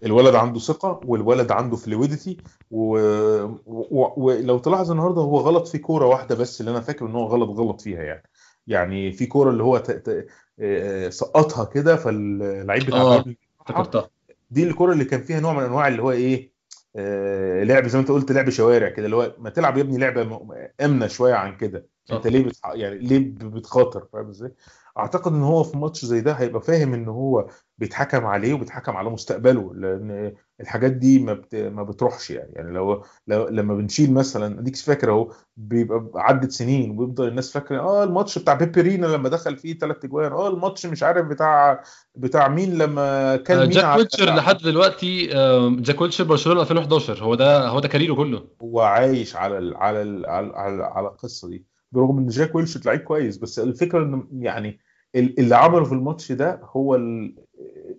[0.04, 2.38] الولد عنده ثقة والولد عنده fluidity
[2.72, 4.14] ولو و...
[4.18, 7.50] ولو تلاحظ النهارده هو غلط في كورة واحدة بس اللي أنا فاكر إن هو غلط
[7.50, 8.24] غلط فيها يعني.
[8.68, 9.92] يعني في كورة اللي هو ت...
[9.92, 10.28] ت...
[10.60, 14.10] آه، سقطها كده فاللعيب بتاع بيرنلي افتكرتها.
[14.52, 16.52] دي الكرة اللي كان فيها نوع من أنواع اللي هو إيه
[16.96, 19.98] آه لعب زي ما أنت قلت لعب شوارع كده اللي هو ما تلعب يا ابني
[19.98, 20.40] لعبة
[20.82, 21.88] آمنة شوية عن كده.
[22.12, 22.72] أنت ليه بتح...
[22.74, 23.20] يعني ليه
[23.50, 24.52] بتخاطر؟ فاهم إزاي؟
[24.98, 29.10] أعتقد إن هو في ماتش زي ده هيبقى فاهم إن هو بيتحكم عليه وبيتحكم على
[29.10, 31.56] مستقبله لأن الحاجات دي ما بت...
[31.56, 32.52] ما بتروحش يعني.
[32.56, 37.80] يعني لو, لو لما بنشيل مثلا أديك فاكر أهو بيبقى عدت سنين ويفضل الناس فاكرة
[37.80, 41.84] آه الماتش بتاع بيبرينا لما دخل فيه ثلاث أجوان آه الماتش مش عارف بتاع
[42.16, 46.62] بتاع مين لما آه، كان مين جاك على ويلشر لحد دلوقتي آه، جاك ويلشر برشلونة
[46.62, 48.44] 2011 هو ده هو ده كاريره كله.
[48.62, 52.86] هو عايش على ال على ال على, على, على القصة دي برغم إن جاك ويلشر
[52.86, 54.80] لعيب كويس بس الفكرة إن يعني
[55.16, 56.96] ال- اللي عمله في الماتش ده هو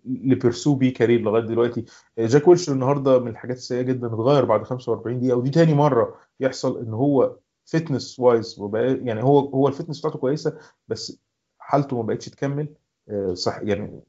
[0.09, 1.85] اللي بيرسو بيه career لغاية دلوقتي.
[2.18, 6.80] جاك ويلشر النهارده من الحاجات السيئة جدا اتغير بعد 45 دقيقة ودي تاني مرة يحصل
[6.80, 8.60] إن هو fitness wise
[9.02, 10.59] يعني هو هو ال fitness بتاعته كويسة
[10.89, 11.18] بس
[11.59, 12.68] حالته ما بقتش تكمل.
[13.09, 14.01] آه، صح يعني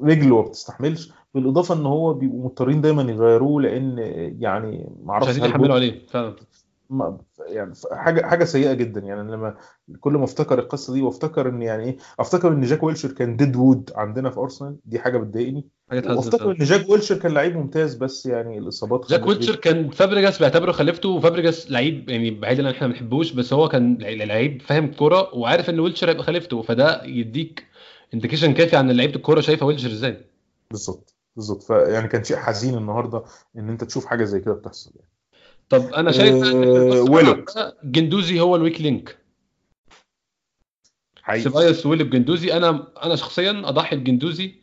[0.00, 1.12] رجله ما بتستحملش.
[1.34, 3.98] بالإضافة إن هو بيبقوا مضطرين دايما يغيروه لأن
[4.40, 6.36] يعني ما مش أعرفش عايزين يحملوا عليه فعلا.
[7.48, 9.00] يعني حاجة حاجة سيئة جدا.
[9.00, 9.56] يعني لما
[10.00, 13.56] كل ما أفتكر القصة دي وأفتكر إن يعني إيه أفتكر إن جاك ويلشر كان dead
[13.56, 15.68] wood عندنا في أرسنال دي حاجة بتضايقني.
[15.92, 20.72] وأفتكر إن جاك ويلشر كان لعيب ممتاز بس يعني الإصابات جاك ويلشر كان فابريجاس بيعتبره
[20.72, 25.34] خليفته وفابريجاس لعيب يعني بعيد إن إحنا ما بنحبوش بس هو كان لعيب فاهم الكوره
[25.34, 27.66] وعارف إن ويلشر هيبقى خليفته فده يديك
[28.14, 30.24] indication كافي عن لعيبة الكورة شايفة ويلشر إزاي.
[30.70, 31.62] بالظبط بالظبط.
[31.62, 33.22] فيعني كان شيء حزين النهارده
[33.56, 35.11] إن أنت تشوف حاجة زي كده بتحصل يعني.
[35.72, 39.18] طب أنا شايف أه جندوزي هو ال weak link.
[41.22, 41.42] حقيقي.
[41.42, 44.54] سيبايوس ويلي بجندوزي أنا أنا شخصيا أضحي بجندوزي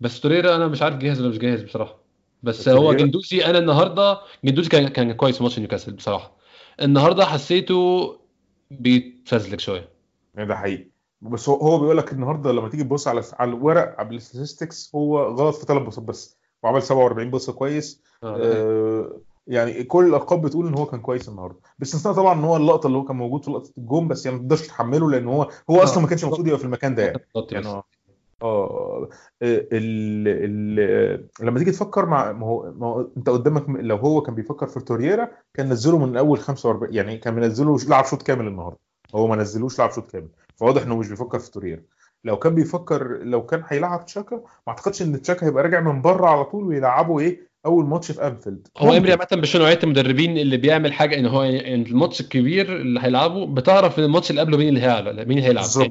[0.00, 2.02] بس توريرا أنا مش عارف جاهز ولا مش جاهز بصراحة.
[2.42, 6.36] بس هو جندوزي أنا النهارده جندوزي كان كان كويس في ماتش نيوكاسل بصراحة.
[6.82, 8.20] النهارده حسيته
[8.70, 9.88] بيتفزلك شوية.
[10.34, 10.86] يعني ده حقيقي.
[11.20, 15.22] بس هو هو بيقول لك النهارده لما تيجي تبص على على الورق على الستاتستكس هو
[15.22, 18.02] غلط في ثلاث بصات بس وعمل 47 بصه كويس.
[18.22, 18.38] حقيقي.
[18.42, 21.58] آه، يعني كل الارقام بتقول إن هو كان كويس النهارده.
[21.78, 24.42] باستثناء طبعا إن هو اللقطة اللي هو كان موجود في لقطة الجون بس يعني ما
[24.42, 27.18] تقدرش تحمله لأن هو هو أصلا ما كانش المفروض يبقى في المكان ده يعني.
[27.52, 27.82] يعني بس
[28.42, 29.08] آه
[29.42, 34.34] ال ال لما تيجي تفكر مع ما هو ما هو أنت قدامك لو هو كان
[34.34, 38.78] بيفكر في تورييرا كان نزله من اول 45 يعني كان منزله لعب شوط كامل النهارده.
[39.14, 40.28] هو ما نزلوش لعب شوط كامل.
[40.56, 41.82] فواضح إنه مش بيفكر في تورييرا.
[42.24, 46.26] لو كان بيفكر لو كان هيلعب تشاكا ما أعتقدش إن تشاكا هيبقى راجع من بره
[46.26, 48.68] على طول ويلعبه إيه؟ أول ماتش في أنفيلد.
[48.78, 53.00] هو امري عامة مش نوعيه المدربين اللي بيعمل حاجة ان هو يعني الماتش الكبير اللي
[53.00, 55.86] هيلعبه؟ بتعرف ان الماتش اللي قبله مين اللي هيلعب مين اللي هيلعب؟ بالظبط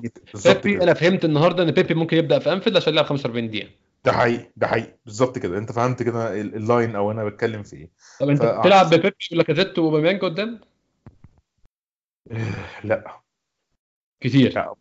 [0.45, 3.69] يعني بيبي أنا فهمت النهارده إن بيبي ممكن يبدأ في أنفيلد عشان يلعب 45 دقيقة.
[4.05, 5.57] ده حقيقي ده حقيقي بالظبط كده.
[5.57, 7.89] أنت فهمت كده ال- اللاين أو أنا بتكلم في إيه.
[8.19, 10.59] طب أنت فأعتقد بتلعب ببيبي ولاكازيت وباميانج قدام؟
[12.83, 13.21] لا.
[14.21, 14.53] كتير.
[14.55, 14.73] لا.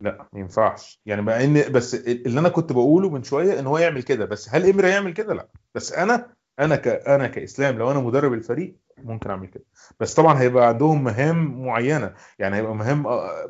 [0.00, 1.00] لا ما ينفعش.
[1.06, 4.48] يعني مع إن بس اللي أنا كنت بقوله من شوية إن هو يعمل كده بس
[4.54, 5.48] هل إمري يعمل كده؟ لا.
[5.74, 9.64] بس أنا أنا ك أنا كإسلام لو أنا مدرب الفريق ممكن أعمل كده.
[10.00, 12.14] بس طبعا هيبقى عندهم مهام معينة.
[12.38, 13.02] يعني هيبقى مهام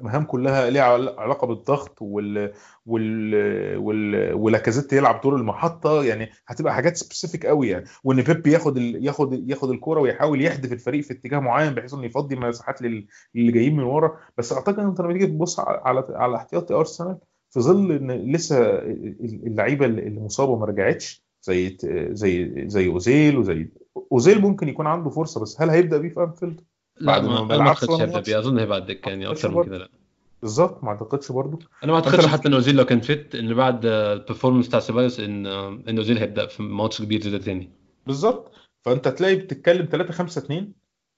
[0.04, 2.52] مهام كلها ليها عل- علاقة بالضغط وال
[2.86, 3.34] وال
[3.76, 6.04] وال ولاكازيت يلعب دور المحطة.
[6.04, 7.84] يعني هتبقى حاجات specific قوي يعني.
[8.04, 9.06] وإن بيب ياخد ال...
[9.06, 13.06] ياخد ياخد الكورة ويحاول يحدف الفريق في اتجاه معين بحيث إنه يفضي مساحات لل...
[13.34, 14.18] للي جايين من ورا.
[14.38, 17.18] بس أعتقد أنت لما تيجي تبص على على احتياطي أرسنال
[17.50, 18.78] في ظل إن لسه
[19.46, 21.76] اللعيبة اللي مصابة ما رجعتش زي
[22.12, 23.68] زي زي أوزيل وزي
[24.12, 26.60] أوزيل ممكن يكون عنده فرصة بس هل هيبدأ بيه في أنفيلد؟
[27.00, 28.38] لا بعد ما ما أعتقدش هيبدأ بيه.
[28.38, 29.88] أظن هيبقى على الدكه يعني أكتر من كده لا.
[30.42, 31.58] بالظبط ما أعتقدش برضه.
[31.84, 35.20] أنا ما أعتقدش حتى إن أوزيل لو كان fit إن بعد ال performance بتاع سيبايوس
[35.20, 35.46] إن
[35.88, 37.70] إن أوزيل هيبدأ في ماتش كبير زي ده تاني.
[38.06, 38.52] بالظبط.
[38.82, 40.72] فأنت تلاقي بتتكلم 3 5 2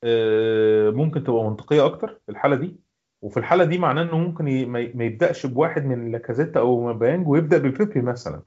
[0.05, 2.77] آه، ممكن تبقى منطقية أكتر في الحالة دي.
[3.23, 8.01] وفي الحالة دي معناه إنه ممكن ما ما يبدأش بواحد من لاكازيت أوباميانج ويبدأ ببيبي
[8.01, 8.43] مثلا.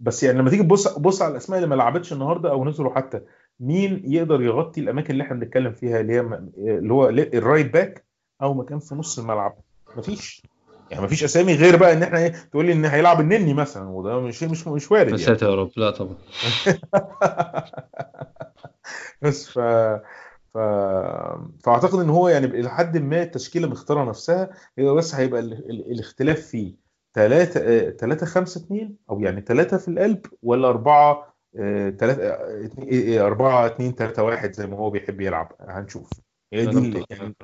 [0.00, 3.20] بس يعني لما تيجي تبص بص على الأسماء اللي ما لعبتش النهارده أو نزلوا حتى
[3.60, 6.20] مين يقدر يغطي الأماكن اللي إحنا بنتكلم فيها اللي هي
[6.78, 8.04] اللي هو ال right back
[8.42, 9.56] أو مكان في نص الملعب؟
[9.96, 10.42] مفيش.
[10.90, 14.20] يعني مفيش أسامي غير بقى إن إحنا إيه تقول لي إن هيلعب النني مثلا وده
[14.20, 15.38] مش مش مش وارد يعني.
[15.42, 16.14] يا رب لا طبعا.
[19.22, 19.58] بس ف
[20.54, 20.58] ف...
[21.64, 25.52] فأعتقد إن هو يعني إلى حد ما التشكيلة مختارة نفسها هي بس هيبقى ال...
[25.52, 25.92] ال...
[25.92, 26.87] الاختلاف فيه.
[27.18, 31.34] 3 3 5 2 أو يعني 3 في القلب ولا 4
[31.98, 35.52] 3 4 2 3 1 زي ما هو بيحب يلعب.
[35.60, 36.10] هنشوف.
[36.52, 37.34] هي دي يعني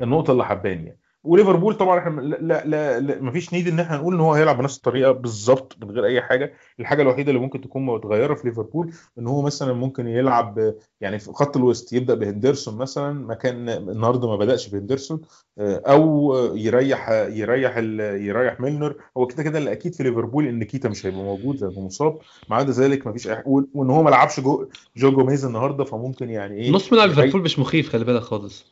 [0.00, 0.99] النقطة اللي حباني يعني.
[1.24, 4.76] وليفربول طبعا إحنا لا لا, لا مفيش نيد إن إحنا نقول إن هو هيلعب بنفس
[4.76, 6.52] الطريقة بالظبط من غير أي حاجة.
[6.80, 11.32] الحاجة الوحيدة اللي ممكن تكون متغيرة في ليفربول إن هو مثلا ممكن يلعب يعني في
[11.32, 15.20] خط الوسط يبدأ بهندرسون مثلا مكان النهارده ما بدأش بهندرسون
[15.58, 18.94] آه، أو يريح يريح يريح ميلنر.
[19.16, 22.18] هو كده كده اللي أكيد في ليفربول إن كيتا مش هيبقى موجود لأنه مصاب.
[22.50, 24.66] ما عدا ذلك ما فيش أي وإن هو ما لعبش جو
[24.96, 28.66] جو جوميز النهارده فممكن يعني إيه نص ملعب ليفربول مش مخيف خلي بالك خالص.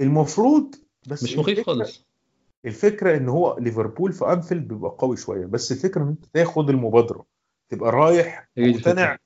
[0.00, 0.74] المفروض
[1.08, 2.06] بس مش مخيف خالص.
[2.64, 7.26] الفكرة إن هو ليفربول في أنفيلد بيبقى قوي شوية بس الفكرة إن أنت تاخد المبادرة
[7.68, 9.16] تبقى رايح مقتنع.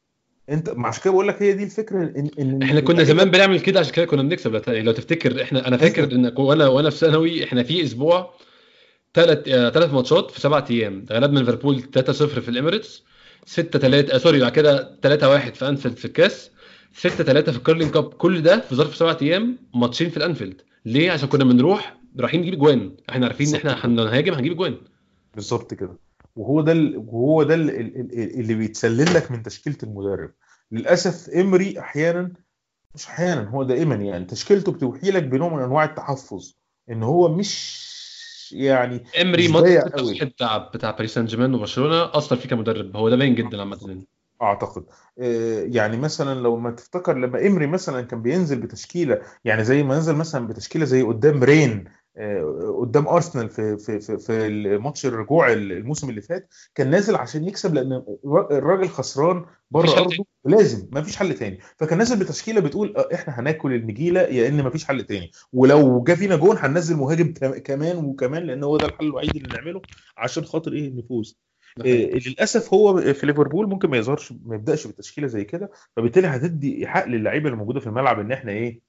[0.50, 3.60] أنت ما عشان كده بقول لك هي دي الفكرة ان ان إحنا كنا زمان بنعمل
[3.60, 4.62] كده عشان كده كنا بنكسب.
[4.68, 8.34] لو- تفتكر إحنا أنا فاكر إن وأنا وأنا في ثانوي إحنا في أسبوع
[9.14, 9.38] ثلاث
[9.74, 11.06] ثلاث ماتشات في سبعة أيام.
[11.12, 13.02] غلبنا ليفربول 3-0 في الإميريتس
[13.46, 16.50] 6 3 sorry بعد كده 3-1 في أنفيلد في الكاس
[16.94, 18.04] 6 3 في ال Carling Cup.
[18.14, 20.60] كل ده في ظرف سبعة أيام ماتشين في الأنفيلد.
[20.84, 22.96] ليه؟ عشان كنا بنروح رايحين نجيب اجوان.
[23.10, 24.76] إحنا عارفين إن إحنا هنهاجم هنجيب اجوان.
[25.34, 25.96] بالظبط كده.
[26.36, 30.30] وهو ده ال- وهو ده ال- ال- ال- اللي بيتسلل لك من تشكيلة المدرب.
[30.72, 32.32] للأسف امري أحيانا
[32.94, 36.54] مش أحيانا هو دائما يعني تشكيلته بتوحي لك بنوع من أنواع التحفظ.
[36.90, 37.80] إن هو مش
[38.52, 40.18] يعني امري ماتش ضيق 6 قوي.
[40.30, 42.96] بتاع بتاع باريس سان جيرمان وبرشلونة أثر فيه كمدرب.
[42.96, 44.02] هو ده باين جدا عامة
[44.42, 44.84] أعتقد.
[45.18, 49.98] آه، يعني مثلا لو ما تفتكر لما امري مثلا كان بينزل بتشكيلة يعني زي ما
[49.98, 51.84] نزل مثلا بتشكيلة زي قدام رين
[52.16, 57.44] آه، قدام أرسنال في في في في الماتش الرجوع الموسم اللي فات كان نازل عشان
[57.44, 58.02] يكسب لأن
[58.50, 60.24] الراجل خسران بره أرضه.
[60.44, 61.58] لازم ما فيش حل تاني.
[61.76, 65.30] فكان نازل بتشكيلة بتقول آه، إحنا هناكل النجيلة يا إن ما فيش حل تاني.
[65.52, 67.32] ولو جه فينا جون هننزل مهاجم
[67.64, 69.82] كمان وكمان لأن هو ده الحل الوحيد اللي نعمله
[70.16, 71.49] عشان خاطر إيه؟ نفوز.
[71.78, 77.06] للأسف هو في ليفربول ممكن ما يظهرش ما يبدأش بتشكيلة زي كده فبالتالي هتدي حق
[77.06, 78.80] للعيبة اللي موجودة في الملعب إن إحنا إيه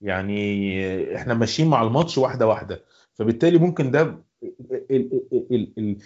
[0.00, 2.84] يعني إحنا ماشيين مع الماتش واحدة واحدة.
[3.14, 4.02] فبالتالي ممكن ده
[4.90, 5.96] ال ال ال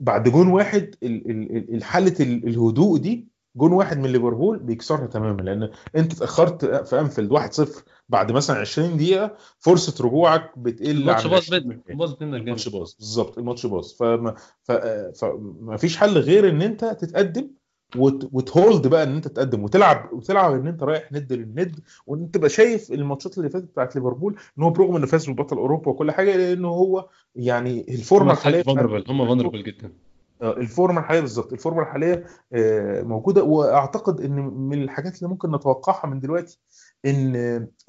[0.00, 5.06] بعد جون واحد ال- ال- ال- حالة ال- الهدوء دي جون واحد من ليفربول بيكسرها
[5.06, 7.68] تماما لأن أنت اتأخرت في أنفيلد 1-0
[8.08, 13.38] بعد مثلا 20 دقيقة فرصة رجوعك بتقل الماتش باظ 20 منك باظ الماتش باظ بالظبط
[13.38, 13.92] الماتش باظ.
[13.92, 14.72] فما ف...
[15.20, 17.50] فما فيش حل غير إن أنت تتقدم
[17.96, 18.28] وت...
[18.32, 22.34] وت hold بقى إن أنت تتقدم وتلعب وتلعب إن أنت رايح ند للند وإن أنت
[22.34, 26.10] تبقى شايف الماتشات اللي فاتت بتاعت ليفربول إن هو برغم إنه فاز ببطل أوروبا وكل
[26.10, 29.92] حاجة لأنه هو يعني الفورمة بتاعت- فولنربل هم فولنربل جدا.
[30.42, 36.20] الفورمة الحالية بالظبط الفورمة الحالية آه، موجودة وأعتقد إن من الحاجات اللي ممكن نتوقعها من
[36.20, 36.58] دلوقتي
[37.06, 37.36] إن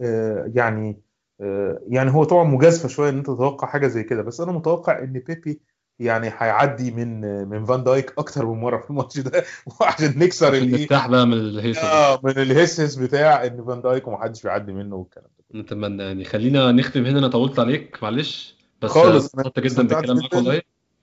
[0.01, 1.01] آه، يعني
[1.41, 4.99] آه، يعني هو طبعا مجازفة شوية إن أنت تتوقع حاجة زي كده بس أنا متوقع
[4.99, 5.61] إن بيبي
[5.99, 9.43] يعني هيعدي من من فان دايك أكتر من مرة في الماتش ده
[9.81, 11.87] وعشان نكسر الايه نرتاح بقى من الهيصة دي.
[11.87, 16.71] آه من الهسس بتاع إن فان دايك ومحدش بيعدي منه والكلام ده نتمنى يعني خلينا
[16.71, 20.33] نختم هنا أنا طولت عليك معلش بس خالص، جدا بالكلام معاك.
[20.33, 20.61] والله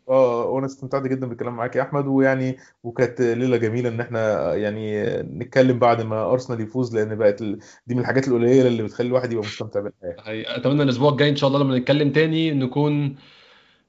[0.09, 5.07] آه وأنا استمتعت جدا بالكلام معاك يا أحمد ويعني وكانت ليلة جميلة إن إحنا يعني
[5.23, 7.59] نتكلم بعد ما أرسنال يفوز لأن بقت ال...
[7.87, 11.49] دي من الحاجات القليلة اللي بتخلي الواحد يبقى مستمتع بالحياة أتمنى الأسبوع الجاي إن شاء
[11.49, 13.17] الله لما نتكلم تاني نكون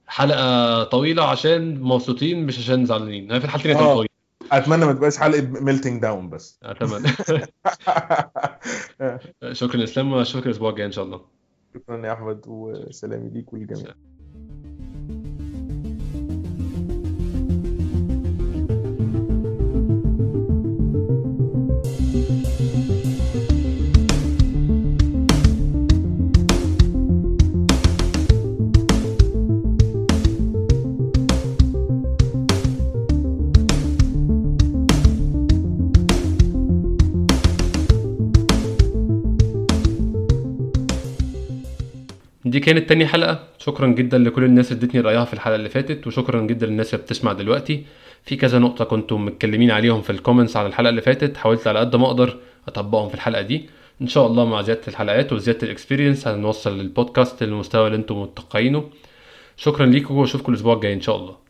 [0.07, 3.39] حلقة طويلة عشان مبسوطين مش عشان زعلانين.
[3.39, 3.93] في الحالتين هتبقى آه.
[3.95, 4.09] طويلة.
[4.51, 6.59] أتمنى ما تبقاش حلقة melting down بس.
[6.63, 7.07] أتمنى.
[9.51, 11.21] شكرا إسلام وأشوفك الأسبوع الجاي إن شاء الله.
[11.73, 13.93] شكرا يا أحمد وسلامي ليك وللجميع.
[42.55, 43.39] دي كانت تاني حلقة.
[43.57, 47.03] شكرا جدا لكل الناس اللي ادتني رأيها في الحلقة اللي فاتت وشكرا جدا للناس اللي
[47.03, 47.83] بتسمع دلوقتي.
[48.23, 51.37] في كذا نقطة كنتم متكلمين عليهم في ال comments على الحلقة اللي فاتت.
[51.37, 52.37] حاولت على قد ما أقدر
[52.67, 53.69] أطبقهم في الحلقة دي.
[54.01, 58.89] إن شاء الله مع زيادة الحلقات وزيادة ال experience هنوصل البودكاست للمستوى اللي أنتم متوقعينه.
[59.57, 61.44] شكرا ليكم وأشوفكم الأسبوع الجاي إن شاء الله.